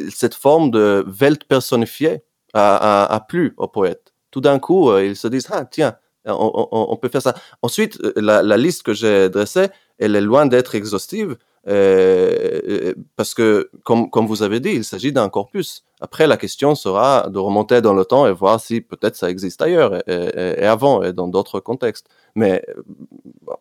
cette 0.10 0.36
forme 0.36 0.72
de 0.72 1.06
Welt 1.22 1.44
personnifiée 1.46 2.24
a, 2.54 3.26
plu 3.28 3.54
au 3.58 3.68
poète. 3.68 4.14
Tout 4.32 4.42
d'un 4.42 4.60
coup, 4.60 4.90
euh, 4.90 5.06
ils 5.06 5.16
se 5.16 5.28
disent, 5.28 5.48
ah, 5.52 5.66
tiens, 5.66 5.96
on, 6.26 6.98
peut 7.02 7.10
faire 7.10 7.22
ça. 7.22 7.36
Ensuite, 7.62 8.00
euh, 8.04 8.14
la, 8.16 8.44
la 8.44 8.58
liste 8.58 8.84
que 8.84 8.94
j'ai 8.94 9.30
dressée, 9.30 9.70
elle 10.00 10.16
est 10.16 10.22
loin 10.22 10.46
d'être 10.46 10.76
exhaustive. 10.76 11.38
Euh, 11.68 12.62
euh, 12.68 12.94
parce 13.16 13.34
que, 13.34 13.70
comme, 13.84 14.10
vous 14.26 14.44
avez 14.44 14.60
dit, 14.60 14.72
il 14.72 14.84
s'agit 14.84 15.12
d'un 15.12 15.30
corpus. 15.30 15.84
Après, 16.00 16.26
la 16.26 16.38
question 16.38 16.74
sera 16.74 17.30
de 17.30 17.38
remonter 17.38 17.82
dans 17.82 17.94
le 17.94 18.06
temps 18.06 18.26
et 18.26 18.32
voir 18.32 18.60
si 18.60 18.82
peut-être 18.82 19.16
ça 19.16 19.30
existe 19.30 19.62
ailleurs 19.62 20.02
et, 20.10 20.66
avant 20.66 21.04
et 21.04 21.12
dans 21.12 21.28
d'autres 21.28 21.60
contextes. 21.60 22.08
Mais 22.36 22.66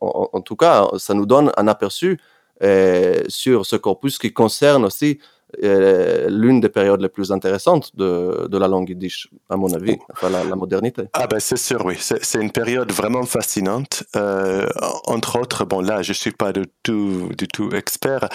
en, 0.01 0.41
tout 0.41 0.57
cas, 0.57 0.89
ça 0.97 1.15
nous 1.15 1.27
donne 1.27 1.53
un 1.57 1.67
aperçu 1.67 2.21
euh, 2.63 3.23
sur 3.29 3.67
ce 3.67 3.77
corpus 3.77 4.19
qui 4.19 4.33
concerne 4.33 4.85
aussi 4.85 5.19
euh, 5.65 6.29
l'une 6.29 6.61
des 6.61 6.69
périodes 6.69 7.01
les 7.01 7.09
plus 7.09 7.33
intéressantes 7.33 7.97
de, 7.97 8.47
de 8.49 8.59
la 8.59 8.69
langue 8.69 8.91
yiddish, 8.91 9.29
à 9.49 9.57
mon 9.57 9.73
avis, 9.73 9.97
oh. 9.99 10.05
enfin 10.13 10.29
la, 10.31 10.57
modernité. 10.57 11.05
Ah 11.15 11.27
ben 11.27 11.41
c'est 11.41 11.57
sûr, 11.57 11.85
oui. 11.85 11.97
C'est 11.99 12.41
une 12.41 12.53
période 12.53 12.93
vraiment 12.93 13.25
fascinante. 13.25 14.05
Euh, 14.17 14.67
entre 15.07 15.39
autres, 15.39 15.65
bon 15.65 15.81
là, 15.81 16.03
je 16.03 16.13
suis 16.13 16.33
pas 16.33 16.53
du 16.53 16.65
tout, 16.83 17.31
du 17.37 17.49
tout 17.49 17.71
expert, 17.75 18.29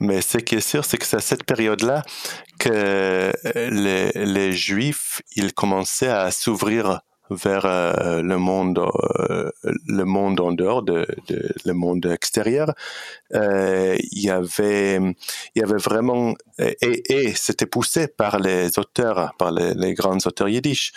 mais 0.00 0.20
ce 0.20 0.38
qui 0.38 0.56
est 0.56 0.60
sûr, 0.60 0.84
c'est 0.84 0.98
que 0.98 1.06
c'est 1.06 1.16
à 1.16 1.20
cette 1.20 1.44
période-là 1.44 2.02
que 2.58 3.32
les, 3.54 4.10
les 4.12 4.52
Juifs, 4.52 5.22
ils 5.36 5.54
commençaient 5.54 6.08
à 6.08 6.30
s'ouvrir 6.30 7.00
vers 7.30 7.64
euh, 7.66 8.22
le 8.22 8.38
monde 8.38 8.78
euh, 8.78 9.50
le 9.86 10.04
monde 10.04 10.40
en 10.40 10.52
dehors 10.52 10.82
de, 10.82 11.06
de 11.28 11.54
le 11.64 11.72
monde 11.72 12.06
extérieur. 12.06 12.74
Euh, 13.34 13.96
il 14.12 14.22
y 14.22 14.30
avait 14.30 14.96
il 15.54 15.60
y 15.60 15.62
avait 15.62 15.76
vraiment 15.76 16.34
et, 16.58 17.12
et 17.12 17.34
c'était 17.34 17.66
poussé 17.66 18.08
par 18.08 18.38
les 18.38 18.78
auteurs 18.78 19.34
par 19.38 19.52
les, 19.52 19.74
les 19.74 19.94
grands 19.94 20.18
auteurs 20.26 20.48
yiddish. 20.48 20.92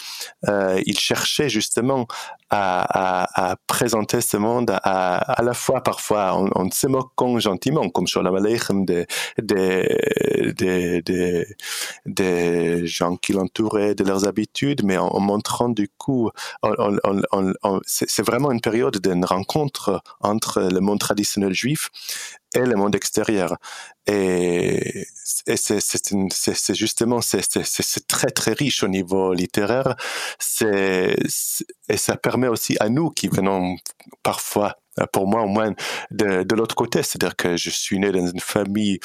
Euh, 0.48 0.82
ils 0.86 1.00
cherchaient 1.00 1.50
justement 1.50 2.08
à, 2.52 3.22
à, 3.24 3.52
à, 3.52 3.56
présenter 3.68 4.22
ce 4.22 4.38
monde 4.38 4.72
à, 4.84 5.18
à 5.18 5.42
la 5.42 5.54
fois 5.54 5.82
parfois 5.82 6.34
en, 6.34 6.48
en 6.54 6.70
se 6.70 6.88
moquant 6.88 7.40
gentiment 7.40 7.90
comme 7.90 8.06
la 8.22 8.30
Aleichem 8.30 8.86
des 8.86 9.06
des, 9.42 11.02
des, 11.02 11.56
des 12.06 12.86
gens 12.88 13.16
qui 13.16 13.34
l'entouraient 13.34 13.96
de 13.96 14.04
leurs 14.04 14.28
habitudes 14.28 14.84
mais 14.84 14.98
en, 14.98 15.08
en 15.08 15.20
montrant 15.20 15.70
du 15.70 15.90
coup 15.98 16.30
c'est 17.86 18.26
vraiment 18.26 18.52
une 18.52 18.62
période 18.62 18.98
d'une 18.98 19.26
rencontre 19.26 20.04
entre 20.20 20.62
le 20.62 20.80
monde 20.82 21.00
traditionnel 21.00 21.54
juif 21.54 21.90
et 22.56 22.66
le 22.66 22.76
monde 22.76 22.96
extérieur. 22.96 23.58
Et, 24.08 25.06
c'est 25.46 26.76
justement, 26.76 27.22
c'est 27.22 28.08
très 28.08 28.30
très 28.30 28.54
riche 28.54 28.84
au 28.84 28.88
niveau 28.88 29.34
littéraire. 29.34 29.96
Et 30.62 31.16
ça 31.98 32.18
permet 32.18 32.48
aussi 32.48 32.78
à 32.80 32.90
nous 32.90 33.10
qui 33.10 33.28
venons 33.28 33.76
parfois 34.24 34.78
pour 35.14 35.28
moi 35.28 35.44
au 35.44 35.48
moins 35.48 35.74
de, 36.12 36.44
de 36.44 36.56
l'autre 36.56 36.76
côté, 36.76 37.02
c'est-à-dire 37.02 37.36
que 37.36 37.56
je 37.56 37.70
suis 37.70 37.98
né 37.98 38.12
dans 38.12 38.28
une 38.28 38.40
famille 38.40 39.00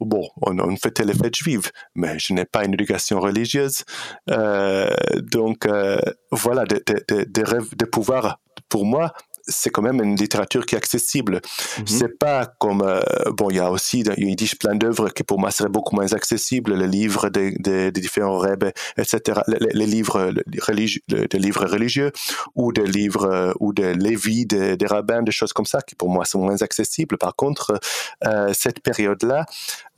où 0.00 0.06
bon, 0.06 0.28
on, 0.40 0.58
on 0.58 0.76
fêtait 0.76 1.04
les 1.04 1.14
fêtes 1.14 1.36
juives, 1.36 1.70
mais 1.94 2.18
je 2.18 2.32
n'ai 2.32 2.46
pas 2.46 2.64
une 2.64 2.74
éducation 2.74 3.20
religieuse, 3.20 3.84
euh, 4.30 4.88
donc 5.20 5.66
euh, 5.66 5.98
voilà, 6.30 6.64
de, 6.64 6.82
de, 6.86 7.24
de 7.26 7.84
pouvoir 7.84 8.40
pour 8.68 8.86
moi 8.86 9.12
c'est 9.48 9.70
quand 9.70 9.82
même 9.82 10.02
une 10.02 10.16
littérature 10.16 10.66
qui 10.66 10.74
est 10.74 10.78
accessible. 10.78 11.36
Mm 11.36 11.82
C'est 11.86 12.18
pas 12.18 12.46
comme 12.46 12.82
euh, 12.82 13.00
bon, 13.32 13.50
il 13.50 13.56
y 13.56 13.60
a 13.60 13.70
aussi 13.70 14.04
il 14.16 14.36
dit 14.36 14.50
plein 14.58 14.74
d'œuvres 14.74 15.08
qui 15.10 15.22
pour 15.22 15.38
moi 15.38 15.50
seraient 15.50 15.68
beaucoup 15.68 15.94
moins 15.94 16.12
accessibles, 16.12 16.74
les 16.74 16.86
livres 16.86 17.28
des, 17.28 17.52
des, 17.58 17.92
des 17.92 18.00
différents 18.00 18.38
rêves, 18.38 18.72
etc. 18.96 19.40
Les, 19.46 19.58
les 19.72 19.86
livres 19.86 20.32
religieux, 20.66 21.02
des 21.08 21.38
livres 21.38 21.66
religieux 21.66 22.12
ou 22.54 22.72
des 22.72 22.86
livres 22.86 23.26
euh, 23.26 23.52
ou 23.60 23.72
des 23.72 23.94
lévis 23.94 24.46
des, 24.46 24.76
des, 24.76 24.86
rabbins, 24.86 25.22
des 25.22 25.32
choses 25.32 25.52
comme 25.52 25.66
ça 25.66 25.80
qui 25.82 25.94
pour 25.94 26.08
moi 26.08 26.24
sont 26.24 26.40
moins 26.40 26.62
accessibles. 26.62 27.18
Par 27.18 27.34
contre, 27.34 27.78
euh, 28.24 28.52
cette 28.52 28.80
période-là, 28.80 29.46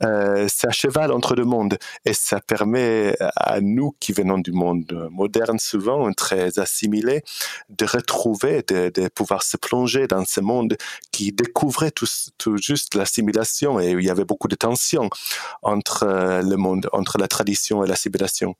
euh, 0.03 0.47
c'est 0.49 0.67
à 0.67 0.71
cheval 0.71 1.11
entre 1.11 1.35
deux 1.35 1.43
mondes 1.43 1.77
et 2.05 2.13
ça 2.13 2.39
permet 2.39 3.15
à 3.35 3.61
nous 3.61 3.95
qui 3.99 4.13
venons 4.13 4.37
du 4.37 4.51
monde 4.51 5.09
moderne 5.11 5.59
souvent 5.59 6.11
très 6.13 6.59
assimilé 6.59 7.23
de 7.69 7.85
retrouver, 7.85 8.63
de, 8.67 8.91
de 8.93 9.07
se 9.43 9.57
plonger 9.57 10.07
dans 10.07 10.25
ce 10.25 10.41
monde 10.41 10.77
qui 11.11 11.31
découvrait 11.31 11.91
tout, 11.91 12.07
juste 12.57 12.95
l'assimilation 12.95 13.79
et 13.79 13.91
il 13.91 14.03
y 14.03 14.09
avait 14.09 14.25
beaucoup 14.25 14.47
de 14.47 14.55
tensions 14.55 15.09
entre 15.61 16.03
euh, 16.03 16.41
le 16.41 16.55
monde, 16.57 16.89
entre 16.93 17.17
la 17.17 17.27
tradition 17.27 17.83
et 17.83 17.87
l'assimilation. 17.87 18.55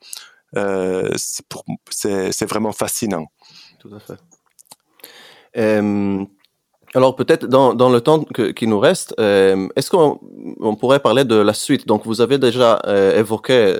Euh, 0.58 1.10
c'est 1.18 2.50
vraiment 2.50 2.72
fascinant. 2.72 3.28
Tout 3.80 3.92
à 3.96 4.00
fait. 4.00 4.20
Alors 6.96 7.16
peut-être 7.16 7.46
dans, 7.46 7.90
le 7.90 8.02
temps 8.02 8.24
qui 8.56 8.66
nous 8.66 8.80
reste, 8.80 9.14
est-ce 9.20 9.92
qu'on 9.92 10.20
on 10.60 10.76
pourrait 10.76 11.00
parler 11.00 11.24
de 11.24 11.36
la 11.36 11.54
suite? 11.54 11.86
Donc 11.86 12.06
vous 12.06 12.20
avez 12.20 12.40
déjà 12.40 12.82
euh, 12.88 13.16
évoqué 13.20 13.76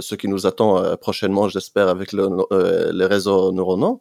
ce 0.00 0.14
qui 0.16 0.26
nous 0.26 0.44
attend 0.44 0.96
prochainement, 0.96 1.48
j'espère, 1.48 1.86
avec 1.88 2.12
le, 2.12 2.28
les 2.92 3.06
réseaux 3.06 3.52
neuronaux. 3.52 4.00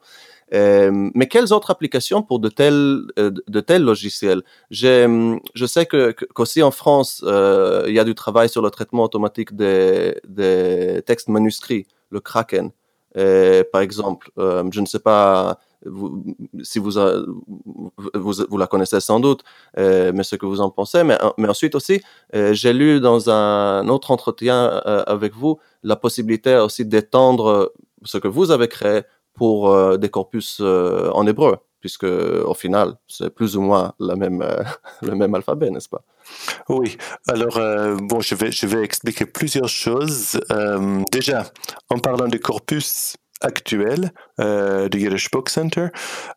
Mais 0.51 1.27
quelles 1.27 1.53
autres 1.53 1.71
applications 1.71 2.21
pour 2.21 2.39
de 2.39 2.49
tels, 2.49 3.01
de 3.17 3.59
tels 3.59 3.83
logiciels? 3.83 4.41
Je 4.71 5.65
sais 5.65 5.85
que 5.85 6.11
qu'aussi 6.11 6.63
en 6.63 6.71
France, 6.71 7.23
il 7.23 7.93
y 7.93 7.99
a 7.99 8.03
du 8.03 8.15
travail 8.15 8.49
sur 8.49 8.61
le 8.61 8.69
traitement 8.69 9.03
automatique 9.03 9.55
des, 9.55 10.19
des 10.27 11.01
textes 11.05 11.29
manuscrits, 11.29 11.85
le 12.09 12.19
Kraken. 12.19 12.71
par 13.71 13.81
exemple, 13.81 14.31
je 14.37 14.79
ne 14.79 14.85
sais 14.85 14.99
pas 14.99 15.59
si 16.63 16.79
vous, 16.79 16.91
vous, 18.13 18.57
la 18.57 18.67
connaissez 18.67 18.99
sans 18.99 19.19
doute, 19.19 19.43
euh, 19.77 20.11
mais 20.13 20.23
ce 20.23 20.35
que 20.35 20.45
vous 20.45 20.61
en 20.61 20.69
pensez. 20.69 21.03
Mais, 21.03 21.17
ensuite 21.47 21.75
aussi, 21.75 22.01
euh, 22.35 22.53
j'ai 22.53 22.73
lu 22.73 22.99
dans 22.99 23.29
un 23.29 23.87
autre 23.89 24.11
entretien 24.11 24.81
euh, 24.85 25.03
avec 25.05 25.33
vous 25.33 25.59
la 25.83 25.95
possibilité 25.95 26.55
aussi 26.55 26.85
d'étendre 26.85 27.71
ce 28.03 28.17
que 28.17 28.27
vous 28.27 28.51
avez 28.51 28.67
créé 28.67 29.01
pour 29.37 29.69
euh, 29.69 29.97
des 29.97 30.09
corpus 30.09 30.59
euh, 30.61 31.09
en 31.11 31.25
hébreu, 31.27 31.57
puisque 31.79 32.03
au 32.03 32.53
final, 32.53 32.95
c'est 33.07 33.29
plus 33.29 33.55
ou 33.55 33.61
moins 33.61 33.93
la 33.99 34.15
même, 34.15 34.45
le 35.01 35.15
même 35.15 35.33
alphabet, 35.35 35.69
n'est-ce 35.69 35.89
pas? 35.89 36.03
Oui, 36.67 36.97
alors 37.29 37.57
bon, 38.01 38.19
je 38.19 38.35
vais, 38.35 38.51
je 38.51 38.65
vais 38.65 38.83
expliquer 38.83 39.25
plusieurs 39.25 39.69
choses. 39.69 40.37
déjà, 41.13 41.45
en 41.89 41.99
parlant 41.99 42.27
de 42.27 42.37
corpus, 42.37 43.15
actuel 43.41 44.11
euh, 44.39 44.87
du 44.87 44.99
Yiddish 44.99 45.31
Book 45.31 45.49
Center. 45.49 45.87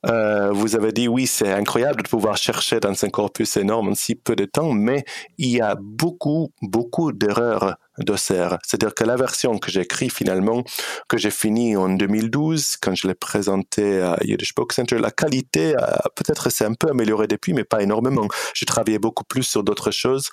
Euh, 0.06 0.50
vous 0.52 0.74
avez 0.74 0.90
dit 0.90 1.06
oui, 1.06 1.26
c'est 1.26 1.52
incroyable 1.52 2.02
de 2.02 2.08
pouvoir 2.08 2.38
chercher 2.38 2.80
dans 2.80 3.04
un 3.04 3.10
corpus 3.10 3.58
énorme 3.58 3.90
en 3.90 3.94
si 3.94 4.14
peu 4.14 4.34
de 4.34 4.46
temps, 4.46 4.72
mais 4.72 5.04
il 5.36 5.50
y 5.50 5.60
a 5.60 5.76
beaucoup, 5.78 6.50
beaucoup 6.62 7.12
d'erreurs 7.12 7.76
d'Auxerre. 7.98 8.56
C'est-à-dire 8.62 8.94
que 8.94 9.04
la 9.04 9.16
version 9.16 9.58
que 9.58 9.70
j'ai 9.70 9.82
écrite 9.82 10.14
finalement, 10.14 10.64
que 11.08 11.18
j'ai 11.18 11.30
fini 11.30 11.76
en 11.76 11.90
2012, 11.90 12.76
quand 12.80 12.94
je 12.94 13.06
l'ai 13.06 13.14
présentée 13.14 14.00
à 14.00 14.16
Yiddish 14.22 14.54
Book 14.54 14.72
Center, 14.72 14.98
la 14.98 15.10
qualité 15.10 15.74
peut-être 16.14 16.48
s'est 16.48 16.64
un 16.64 16.72
peu 16.72 16.88
améliorée 16.88 17.26
depuis, 17.26 17.52
mais 17.52 17.64
pas 17.64 17.82
énormément. 17.82 18.26
J'ai 18.54 18.64
travaillé 18.64 18.98
beaucoup 18.98 19.24
plus 19.24 19.42
sur 19.42 19.62
d'autres 19.62 19.90
choses. 19.90 20.30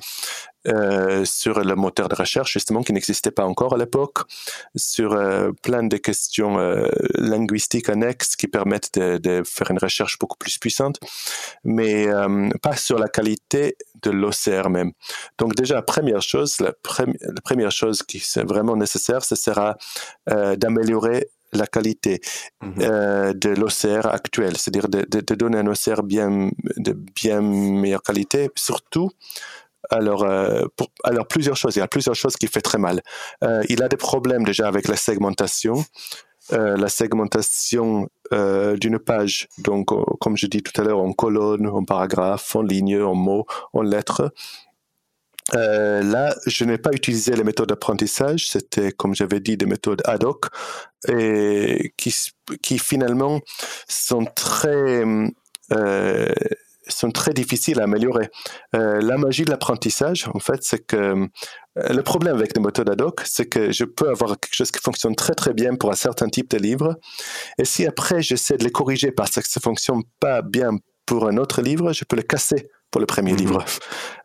Euh, 0.68 1.24
sur 1.24 1.61
le 1.61 1.76
moteur 1.76 2.09
de 2.09 2.15
recherche, 2.15 2.51
justement, 2.51 2.84
qui 2.84 2.91
n'existait 2.91 3.32
pas 3.32 3.45
encore 3.45 3.76
à 3.76 3.78
l'époque, 3.78 4.24
sur 4.76 5.18
plein 5.61 5.84
de 5.84 5.97
questions 5.97 6.57
linguistiques 7.15 7.56
annexes 7.89 8.35
qui 8.35 8.47
permettent 8.47 8.93
de, 8.95 9.17
de, 9.17 9.43
faire 9.45 9.71
une 9.71 9.79
recherche 9.79 10.17
beaucoup 10.19 10.37
plus 10.37 10.57
puissante, 10.57 10.99
mais 11.63 12.07
pas 12.61 12.75
sur 12.75 12.99
la 12.99 13.07
qualité 13.07 13.77
de 14.01 14.11
l'OCR 14.11 14.69
même. 14.69 14.91
Donc 15.37 15.55
déjà, 15.55 15.81
première 15.81 16.21
chose, 16.21 16.59
la, 16.59 16.73
la 16.99 17.41
première 17.43 17.71
chose 17.71 18.03
qui 18.03 18.17
est 18.17 18.43
vraiment 18.43 18.75
nécessaire, 18.75 19.23
ce 19.23 19.35
sera 19.35 19.77
d'améliorer 20.27 21.29
la 21.53 21.67
qualité 21.67 22.19
mmh 22.61 22.81
euh, 22.81 23.33
de 23.33 23.49
l'OCR 23.49 24.05
actuel, 24.07 24.57
c'est-à-dire 24.57 24.89
de, 24.89 25.05
de, 25.09 25.21
de, 25.21 25.35
donner 25.35 25.59
un 25.59 25.67
OCR 25.67 26.03
bien, 26.03 26.49
de 26.77 26.91
bien 26.93 27.41
meilleure 27.41 28.03
qualité, 28.03 28.49
surtout 28.55 29.11
alors, 29.89 30.23
euh, 30.23 30.65
pour, 30.75 30.87
alors, 31.03 31.27
plusieurs 31.27 31.55
choses. 31.55 31.75
Il 31.75 31.79
y 31.79 31.81
a 31.81 31.87
plusieurs 31.87 32.15
choses 32.15 32.35
qui 32.35 32.47
fait 32.47 32.61
très 32.61 32.77
mal. 32.77 33.01
Euh, 33.43 33.63
il 33.69 33.81
a 33.83 33.87
des 33.87 33.97
problèmes 33.97 34.43
déjà 34.43 34.67
avec 34.67 34.87
la 34.87 34.97
segmentation. 34.97 35.85
Euh, 36.53 36.77
la 36.77 36.87
segmentation 36.87 38.09
euh, 38.33 38.77
d'une 38.77 38.99
page, 38.99 39.49
donc 39.57 39.91
euh, 39.91 40.01
comme 40.21 40.37
je 40.37 40.47
dis 40.47 40.63
tout 40.63 40.79
à 40.79 40.83
l'heure, 40.83 40.99
en 40.99 41.11
colonne, 41.11 41.67
en 41.67 41.83
paragraphe, 41.83 42.55
en 42.55 42.61
ligne, 42.61 43.01
en 43.01 43.15
mots, 43.15 43.45
en 43.73 43.81
lettres. 43.81 44.31
là, 45.53 46.35
je 46.45 46.63
n'ai 46.65 46.77
pas 46.77 46.91
utilisé 46.93 47.35
les 47.35 47.43
méthodes 47.43 47.69
d'apprentissage, 47.69 48.49
c'était, 48.49 48.91
comme 48.91 49.13
j'avais 49.13 49.39
dit, 49.41 49.57
des 49.57 49.65
méthodes 49.65 50.01
ad 50.05 50.23
hoc, 50.23 50.45
et 51.09 51.93
qui, 51.97 52.15
qui 52.61 52.79
finalement 52.79 53.41
sont 53.87 54.25
très 54.25 55.03
sont 56.89 57.11
très 57.11 57.33
difficiles 57.33 57.79
à 57.79 57.83
améliorer. 57.83 58.29
Euh, 58.75 59.01
la 59.01 59.17
magie 59.17 59.45
de 59.45 59.49
l'apprentissage, 59.49 60.27
en 60.33 60.39
fait, 60.39 60.63
c'est 60.63 60.85
que 60.85 60.95
euh, 60.95 61.27
le 61.75 62.01
problème 62.01 62.35
avec 62.35 62.55
les 62.55 62.61
méthodes 62.61 62.89
ad 62.89 63.01
hoc, 63.01 63.21
c'est 63.25 63.45
que 63.45 63.71
je 63.71 63.83
peux 63.83 64.09
avoir 64.09 64.39
quelque 64.39 64.53
chose 64.53 64.71
qui 64.71 64.79
fonctionne 64.79 65.15
très 65.15 65.33
très 65.33 65.53
bien 65.53 65.75
pour 65.75 65.91
un 65.91 65.95
certain 65.95 66.29
type 66.29 66.49
de 66.51 66.57
livre, 66.57 66.97
et 67.57 67.65
si 67.65 67.85
après 67.85 68.21
j'essaie 68.21 68.57
de 68.57 68.63
les 68.63 68.71
corriger 68.71 69.11
parce 69.11 69.35
que 69.35 69.47
ça 69.47 69.59
fonctionne 69.59 70.01
pas 70.19 70.41
bien 70.41 70.71
pour 71.05 71.27
un 71.27 71.38
autre 71.38 71.61
livre, 71.61 71.93
je 71.93 72.03
peux 72.03 72.15
le 72.15 72.23
casser 72.23 72.69
pour 72.91 73.01
le 73.01 73.07
premier 73.07 73.33
mhm. 73.33 73.39
livre. 73.39 73.65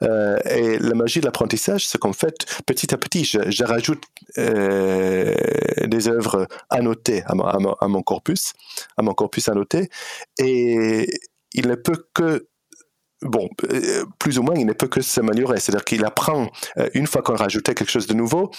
Euh, 0.02 0.36
et 0.46 0.80
la 0.80 0.94
magie 0.94 1.20
de 1.20 1.26
l'apprentissage, 1.26 1.86
c'est 1.86 1.96
qu'en 1.96 2.12
fait, 2.12 2.34
petit 2.66 2.92
à 2.92 2.98
petit, 2.98 3.24
je, 3.24 3.38
je 3.52 3.62
rajoute 3.62 4.02
euh, 4.36 5.32
des 5.84 6.08
œuvres 6.08 6.48
annotées 6.70 7.22
à, 7.26 7.34
à, 7.34 7.58
à, 7.80 7.86
mon 7.86 8.02
corpus, 8.02 8.52
à 8.96 9.02
mon 9.02 9.14
corpus 9.14 9.48
annoté, 9.48 9.90
et 10.40 11.06
il 11.52 11.68
ne 11.68 11.76
peut 11.76 12.04
que 12.14 12.48
bon, 13.22 13.48
euh, 13.70 14.04
plus 14.18 14.38
ou 14.38 14.42
moins, 14.42 14.54
il 14.56 14.66
ne 14.66 14.72
peut 14.72 14.88
que 14.88 15.00
s'améliorer. 15.00 15.60
C'est-à-dire 15.60 15.84
qu'il 15.84 16.04
apprend, 16.04 16.48
euh, 16.78 16.88
une 16.94 17.06
fois 17.06 17.22
qu'on 17.22 17.36
rajoutait 17.36 17.74
quelque 17.74 17.90
chose 17.90 18.06
de 18.06 18.14
nouveau, 18.14 18.50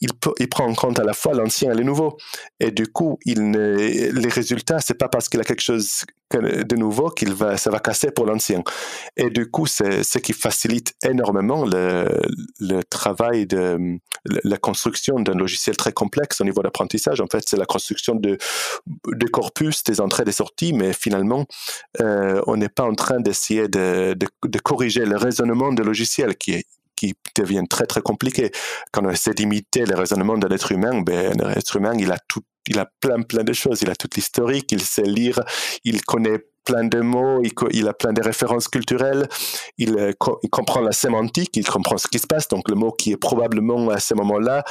il, 0.00 0.12
peut, 0.14 0.32
il 0.38 0.48
prend 0.48 0.66
en 0.66 0.74
compte 0.74 0.98
à 0.98 1.04
la 1.04 1.12
fois 1.12 1.34
l'ancien 1.34 1.72
et 1.72 1.76
le 1.76 1.84
nouveau. 1.84 2.16
Et 2.60 2.70
du 2.70 2.86
coup, 2.86 3.18
il 3.24 3.50
ne, 3.50 3.76
les 3.76 4.28
résultats, 4.28 4.80
c'est 4.80 4.98
pas 4.98 5.08
parce 5.08 5.28
qu'il 5.28 5.40
a 5.40 5.44
quelque 5.44 5.62
chose 5.62 6.04
de 6.34 6.76
nouveau 6.76 7.08
qu'il 7.10 7.32
va, 7.32 7.56
ça 7.56 7.70
va 7.70 7.80
casser 7.80 8.10
pour 8.10 8.26
l'ancien. 8.26 8.62
Et 9.16 9.30
du 9.30 9.50
coup, 9.50 9.66
c'est 9.66 10.02
ce 10.02 10.18
qui 10.18 10.32
facilite 10.32 10.94
énormément 11.02 11.64
le, 11.64 12.82
travail 12.90 13.46
de 13.46 13.98
la 14.44 14.56
construction 14.58 15.20
d'un 15.20 15.34
logiciel 15.34 15.76
très 15.76 15.92
complexe 15.92 16.40
au 16.40 16.44
niveau 16.44 16.62
d'apprentissage. 16.62 17.20
En 17.20 17.26
fait, 17.26 17.44
c'est 17.46 17.56
la 17.56 17.66
construction 17.66 18.14
de, 18.14 18.36
corpus, 19.32 19.82
des 19.84 20.00
entrées 20.00 20.24
des 20.24 20.32
sorties, 20.32 20.72
mais 20.72 20.92
finalement, 20.92 21.46
euh, 22.00 22.42
on 22.46 22.56
n'est 22.56 22.68
pas 22.68 22.84
en 22.84 22.94
train 22.94 23.20
d'essayer 23.20 23.68
de, 23.68 24.14
de, 24.14 24.58
corriger 24.58 25.04
le 25.04 25.16
raisonnement 25.16 25.72
de 25.72 25.82
logiciel 25.82 26.36
qui 26.36 26.52
est 26.52 26.66
qui 26.96 27.14
devient 27.36 27.62
très 27.70 27.86
très 27.86 28.00
compliqué. 28.00 28.50
Quand 28.90 29.06
on 29.06 29.10
essaie 29.10 29.32
d'imiter 29.32 29.86
le 29.86 29.94
raisonnement 29.94 30.36
d'un 30.36 30.48
être 30.48 30.72
humain, 30.72 31.00
ben, 31.00 31.32
humain, 31.76 31.92
il 31.96 32.10
a 32.10 32.18
tout 32.26 32.42
il 32.68 32.78
a 32.78 32.86
plein, 33.00 33.22
plein 33.22 33.44
de 33.44 33.52
choses. 33.52 33.82
Il 33.82 33.90
a 33.90 33.96
tout 33.96 34.08
l'historique, 34.14 34.70
il 34.72 34.82
sait 34.82 35.02
lire, 35.02 35.40
il 35.84 36.02
connaît 36.04 36.44
plein 36.68 36.84
de 36.84 37.00
mots, 37.00 37.40
il, 37.70 37.88
a 37.88 37.94
plein 37.94 38.12
de 38.12 38.22
références 38.22 38.68
culturelles, 38.68 39.26
il, 39.78 39.98
euh, 39.98 40.12
il, 40.42 40.50
comprend 40.50 40.82
la 40.82 40.92
sémantique, 40.92 41.56
il 41.56 41.66
comprend 41.66 41.96
ce 41.96 42.06
qui 42.06 42.18
se 42.18 42.26
passe, 42.26 42.46
donc 42.46 42.68
le 42.68 42.74
mot 42.74 42.92
qui 42.92 43.12
est 43.12 43.16
probablement 43.16 43.88
à 43.88 43.98
ce 43.98 44.12
moment-là, 44.12 44.64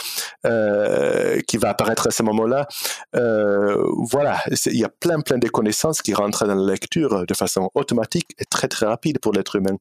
euh, 0.46 1.40
qui 1.48 1.58
va 1.58 1.70
apparaître 1.70 2.06
à 2.08 2.12
ce 2.12 2.22
moment-là. 2.22 2.68
Euh, 3.16 3.84
voilà, 4.12 4.38
il 4.68 4.78
y 4.78 4.84
a 4.84 4.90
plein, 4.90 5.22
plein 5.22 5.40
de 5.40 5.48
connaissances 5.48 6.04
qui 6.04 6.14
rentrent 6.14 6.46
dans 6.46 6.54
la 6.54 6.72
lecture 6.72 7.26
de 7.26 7.34
façon 7.34 7.72
automatique 7.74 8.28
et 8.38 8.46
très, 8.46 8.68
très 8.68 8.86
rapide 8.86 9.18
pour 9.18 9.34
l'être 9.34 9.56
humain. 9.56 9.78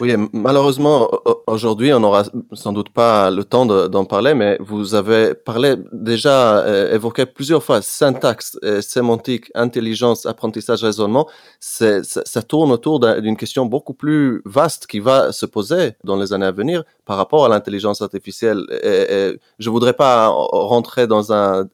Oui, 0.00 0.14
malheureusement, 0.32 1.10
aujourd'hui, 1.46 1.92
on 1.92 2.00
n'aura 2.00 2.24
sans 2.54 2.72
doute 2.72 2.88
pas 2.88 3.30
le 3.30 3.44
temps 3.44 3.66
d'en 3.66 4.06
parler, 4.06 4.32
mais 4.32 4.56
vous 4.60 4.94
avez 4.94 5.34
parlé 5.34 5.74
déjà, 5.92 6.64
évoqué 6.90 7.26
plusieurs 7.26 7.62
fois 7.62 7.82
syntaxe, 7.82 8.58
sémantique, 8.80 9.50
intelligence, 9.54 10.24
apprentissage, 10.24 10.82
raisonnement 10.82 11.28
ça, 11.58 12.42
tourne 12.42 12.72
autour 12.72 13.00
d'une 13.00 13.36
question 13.36 13.66
beaucoup 13.66 13.94
plus 13.94 14.42
vaste 14.44 14.86
qui 14.86 15.00
va 15.00 15.32
se 15.32 15.46
poser 15.46 15.92
dans 16.04 16.16
les 16.16 16.32
années 16.32 16.46
à 16.46 16.52
venir 16.52 16.84
par 17.04 17.16
rapport 17.16 17.44
à 17.44 17.48
l'intelligence 17.48 18.02
artificielle. 18.02 18.64
Et, 18.82 19.38
je 19.58 19.70
voudrais 19.70 19.92
pas 19.92 20.28
rentrer 20.28 21.06
dans 21.06 21.32
un, 21.32 21.68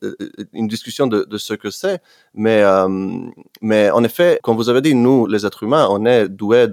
une 0.52 0.68
discussion 0.68 1.06
de, 1.06 1.38
ce 1.38 1.54
que 1.54 1.70
c'est, 1.70 2.00
euh, 2.38 2.88
mais 3.60 3.90
en 3.90 4.04
effet, 4.04 4.40
comme 4.42 4.56
vous 4.56 4.68
avez 4.68 4.80
dit, 4.80 4.94
nous, 4.94 5.26
les 5.26 5.46
êtres 5.46 5.62
humains, 5.62 5.86
on 5.90 6.04
est 6.06 6.28
doués 6.28 6.68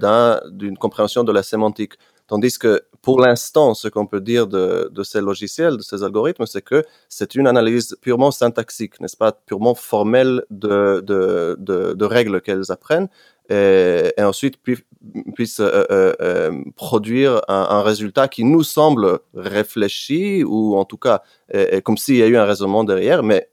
d'une 0.50 0.78
compréhension 0.78 1.24
de 1.24 1.32
la 1.32 1.42
sémantique. 1.42 1.94
Tandis 2.26 2.58
que 2.58 2.82
pour 3.02 3.20
l'instant, 3.20 3.74
ce 3.74 3.88
qu'on 3.88 4.06
peut 4.06 4.22
dire 4.22 4.46
de, 4.46 4.90
ces 5.02 5.20
logiciels, 5.20 5.76
de 5.76 5.82
ces 5.82 6.02
algorithmes, 6.02 6.46
c'est 6.46 6.62
que 6.62 6.82
c'est 7.10 7.34
une 7.34 7.46
analyse 7.46 7.98
purement 8.00 8.30
syntaxique, 8.30 8.98
n'est-ce 8.98 9.16
pas, 9.16 9.32
purement 9.32 9.74
formelle 9.74 10.42
de, 10.48 11.02
de, 11.06 11.54
de, 11.58 12.04
règles 12.06 12.40
qu'elles 12.40 12.72
apprennent, 12.72 13.08
et, 13.50 14.10
et 14.16 14.22
ensuite 14.22 14.56
puissent 14.62 15.60
euh, 15.60 15.84
euh, 15.90 16.14
euh, 16.22 16.62
produire 16.76 17.42
un, 17.48 17.66
un, 17.68 17.82
résultat 17.82 18.26
qui 18.26 18.42
nous 18.44 18.62
semble 18.62 19.18
réfléchi, 19.34 20.42
ou 20.42 20.76
en 20.76 20.86
tout 20.86 20.96
cas, 20.96 21.22
comme 21.84 21.98
s'il 21.98 22.16
y 22.16 22.22
a 22.22 22.26
eu 22.26 22.38
un 22.38 22.46
raisonnement 22.46 22.84
derrière, 22.84 23.22
mais 23.22 23.50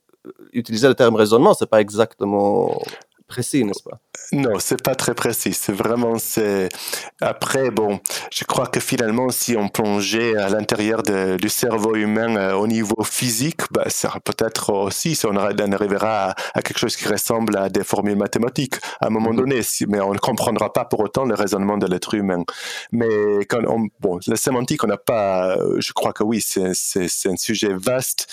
utiliser 0.53 0.87
le 0.87 0.95
terme 0.95 1.15
raisonnement, 1.15 1.53
c'est 1.53 1.69
pas 1.69 1.81
exactement 1.81 2.81
précis, 3.27 3.65
n'est-ce 3.65 3.83
pas? 3.83 3.99
Non, 4.33 4.59
c'est 4.59 4.81
pas 4.81 4.95
très 4.95 5.13
précis. 5.13 5.51
C'est 5.53 5.73
vraiment 5.73 6.17
c'est. 6.17 6.69
Après, 7.19 7.69
bon, 7.69 7.99
je 8.31 8.45
crois 8.45 8.67
que 8.67 8.79
finalement, 8.79 9.29
si 9.29 9.57
on 9.57 9.67
plongeait 9.67 10.37
à 10.37 10.47
l'intérieur 10.47 11.03
du 11.03 11.49
cerveau 11.49 11.95
humain 11.95 12.37
euh, 12.37 12.53
au 12.53 12.65
niveau 12.65 13.03
physique, 13.03 13.61
bah, 13.71 13.85
ça 13.87 14.13
peut-être 14.23 14.71
aussi, 14.71 15.15
si 15.15 15.25
on, 15.25 15.35
arrivera 15.35 16.33
à, 16.53 16.61
quelque 16.61 16.77
chose 16.77 16.95
qui 16.95 17.09
ressemble 17.09 17.57
à 17.57 17.67
des 17.67 17.83
formules 17.83 18.15
mathématiques 18.15 18.75
à 19.01 19.07
un 19.07 19.09
moment 19.09 19.31
mhm. 19.31 19.37
donné, 19.37 19.61
si, 19.63 19.85
mais 19.85 19.99
on 19.99 20.13
ne 20.13 20.19
comprendra 20.19 20.71
pas 20.71 20.85
pour 20.85 21.01
autant 21.01 21.25
le 21.25 21.35
raisonnement 21.35 21.77
de 21.77 21.87
l'être 21.87 22.13
humain. 22.13 22.43
Mais 22.93 23.45
quand 23.49 23.59
on, 23.67 23.87
bon, 23.99 24.19
la 24.27 24.37
sémantique, 24.37 24.83
on 24.85 24.87
n'a 24.87 24.97
pas. 24.97 25.57
Euh, 25.57 25.81
je 25.81 25.91
crois 25.91 26.13
que 26.13 26.23
oui, 26.23 26.41
c'est 26.41 26.69
un 26.69 27.37
sujet 27.37 27.73
vaste. 27.73 28.27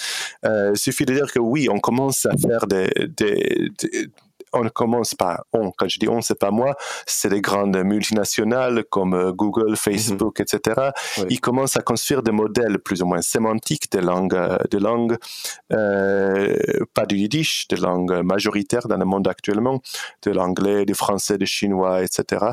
Euh, 0.45 0.71
il 0.75 0.79
suffit 0.79 1.07
de 1.07 1.15
dire 1.15 1.33
que 1.33 1.41
oui, 1.41 1.69
on 1.69 1.81
commence 1.81 2.25
à 2.27 2.37
faire 2.37 2.69
des, 2.69 2.89
des 3.17 4.09
on 4.53 4.69
commence 4.69 5.15
par 5.15 5.45
on. 5.53 5.71
Quand 5.71 5.89
je 5.89 5.99
dis 5.99 6.09
on, 6.09 6.21
c'est 6.21 6.39
pas 6.39 6.51
moi, 6.51 6.77
c'est 7.07 7.31
les 7.31 7.41
grandes 7.41 7.77
multinationales 7.77 8.85
comme 8.85 9.15
euh, 9.15 9.33
Google, 9.33 9.77
Facebook, 9.77 10.41
etc. 10.41 10.91
Ils 11.29 11.41
commencent 11.41 11.77
à 11.77 11.83
construire 11.83 12.23
des 12.23 12.33
modèles 12.33 12.79
plus 12.79 13.03
ou 13.03 13.07
moins 13.07 13.23
sémantiques 13.23 13.91
des 13.91 14.01
langues, 14.01 14.39
des 14.71 14.81
langues 14.81 15.17
pas 15.69 17.07
du 17.07 17.17
yiddish, 17.17 17.69
des 17.69 17.77
langues 17.77 18.23
majoritaires 18.23 18.89
dans 18.89 18.97
le 18.97 19.05
monde 19.05 19.29
actuellement, 19.29 19.81
de 20.23 20.31
l'anglais, 20.31 20.85
du 20.85 20.95
français, 20.95 21.39
du 21.39 21.47
chinois, 21.47 22.03
etc. 22.03 22.47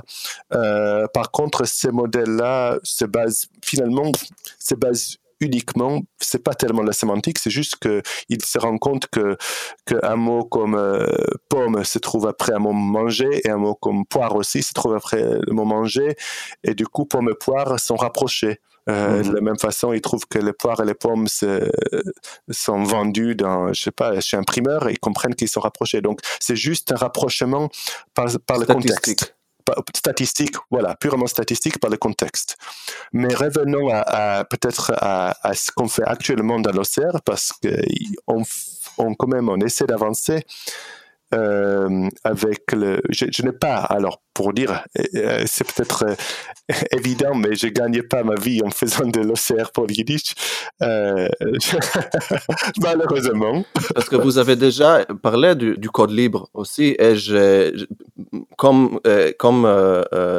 par 0.49 1.31
contre, 1.31 1.65
ces 1.65 1.91
modèles-là 1.91 2.77
se 2.83 3.05
basent 3.05 3.47
finalement, 3.63 4.11
se 4.59 4.75
basent 4.75 5.17
uniquement, 5.41 6.01
c'est 6.19 6.43
pas 6.43 6.53
tellement 6.53 6.83
la 6.83 6.93
sémantique, 6.93 7.39
c'est 7.39 7.49
juste 7.49 7.75
qu'il 7.77 8.43
se 8.43 8.57
rend 8.57 8.77
compte 8.77 9.07
que 9.07 9.37
qu'un 9.85 10.15
mot 10.15 10.43
comme 10.43 10.75
euh, 10.75 11.07
pomme 11.49 11.83
se 11.83 11.99
trouve 11.99 12.27
après 12.27 12.53
un 12.53 12.59
mot 12.59 12.73
manger 12.73 13.41
et 13.43 13.49
un 13.49 13.57
mot 13.57 13.75
comme 13.75 14.05
poire 14.05 14.35
aussi 14.35 14.63
se 14.63 14.73
trouve 14.73 14.95
après 14.95 15.21
le 15.21 15.53
mot 15.53 15.65
manger 15.65 16.15
et 16.63 16.73
du 16.73 16.87
coup 16.87 17.05
pomme 17.05 17.29
et 17.29 17.35
poire 17.35 17.79
sont 17.79 17.95
rapprochés. 17.95 18.59
Euh, 18.87 19.17
mhm. 19.17 19.29
De 19.29 19.33
la 19.33 19.41
même 19.41 19.57
façon, 19.57 19.93
il 19.93 20.01
trouve 20.01 20.27
que 20.27 20.37
les 20.37 20.53
poires 20.53 20.79
et 20.79 20.85
les 20.85 20.93
pommes 20.93 21.25
sont 21.27 22.83
vendus 22.83 23.35
dans, 23.35 23.73
je 23.73 23.81
sais 23.81 23.91
pas, 23.91 24.19
chez 24.19 24.37
un 24.37 24.43
primeur 24.43 24.87
et 24.87 24.91
ils 24.91 24.99
comprennent 24.99 25.33
qu'ils 25.33 25.49
sont 25.49 25.59
rapprochés. 25.59 26.01
Donc, 26.01 26.19
c'est 26.39 26.55
juste 26.55 26.91
un 26.91 26.95
rapprochement 26.95 27.69
par, 28.13 28.27
par 28.45 28.59
le 28.59 28.67
contexte 28.67 29.34
statistique, 29.95 30.55
voilà, 30.69 30.95
purement 30.95 31.27
statistique 31.27 31.79
par 31.79 31.89
le 31.89 31.97
contexte. 31.97 32.57
Mais 33.13 33.33
revenons 33.33 33.89
à, 33.91 34.45
peut-être 34.45 34.93
à, 34.97 35.53
ce 35.53 35.71
qu'on 35.71 35.87
fait 35.87 36.03
actuellement 36.05 36.59
dans 36.59 36.71
l'OCR, 36.71 37.21
parce 37.23 37.53
qu'on 37.53 38.43
on, 38.97 39.15
quand 39.15 39.27
même 39.27 39.49
on 39.49 39.57
essaie 39.57 39.85
d'avancer 39.85 40.43
euh, 41.33 42.07
avec 42.23 42.71
le. 42.71 43.01
Je, 43.09 43.41
n'ai 43.41 43.51
pas, 43.51 43.77
alors 43.77 44.21
pour 44.33 44.53
dire, 44.53 44.83
euh, 44.99 45.03
euh, 45.15 45.43
c'est 45.47 45.65
peut-être 45.65 46.05
évident, 46.91 47.33
mais 47.33 47.55
je 47.55 47.65
gagnais 47.67 48.03
pas 48.03 48.23
ma 48.23 48.35
vie 48.35 48.61
en 48.63 48.69
faisant 48.69 49.07
de 49.07 49.21
l'OCR 49.21 49.71
pour 49.73 49.89
Yiddish, 49.89 50.35
malheureusement. 52.79 53.65
Parce 53.95 54.07
que 54.07 54.15
vous 54.17 54.37
avez 54.37 54.55
déjà 54.55 55.03
parlé 55.23 55.55
du, 55.55 55.89
code 55.89 56.11
libre 56.11 56.47
aussi, 56.53 56.95
et 56.99 57.15
comme, 58.55 58.99
comme 59.39 59.65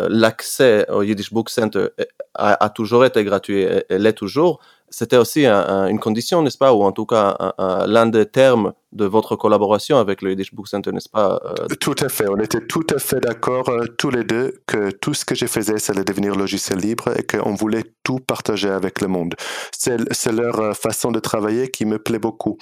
l'accès 0.08 0.88
au 0.88 1.02
Yiddish 1.02 1.32
Book 1.32 1.50
Center 1.50 1.88
a, 2.34 2.64
a 2.64 2.68
toujours 2.70 3.04
été 3.04 3.24
gratuit 3.24 3.62
et 3.62 3.98
l'est 3.98 4.12
toujours, 4.12 4.60
c'était 4.88 5.16
aussi 5.16 5.46
une 5.46 5.98
condition, 5.98 6.42
n'est-ce 6.42 6.58
pas, 6.58 6.72
ou 6.72 6.82
en 6.82 6.92
tout 6.92 7.06
cas 7.06 7.54
l'un 7.86 8.06
des 8.06 8.26
termes 8.26 8.72
de 8.96 9.04
votre 9.04 9.36
collaboration 9.36 9.98
avec 9.98 10.22
le 10.22 10.30
Yiddish 10.30 10.54
Book 10.54 10.68
Center, 10.68 10.90
n'est-ce 10.90 11.08
pas 11.08 11.38
euh? 11.44 11.66
Tout 11.80 11.94
à 12.00 12.08
fait. 12.08 12.28
On 12.28 12.38
était 12.38 12.66
tout 12.66 12.86
à 12.94 12.98
fait 12.98 13.20
d'accord 13.20 13.68
euh, 13.68 13.86
tous 13.98 14.10
les 14.10 14.24
deux 14.24 14.54
que 14.66 14.90
tout 14.90 15.14
ce 15.14 15.24
que 15.24 15.34
je 15.34 15.46
faisais, 15.46 15.78
ça 15.78 15.92
allait 15.92 16.04
devenir 16.04 16.34
logiciel 16.34 16.78
libre 16.78 17.12
et 17.16 17.24
qu'on 17.24 17.54
voulait 17.54 17.84
tout 18.02 18.18
partager 18.18 18.70
avec 18.70 19.00
le 19.00 19.08
monde. 19.08 19.34
C'est 19.72 20.32
leur 20.32 20.60
euh, 20.60 20.72
façon 20.72 21.12
de 21.12 21.20
travailler 21.20 21.70
qui 21.70 21.84
me 21.84 21.98
plaît 21.98 22.18
beaucoup. 22.18 22.56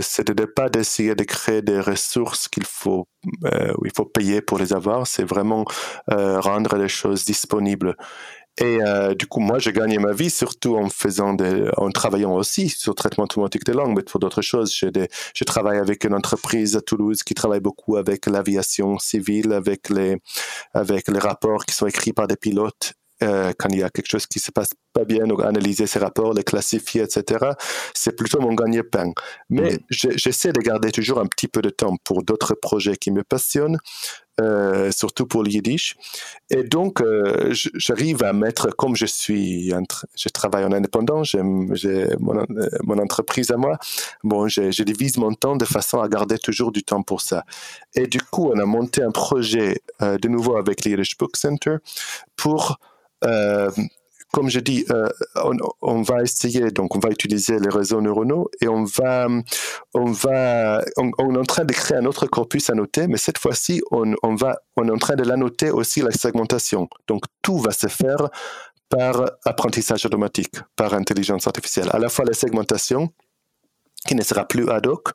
c'est 0.00 0.30
de 0.30 0.44
pas 0.44 0.68
d'essayer 0.68 1.14
de 1.14 1.24
créer 1.24 1.62
des 1.62 1.80
ressources 1.80 2.48
qu'il 2.48 2.64
faut, 2.64 3.08
il 3.84 3.90
faut 3.96 4.04
payer 4.04 4.40
pour 4.40 4.58
les 4.58 4.72
avoir. 4.72 5.06
C'est 5.06 5.24
vraiment 5.24 5.64
rendre 6.08 6.76
les 6.76 6.88
choses 6.88 7.24
disponibles. 7.24 7.96
Et 8.58 8.82
euh, 8.82 9.14
du 9.14 9.26
coup, 9.26 9.40
moi, 9.40 9.58
j'ai 9.58 9.72
gagné 9.72 9.98
ma 9.98 10.12
vie 10.12 10.30
surtout 10.30 10.76
en 10.76 10.88
faisant 10.88 11.34
des, 11.34 11.68
en 11.76 11.90
travaillant 11.90 12.34
aussi 12.34 12.70
sur 12.70 12.92
le 12.92 12.94
traitement 12.94 13.24
automatique 13.24 13.64
des 13.64 13.74
langues, 13.74 13.94
mais 13.96 14.02
pour 14.02 14.18
d'autres 14.18 14.40
choses. 14.40 14.74
J'ai 14.74 14.90
des, 14.90 15.08
je 15.34 15.44
travaille 15.44 15.78
avec 15.78 16.04
une 16.04 16.14
entreprise 16.14 16.74
à 16.74 16.80
Toulouse 16.80 17.22
qui 17.22 17.34
travaille 17.34 17.60
beaucoup 17.60 17.96
avec 17.96 18.26
l'aviation 18.26 18.98
civile, 18.98 19.52
avec 19.52 19.90
les, 19.90 20.16
avec 20.72 21.08
les 21.08 21.18
rapports 21.18 21.66
qui 21.66 21.74
sont 21.74 21.86
écrits 21.86 22.14
par 22.14 22.28
des 22.28 22.36
pilotes 22.36 22.94
euh, 23.22 23.52
quand 23.58 23.70
il 23.70 23.78
y 23.78 23.82
a 23.82 23.88
quelque 23.88 24.10
chose 24.10 24.26
qui 24.26 24.40
se 24.40 24.50
passe 24.50 24.70
pas 24.92 25.04
bien, 25.04 25.24
analyser 25.40 25.86
ces 25.86 25.98
rapports, 25.98 26.34
les 26.34 26.44
classifier, 26.44 27.02
etc. 27.02 27.46
C'est 27.94 28.14
plutôt 28.14 28.40
mon 28.40 28.54
gagne-pain. 28.54 29.12
Mais 29.48 29.74
mm. 29.74 29.78
j'essaie 30.16 30.52
de 30.52 30.60
garder 30.60 30.92
toujours 30.92 31.18
un 31.18 31.26
petit 31.26 31.48
peu 31.48 31.62
de 31.62 31.70
temps 31.70 31.96
pour 32.04 32.22
d'autres 32.22 32.54
projets 32.54 32.96
qui 32.96 33.10
me 33.10 33.22
passionnent. 33.22 33.78
Euh, 34.38 34.90
surtout 34.90 35.24
pour 35.24 35.42
le 35.42 35.50
yiddish. 35.50 35.96
Et 36.50 36.62
donc, 36.62 37.00
euh, 37.00 37.54
j'arrive 37.54 38.22
à 38.22 38.34
mettre, 38.34 38.68
comme 38.76 38.94
je 38.94 39.06
suis, 39.06 39.72
je 40.14 40.28
travaille 40.28 40.62
en 40.66 40.72
indépendant, 40.72 41.24
j'ai 41.24 41.40
mon, 41.40 42.44
mon, 42.82 42.98
entreprise 42.98 43.50
à 43.50 43.56
moi, 43.56 43.78
bon, 44.24 44.46
je, 44.46 44.82
divise 44.82 45.16
mon 45.16 45.32
temps 45.32 45.56
de 45.56 45.64
façon 45.64 46.00
à 46.00 46.08
garder 46.10 46.36
toujours 46.36 46.70
du 46.70 46.82
temps 46.82 47.02
pour 47.02 47.22
ça. 47.22 47.46
Et 47.94 48.06
du 48.08 48.20
coup, 48.20 48.50
on 48.52 48.58
a 48.58 48.66
monté 48.66 49.02
un 49.02 49.10
projet 49.10 49.80
de 50.00 50.28
nouveau 50.28 50.58
avec 50.58 50.84
le 50.84 50.90
Yiddish 50.90 51.16
Book 51.16 51.34
Center 51.34 51.76
pour 52.36 52.78
comme 54.32 54.50
je 54.50 54.60
dis, 54.60 54.84
euh, 54.90 55.08
on, 55.80 56.02
va 56.02 56.22
essayer, 56.22 56.70
donc 56.70 56.94
on 56.96 56.98
va 56.98 57.10
utiliser 57.10 57.58
les 57.58 57.70
réseaux 57.70 58.00
neuronaux 58.00 58.50
et 58.60 58.68
on 58.68 58.84
va, 58.84 59.28
on 59.94 60.12
va, 60.12 60.84
on, 60.98 61.34
est 61.34 61.38
en 61.38 61.44
train 61.44 61.64
de 61.64 61.72
créer 61.72 61.96
un 61.96 62.04
autre 62.04 62.26
corpus 62.26 62.68
à 62.68 62.74
noter, 62.74 63.06
mais 63.06 63.16
cette 63.16 63.38
fois-ci, 63.38 63.80
on, 63.90 64.34
va, 64.34 64.58
on 64.76 64.88
est 64.88 64.90
en 64.90 64.98
train 64.98 65.16
de 65.16 65.22
l'annoter 65.22 65.70
aussi 65.70 66.02
la 66.02 66.10
segmentation. 66.10 66.88
Donc 67.06 67.22
tout 67.40 67.58
va 67.58 67.70
se 67.70 67.86
faire 67.86 68.28
par 68.88 69.30
apprentissage 69.44 70.04
automatique, 70.04 70.56
par 70.76 70.94
intelligence 70.94 71.46
artificielle. 71.46 71.88
À 71.92 71.98
la 71.98 72.08
fois 72.08 72.24
la 72.24 72.34
segmentation, 72.34 73.10
qui 74.06 74.14
ne 74.14 74.22
sera 74.22 74.46
plus 74.46 74.68
ad 74.70 74.86
hoc, 74.86 75.08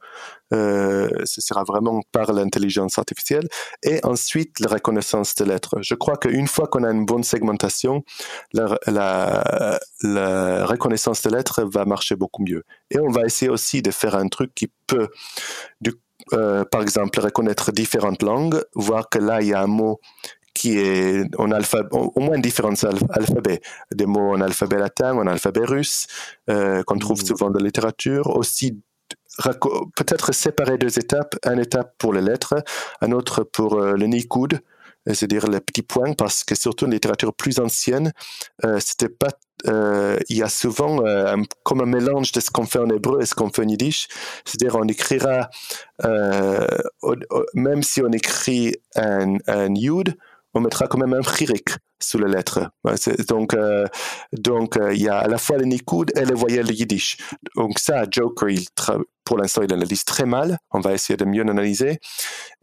euh, 0.53 1.09
ce 1.23 1.41
sera 1.41 1.63
vraiment 1.63 2.01
par 2.11 2.33
l'intelligence 2.33 2.97
artificielle, 2.97 3.47
et 3.83 3.99
ensuite 4.03 4.59
la 4.59 4.67
reconnaissance 4.67 5.33
de 5.35 5.45
lettres. 5.45 5.77
Je 5.81 5.95
crois 5.95 6.17
qu'une 6.17 6.47
fois 6.47 6.67
qu'on 6.67 6.83
a 6.83 6.91
une 6.91 7.05
bonne 7.05 7.23
segmentation, 7.23 8.03
la, 8.53 9.79
reconnaissance 10.65 11.21
de 11.21 11.29
lettres 11.29 11.63
va 11.63 11.85
marcher 11.85 12.15
beaucoup 12.15 12.43
mieux. 12.43 12.63
Et 12.89 12.99
on 12.99 13.09
va 13.09 13.23
essayer 13.25 13.49
aussi 13.49 13.81
de 13.81 13.91
faire 13.91 14.15
un 14.15 14.27
truc 14.27 14.53
qui 14.53 14.71
peut, 14.87 15.07
euh, 16.33 16.65
par 16.65 16.81
exemple, 16.81 17.19
reconnaître 17.19 17.71
différentes 17.71 18.23
langues, 18.23 18.61
voir 18.75 19.09
que 19.09 19.19
là, 19.19 19.41
il 19.41 19.47
y 19.47 19.53
a 19.53 19.61
un 19.61 19.67
mot 19.67 19.99
qui 20.61 20.77
est 20.77 21.25
en 21.39 21.51
alphabet, 21.51 21.89
au 21.91 22.19
moins 22.19 22.37
différents 22.37 22.83
alphabets, 23.09 23.61
des 23.91 24.05
mots 24.05 24.35
en 24.35 24.41
alphabet 24.41 24.77
latin, 24.77 25.15
en 25.15 25.25
alphabet 25.25 25.65
russe, 25.65 26.05
euh, 26.51 26.83
qu'on 26.83 26.99
trouve 26.99 27.19
mmh. 27.23 27.25
souvent 27.25 27.49
dans 27.49 27.57
la 27.57 27.65
littérature, 27.65 28.27
aussi 28.27 28.79
peut-être 29.95 30.35
séparer 30.35 30.77
deux 30.77 30.99
étapes, 30.99 31.35
une 31.51 31.57
étape 31.59 31.95
pour 31.97 32.13
les 32.13 32.21
lettres, 32.21 32.63
un 33.01 33.11
autre 33.11 33.41
pour 33.41 33.79
euh, 33.79 33.93
le 33.93 34.05
nikoud, 34.05 34.59
c'est-à-dire 35.07 35.47
les 35.47 35.61
petits 35.61 35.81
points, 35.81 36.13
parce 36.13 36.43
que 36.43 36.53
surtout 36.53 36.85
en 36.85 36.89
littérature 36.89 37.33
plus 37.33 37.57
ancienne, 37.57 38.13
euh, 38.63 38.77
c'était 38.79 39.09
pas 39.09 39.29
euh, 39.67 40.17
il 40.29 40.37
y 40.37 40.43
a 40.43 40.49
souvent 40.49 41.05
euh, 41.05 41.37
comme 41.63 41.81
un 41.81 41.85
mélange 41.85 42.31
de 42.31 42.39
ce 42.39 42.49
qu'on 42.49 42.65
fait 42.65 42.79
en 42.79 42.89
hébreu 42.89 43.21
et 43.21 43.25
ce 43.25 43.35
qu'on 43.35 43.49
fait 43.49 43.63
en 43.63 43.67
yiddish. 43.67 44.07
C'est-à-dire, 44.45 44.75
on 44.75 44.87
écrira, 44.87 45.49
euh, 46.03 46.67
même 47.53 47.83
si 47.83 48.01
on 48.01 48.11
écrit 48.11 48.75
un, 48.95 49.37
un 49.47 49.73
yud, 49.75 50.17
on 50.53 50.61
mettra 50.61 50.87
quand 50.87 50.97
même 50.97 51.13
un 51.13 51.21
chirik 51.21 51.69
sous 51.99 52.17
les 52.17 52.29
lettres. 52.29 52.71
Donc, 53.27 53.55
donc 54.33 54.77
il 54.91 55.01
y 55.01 55.09
a 55.09 55.17
à 55.19 55.27
la 55.27 55.37
fois 55.37 55.57
les 55.57 55.65
nikoud 55.65 56.11
et 56.15 56.25
les 56.25 56.33
voyelles 56.33 56.71
yiddish. 56.71 57.17
Donc 57.55 57.79
ça, 57.79 58.03
Joker, 58.09 58.49
pour 59.23 59.37
l'instant, 59.37 59.61
il 59.61 59.73
analyse 59.73 60.03
très 60.03 60.25
mal. 60.25 60.57
On 60.71 60.79
va 60.79 60.93
essayer 60.93 61.17
de 61.17 61.25
mieux 61.25 61.41
analyser. 61.41 61.99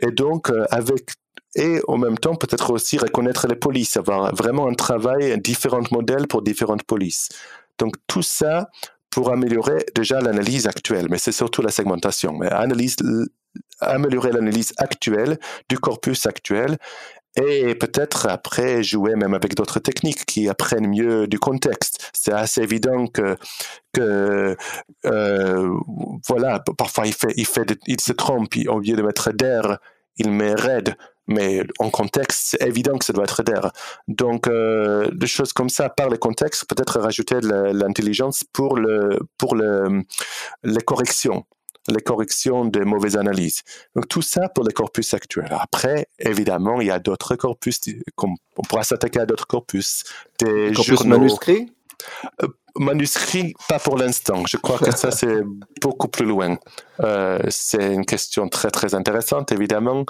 Et 0.01 0.11
donc, 0.11 0.51
avec 0.71 1.13
et 1.55 1.81
en 1.89 1.99
même 1.99 2.19
temps 2.19 2.37
peut-être 2.37 2.71
aussi 2.71 2.99
reconnaître 2.99 3.47
les 3.49 3.57
polices, 3.57 3.97
avoir 3.97 4.35
vraiment 4.35 4.69
un 4.69 4.75
travail, 4.75 5.39
différents 5.41 5.83
modèles 5.91 6.27
pour 6.27 6.43
différentes 6.43 6.85
polices. 6.85 7.29
Donc 7.79 7.95
tout 8.07 8.23
ça 8.23 8.69
pour 9.11 9.31
améliorer 9.33 9.85
déjà 9.95 10.21
l'analyse 10.21 10.67
actuelle, 10.67 11.07
mais 11.11 11.19
c'est 11.19 11.33
surtout 11.33 11.63
la 11.63 11.71
segmentation, 11.71 12.35
mais 12.35 12.51
analyse, 12.51 12.97
améliorer 13.81 14.33
l'analyse 14.33 14.73
actuelle 14.77 15.39
du 15.69 15.79
corpus 15.79 16.27
actuel 16.27 16.77
et 17.39 17.75
peut-être 17.75 18.27
après 18.27 18.83
jouer 18.83 19.15
même 19.15 19.35
avec 19.35 19.55
d'autres 19.55 19.81
techniques 19.81 20.25
qui 20.27 20.49
apprennent 20.49 20.89
mieux 20.89 21.27
du 21.27 21.39
contexte. 21.39 22.11
C'est 22.13 22.33
assez 22.33 22.63
évident 22.63 23.07
que, 23.07 23.37
euh, 23.99 24.57
voilà, 26.29 26.61
parfois 26.77 27.07
il 27.07 27.15
fait, 27.15 27.35
il 27.87 28.01
se 28.01 28.13
trompe, 28.13 28.55
au 28.69 28.81
lieu 28.81 28.97
de 28.97 29.03
mettre 29.03 29.33
d'air, 29.33 29.79
il 30.17 30.31
met 30.31 30.55
red 30.55 30.97
mais 31.29 31.63
en 31.79 31.91
contexte, 31.91 32.57
c'est 32.59 32.67
évident 32.67 32.97
que 32.97 33.05
ça 33.05 33.13
doit 33.13 33.25
être 33.25 33.43
d'air. 33.43 33.71
Donc, 34.09 34.49
euh, 34.49 35.11
des 35.13 35.27
choses 35.27 35.53
comme 35.53 35.69
ça, 35.69 35.91
par 35.91 36.09
le 36.09 36.17
contexte, 36.17 36.65
peut-être 36.67 36.99
rajouter 36.99 37.41
de 37.41 37.73
l'intelligence 37.73 38.45
pour, 38.53 38.79
le, 38.79 39.19
pour 39.37 39.55
le, 39.55 40.05
les 40.65 40.81
corrections 40.81 41.45
les 41.93 42.01
corrections 42.01 42.65
des 42.65 42.85
mauvaises 42.85 43.17
analyses. 43.17 43.63
Donc 43.95 44.09
tout 44.09 44.23
ça 44.23 44.49
pour 44.49 44.65
le 44.65 44.73
corpus 44.73 45.15
actuel. 45.15 45.49
Après, 45.51 46.07
évidemment, 46.19 46.81
il 46.81 46.89
y 46.89 46.91
a 46.91 46.99
d'autres 46.99 47.37
corpus, 47.37 47.81
on 48.17 48.63
pourra 48.63 48.83
s'attaquer 48.83 49.21
à 49.21 49.27
d'autres 49.27 49.47
corpus. 49.47 50.05
Des 50.39 50.73
corpus 50.75 51.05
manuscrits? 51.05 51.73
Manuscrit, 52.77 53.55
pas 53.69 53.81
pour 53.81 53.99
l'instant. 53.99 54.45
Je 54.47 54.57
crois 54.57 54.79
que 54.79 54.95
ça, 54.95 55.11
c'est 55.11 55.43
beaucoup 55.83 56.07
plus 56.07 56.27
loin. 56.27 56.59
Euh, 57.01 57.41
c'est 57.49 57.93
une 57.93 58.05
question 58.05 58.49
très, 58.49 58.71
très 58.71 58.95
intéressante, 58.95 59.51
évidemment, 59.51 60.05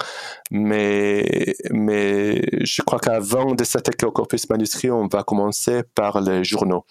mais, 0.51 1.55
mais 1.71 2.43
je 2.63 2.81
crois 2.83 2.99
qu'avant 2.99 3.55
de 3.55 3.63
s'attaquer 3.63 4.05
au 4.05 4.11
corpus 4.11 4.47
manuscrit, 4.49 4.91
on 4.91 5.07
va 5.07 5.23
commencer 5.23 5.81
par 5.95 6.21
les 6.21 6.43
journaux. 6.43 6.85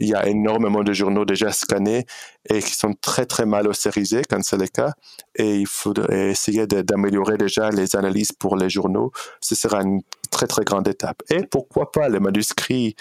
Il 0.00 0.08
y 0.08 0.14
a 0.14 0.26
énormément 0.26 0.82
de 0.82 0.92
journaux 0.92 1.24
déjà 1.24 1.52
scannés 1.52 2.06
et 2.48 2.60
qui 2.60 2.74
sont 2.74 2.94
très, 2.94 3.26
très 3.26 3.46
mal 3.46 3.66
ossérisés 3.66 4.22
quand 4.28 4.42
c'est 4.42 4.56
le 4.56 4.66
cas. 4.66 4.92
Et 5.34 5.56
il 5.56 5.66
faudrait 5.66 6.30
essayer 6.30 6.66
d'améliorer 6.66 7.36
déjà 7.36 7.70
les 7.70 7.96
analyses 7.96 8.32
pour 8.32 8.56
les 8.56 8.70
journaux. 8.70 9.10
Ce 9.40 9.54
sera 9.54 9.82
une 9.82 10.00
très, 10.30 10.46
très 10.46 10.64
grande 10.64 10.88
étape. 10.88 11.22
Et 11.30 11.44
pourquoi 11.46 11.90
pas 11.90 12.08
les 12.08 12.20
manuscrits 12.20 12.94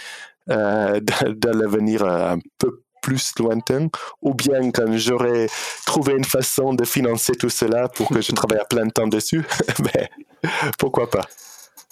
euh, 0.49 0.99
dans 1.35 1.57
l'avenir 1.57 2.03
euh, 2.03 2.33
un 2.33 2.39
peu 2.57 2.81
plus 3.01 3.33
lointain, 3.39 3.87
ou 4.21 4.33
bien 4.33 4.71
quand 4.71 4.97
j'aurais 4.97 5.47
trouvé 5.85 6.13
une 6.13 6.25
façon 6.25 6.73
de 6.73 6.83
financer 6.83 7.33
tout 7.33 7.49
cela 7.49 7.87
pour 7.87 8.09
que 8.09 8.19
je 8.21 8.33
travaille 8.33 8.59
à 8.59 8.65
plein 8.65 8.89
temps 8.89 9.07
dessus, 9.07 9.45
mais 9.79 10.09
pourquoi 10.77 11.09
pas? 11.09 11.25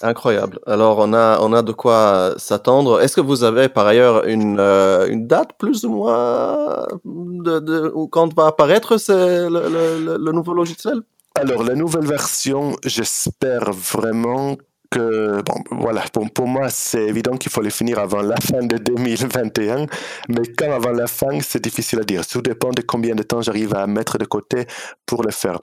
Incroyable. 0.06 0.60
Alors, 0.68 1.00
on 1.00 1.14
a, 1.14 1.40
on 1.42 1.52
a 1.52 1.64
de 1.64 1.72
quoi 1.72 2.36
s'attendre. 2.38 3.02
Est-ce 3.02 3.16
que 3.16 3.22
vous 3.22 3.44
avez 3.44 3.70
par 3.70 3.88
ailleurs 3.88 4.26
une, 4.26 4.60
euh, 4.60 5.08
date 5.16 5.58
plus 5.58 5.84
ou 5.84 5.90
moins 5.90 6.86
de, 7.04 7.92
quand 8.12 8.32
va 8.36 8.46
apparaître 8.46 8.98
le, 9.10 10.18
le 10.18 10.32
nouveau 10.32 10.54
logiciel? 10.54 11.02
Alors, 11.34 11.64
la 11.64 11.74
nouvelle 11.74 12.06
version, 12.06 12.76
j'espère 12.86 13.72
vraiment 13.72 14.58
bon, 14.98 15.64
voilà, 15.72 16.04
pour, 16.34 16.48
moi, 16.48 16.70
c'est 16.70 17.04
évident 17.04 17.38
qu'il 17.38 17.52
faut 17.52 17.62
les 17.62 17.70
finir 17.70 18.00
avant 18.00 18.22
la 18.22 18.38
fin 18.38 18.62
de 18.62 18.78
2021, 18.78 19.86
mais 20.30 20.42
quand 20.58 20.72
avant 20.72 20.92
la 20.92 21.08
fin, 21.08 21.40
c'est 21.42 21.64
difficile 21.64 22.00
à 22.00 22.04
dire. 22.04 22.26
Tout 22.26 22.42
dépend 22.42 22.72
de 22.72 22.82
combien 22.82 23.16
de 23.16 23.24
temps 23.24 23.42
j'arrive 23.42 23.74
à 23.76 23.88
mettre 23.88 24.18
de 24.18 24.26
côté 24.26 24.66
pour 25.06 25.24
le 25.24 25.32
faire. 25.32 25.60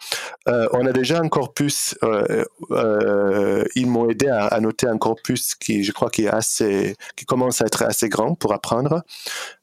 Euh, 0.48 0.68
on 0.72 0.86
a 0.86 0.92
déjà 0.92 1.18
un 1.18 1.28
corpus, 1.28 1.96
euh, 2.02 2.44
euh, 2.70 3.64
ils 3.74 3.86
m'ont 3.86 4.08
aidé 4.08 4.28
à, 4.28 4.58
noter 4.60 4.86
un 4.86 4.98
corpus 4.98 5.54
qui, 5.54 5.84
je 5.84 5.92
crois, 5.92 6.10
qui 6.10 6.24
est 6.24 6.28
assez, 6.28 6.96
qui 7.16 7.24
commence 7.24 7.62
à 7.62 7.66
être 7.66 7.82
assez 7.82 8.08
grand 8.08 8.34
pour 8.34 8.52
apprendre. 8.52 9.02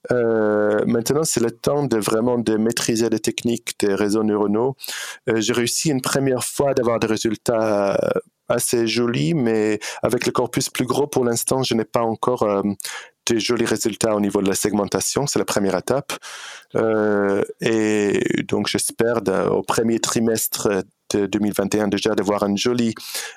maintenant, 0.10 1.24
c'est 1.24 1.42
le 1.42 1.52
temps 1.52 1.84
de 1.84 1.98
vraiment 1.98 2.38
de 2.38 2.58
maîtriser 2.58 3.10
les 3.10 3.20
techniques 3.20 3.76
des 3.80 3.94
réseaux 3.94 4.24
neuronaux. 4.24 4.76
J'ai 5.28 5.54
réussi 5.54 5.90
une 5.90 6.02
première 6.02 6.44
fois 6.44 6.74
d'avoir 6.74 7.00
des 7.00 7.08
résultats 7.08 8.00
assez 8.50 8.88
joli, 8.88 9.34
mais 9.34 9.80
avec 10.04 10.26
le 10.26 10.32
corpus 10.32 10.70
plus 10.70 10.86
gros, 10.86 11.08
pour 11.08 11.24
l'instant, 11.24 11.64
je 11.64 11.74
n'ai 11.76 11.86
pas 11.86 12.02
encore 12.02 12.44
euh, 12.44 12.62
des 13.28 13.40
jolis 13.40 13.66
résultats 13.66 14.16
au 14.16 14.20
niveau 14.20 14.42
de 14.42 14.48
la 14.48 14.56
segmentation. 14.56 15.28
C'est 15.28 15.40
la 15.40 15.46
première 15.46 15.78
étape. 15.78 16.14
Euh, 16.76 17.44
et 17.62 18.44
donc, 18.48 18.68
j'espère 18.68 19.22
au 19.52 19.62
premier 19.62 20.00
trimestre 20.00 20.84
de 21.14 21.26
2021 21.26 21.88
déjà 21.88 22.14
de 22.14 22.22
voir 22.22 22.44
un 22.44 22.56
joli 22.56 22.94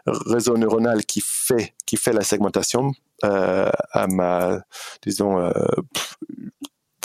réseau 0.06 0.56
neuronal 0.56 1.04
qui 1.04 1.22
fait, 1.24 1.74
qui 1.86 1.96
fait 1.96 2.12
la 2.12 2.22
segmentation 2.22 2.92
euh, 3.24 3.70
à 3.92 4.06
ma, 4.08 4.60
disons, 5.02 5.50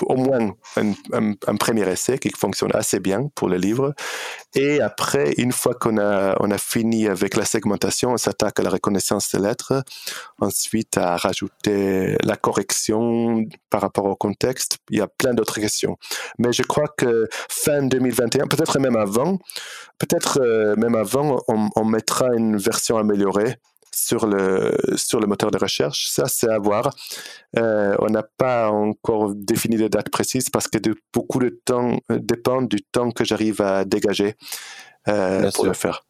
au 0.03 0.15
moins 0.15 0.53
un, 0.75 1.55
premier 1.57 1.89
essai 1.89 2.17
qui 2.17 2.29
fonctionne 2.29 2.71
assez 2.73 2.99
bien 2.99 3.29
pour 3.35 3.49
le 3.49 3.57
livre. 3.57 3.93
Et 4.55 4.81
après, 4.81 5.33
une 5.37 5.51
fois 5.51 5.73
qu'on 5.73 5.97
a, 5.97 6.35
on 6.39 6.51
a 6.51 6.57
fini 6.57 7.07
avec 7.07 7.35
la 7.35 7.45
segmentation, 7.45 8.11
on 8.11 8.17
s'attaque 8.17 8.59
à 8.59 8.63
la 8.63 8.69
reconnaissance 8.69 9.31
des 9.31 9.39
lettres. 9.39 9.83
Ensuite, 10.39 10.97
à 10.97 11.17
rajouter 11.17 12.15
la 12.23 12.35
correction 12.35 13.43
par 13.69 13.81
rapport 13.81 14.05
au 14.05 14.15
contexte. 14.15 14.77
Il 14.89 14.97
y 14.97 15.01
a 15.01 15.07
plein 15.07 15.33
d'autres 15.33 15.59
questions. 15.59 15.97
Mais 16.37 16.53
je 16.53 16.63
crois 16.63 16.87
que 16.97 17.27
fin 17.49 17.83
2021, 17.83 18.47
peut-être 18.47 18.79
même 18.79 18.95
avant, 18.95 19.39
peut-être 19.99 20.39
euh, 20.41 20.75
même 20.75 20.95
avant, 20.95 21.43
on, 21.47 21.69
on 21.75 21.85
mettra 21.85 22.33
une 22.35 22.57
version 22.57 22.97
améliorée 22.97 23.57
sur 23.97 24.27
le, 24.27 24.77
sur 24.95 25.19
le 25.19 25.27
moteur 25.27 25.51
de 25.51 25.57
recherche. 25.57 26.09
Ça, 26.09 26.25
c'est 26.27 26.49
à 26.49 26.59
voir. 26.59 26.93
Euh, 27.57 27.95
on 27.99 28.07
n'a 28.07 28.23
pas 28.23 28.69
encore 28.69 29.33
défini 29.33 29.77
de 29.77 29.87
date 29.87 30.09
précise 30.09 30.49
parce 30.49 30.67
que 30.67 30.77
de, 30.77 30.95
beaucoup 31.13 31.39
de 31.39 31.49
temps 31.65 31.97
euh, 32.11 32.19
dépend 32.21 32.61
du 32.61 32.81
temps 32.81 33.11
que 33.11 33.25
j'arrive 33.25 33.61
à 33.61 33.85
dégager 33.85 34.35
euh, 35.07 35.49
pour 35.51 35.65
le 35.65 35.73
faire. 35.73 36.03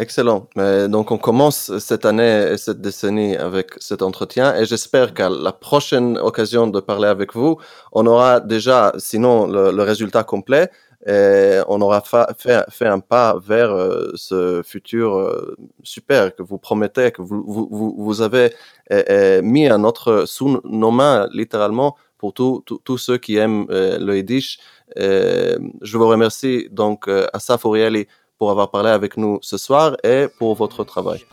Excellent. 0.00 0.48
donc, 0.54 1.10
on 1.10 1.18
commence 1.18 1.76
cette 1.78 2.04
année 2.04 2.52
et 2.52 2.56
cette 2.56 2.80
décennie 2.80 3.36
avec 3.36 3.72
cet 3.78 4.00
entretien 4.00 4.54
et 4.54 4.64
j'espère 4.64 5.12
qu'à 5.12 5.28
la 5.28 5.50
prochaine 5.50 6.16
occasion 6.18 6.68
de 6.68 6.78
parler 6.78 7.08
avec 7.08 7.34
vous, 7.34 7.56
on 7.90 8.06
aura 8.06 8.38
déjà, 8.38 8.92
sinon, 8.98 9.48
le 9.48 9.82
résultat 9.82 10.22
complet, 10.22 10.70
et 11.08 11.60
on 11.68 11.80
aura 11.80 12.02
fait, 12.02 12.86
un 12.86 13.00
pas 13.00 13.38
vers 13.38 13.70
euh, 13.70 14.12
ce 14.14 14.62
futur 14.62 15.16
euh, 15.16 15.56
super 15.82 16.34
que 16.34 16.42
vous 16.42 16.58
promettez, 16.58 17.12
que 17.12 17.22
vous, 17.22 18.20
avez 18.20 18.52
mis 19.42 19.68
à 19.68 19.78
notre, 19.78 20.26
sous 20.26 20.60
nos 20.64 20.90
mains 20.90 21.28
littéralement 21.32 21.96
pour 22.18 22.34
tous 22.34 22.98
ceux 22.98 23.16
qui 23.16 23.36
aiment 23.36 23.66
euh, 23.70 23.98
le 23.98 24.16
Yiddish. 24.16 24.58
je 24.96 25.96
vous 25.96 26.08
remercie 26.08 26.68
donc 26.70 27.08
à 27.08 27.38
Aurieli 27.64 28.06
pour 28.36 28.50
avoir 28.50 28.70
parlé 28.70 28.90
avec 28.90 29.16
nous 29.16 29.38
ce 29.40 29.56
soir 29.56 29.96
et 30.04 30.26
pour 30.38 30.54
votre 30.56 30.84
travail. 30.84 31.24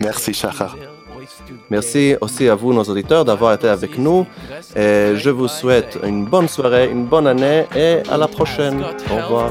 Merci 0.00 0.32
Shachar. 0.32 0.76
Merci 1.70 2.16
aussi 2.20 2.48
à 2.48 2.54
vous, 2.54 2.72
nos 2.72 2.84
auditeurs, 2.84 3.24
d'avoir 3.24 3.54
été 3.54 3.68
avec 3.68 3.98
nous. 3.98 4.26
Et 4.76 5.12
je 5.16 5.30
vous 5.30 5.48
souhaite 5.48 5.98
une 6.04 6.24
bonne 6.24 6.48
soirée, 6.48 6.90
une 6.90 7.04
bonne 7.06 7.26
année 7.26 7.64
et 7.74 7.98
à 8.10 8.16
la 8.16 8.28
prochaine. 8.28 8.82
Au 9.10 9.16
revoir. 9.22 9.50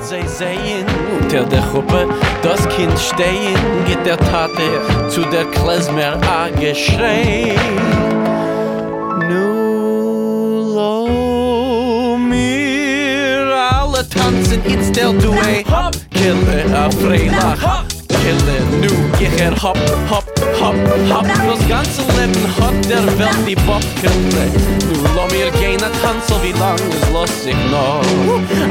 Ich 18.25 19.41
er 19.41 19.51
hopp, 19.61 19.77
hopp, 20.09 20.23
hopp, 20.61 20.75
hopp. 21.09 21.25
Das 21.25 21.67
ganze 21.67 22.01
Leben 22.17 22.47
hat 22.57 22.89
der 22.89 23.05
Welt 23.19 23.37
die 23.45 23.55
Bob 23.55 23.81
killen 23.99 24.51
Nu 24.89 25.01
lo 25.13 25.27
mir 25.27 25.51
gehen 25.51 25.83
a 25.83 25.89
tanzel 26.01 26.37
wie 26.41 26.53
lang 26.57 26.75
is 26.75 27.09
los 27.11 27.45
ich 27.45 27.55
noch. 27.69 28.01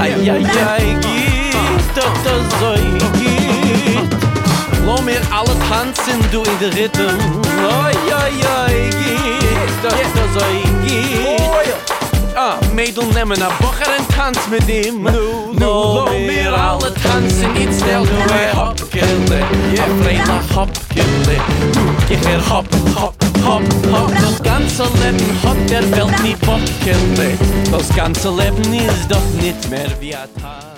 Ay, 0.01 0.15
ay, 0.31 0.47
ay, 0.69 0.97
geht 1.01 1.97
doch 1.97 2.17
das 2.25 2.61
so 2.61 2.73
geht 3.19 3.99
Lo 4.87 5.03
mir 5.03 5.21
alle 5.31 5.55
tanzen 5.69 6.21
du 6.31 6.43
in 6.43 6.59
der 6.59 6.73
Rhythm. 6.75 7.19
Ay, 7.85 7.97
ay, 8.11 8.33
ay, 8.67 8.91
geht 8.91 9.83
doch 9.83 9.91
das 9.91 10.33
so 10.35 10.41
geht 10.87 11.22
Ah, 12.35 12.57
Mädel 12.75 13.05
nemmen 13.13 13.43
a 13.43 13.51
Bocher 13.61 13.93
en 13.99 14.07
Tanz 14.15 14.39
mit 14.51 14.69
ihm. 14.69 15.03
Nu, 15.03 15.53
nu, 15.53 15.67
lo 15.67 16.07
mir 16.27 16.53
alle 16.53 16.93
tanzen 16.95 17.55
Jetzt 17.57 17.83
stell 17.83 18.03
du 18.03 18.17
e 18.35 18.57
hopp, 18.57 18.91
gille 18.91 19.45
Je 19.75 19.83
freila 20.03 20.41
hopp, 20.55 20.71
gille 20.95 21.37
Nu, 21.75 21.93
ich 22.09 22.27
er 22.27 22.41
hopp, 22.49 22.67
hopp, 22.97 23.15
hopp, 23.45 23.63
hopp. 23.93 24.13
Das 24.21 24.43
ganze 24.43 24.85
Leben 24.85 25.39
hat 25.43 25.71
der 25.71 25.91
Welt 25.93 26.23
nie 26.23 26.37
gille 26.85 27.39
Das 27.71 27.89
ganze 27.95 28.29
Leben 28.31 28.73
ist 28.73 29.11
doch 29.11 29.29
nicht 29.41 29.69
mehr 29.71 29.91
wie 30.01 30.15
a 30.15 30.27
Tag 30.41 30.72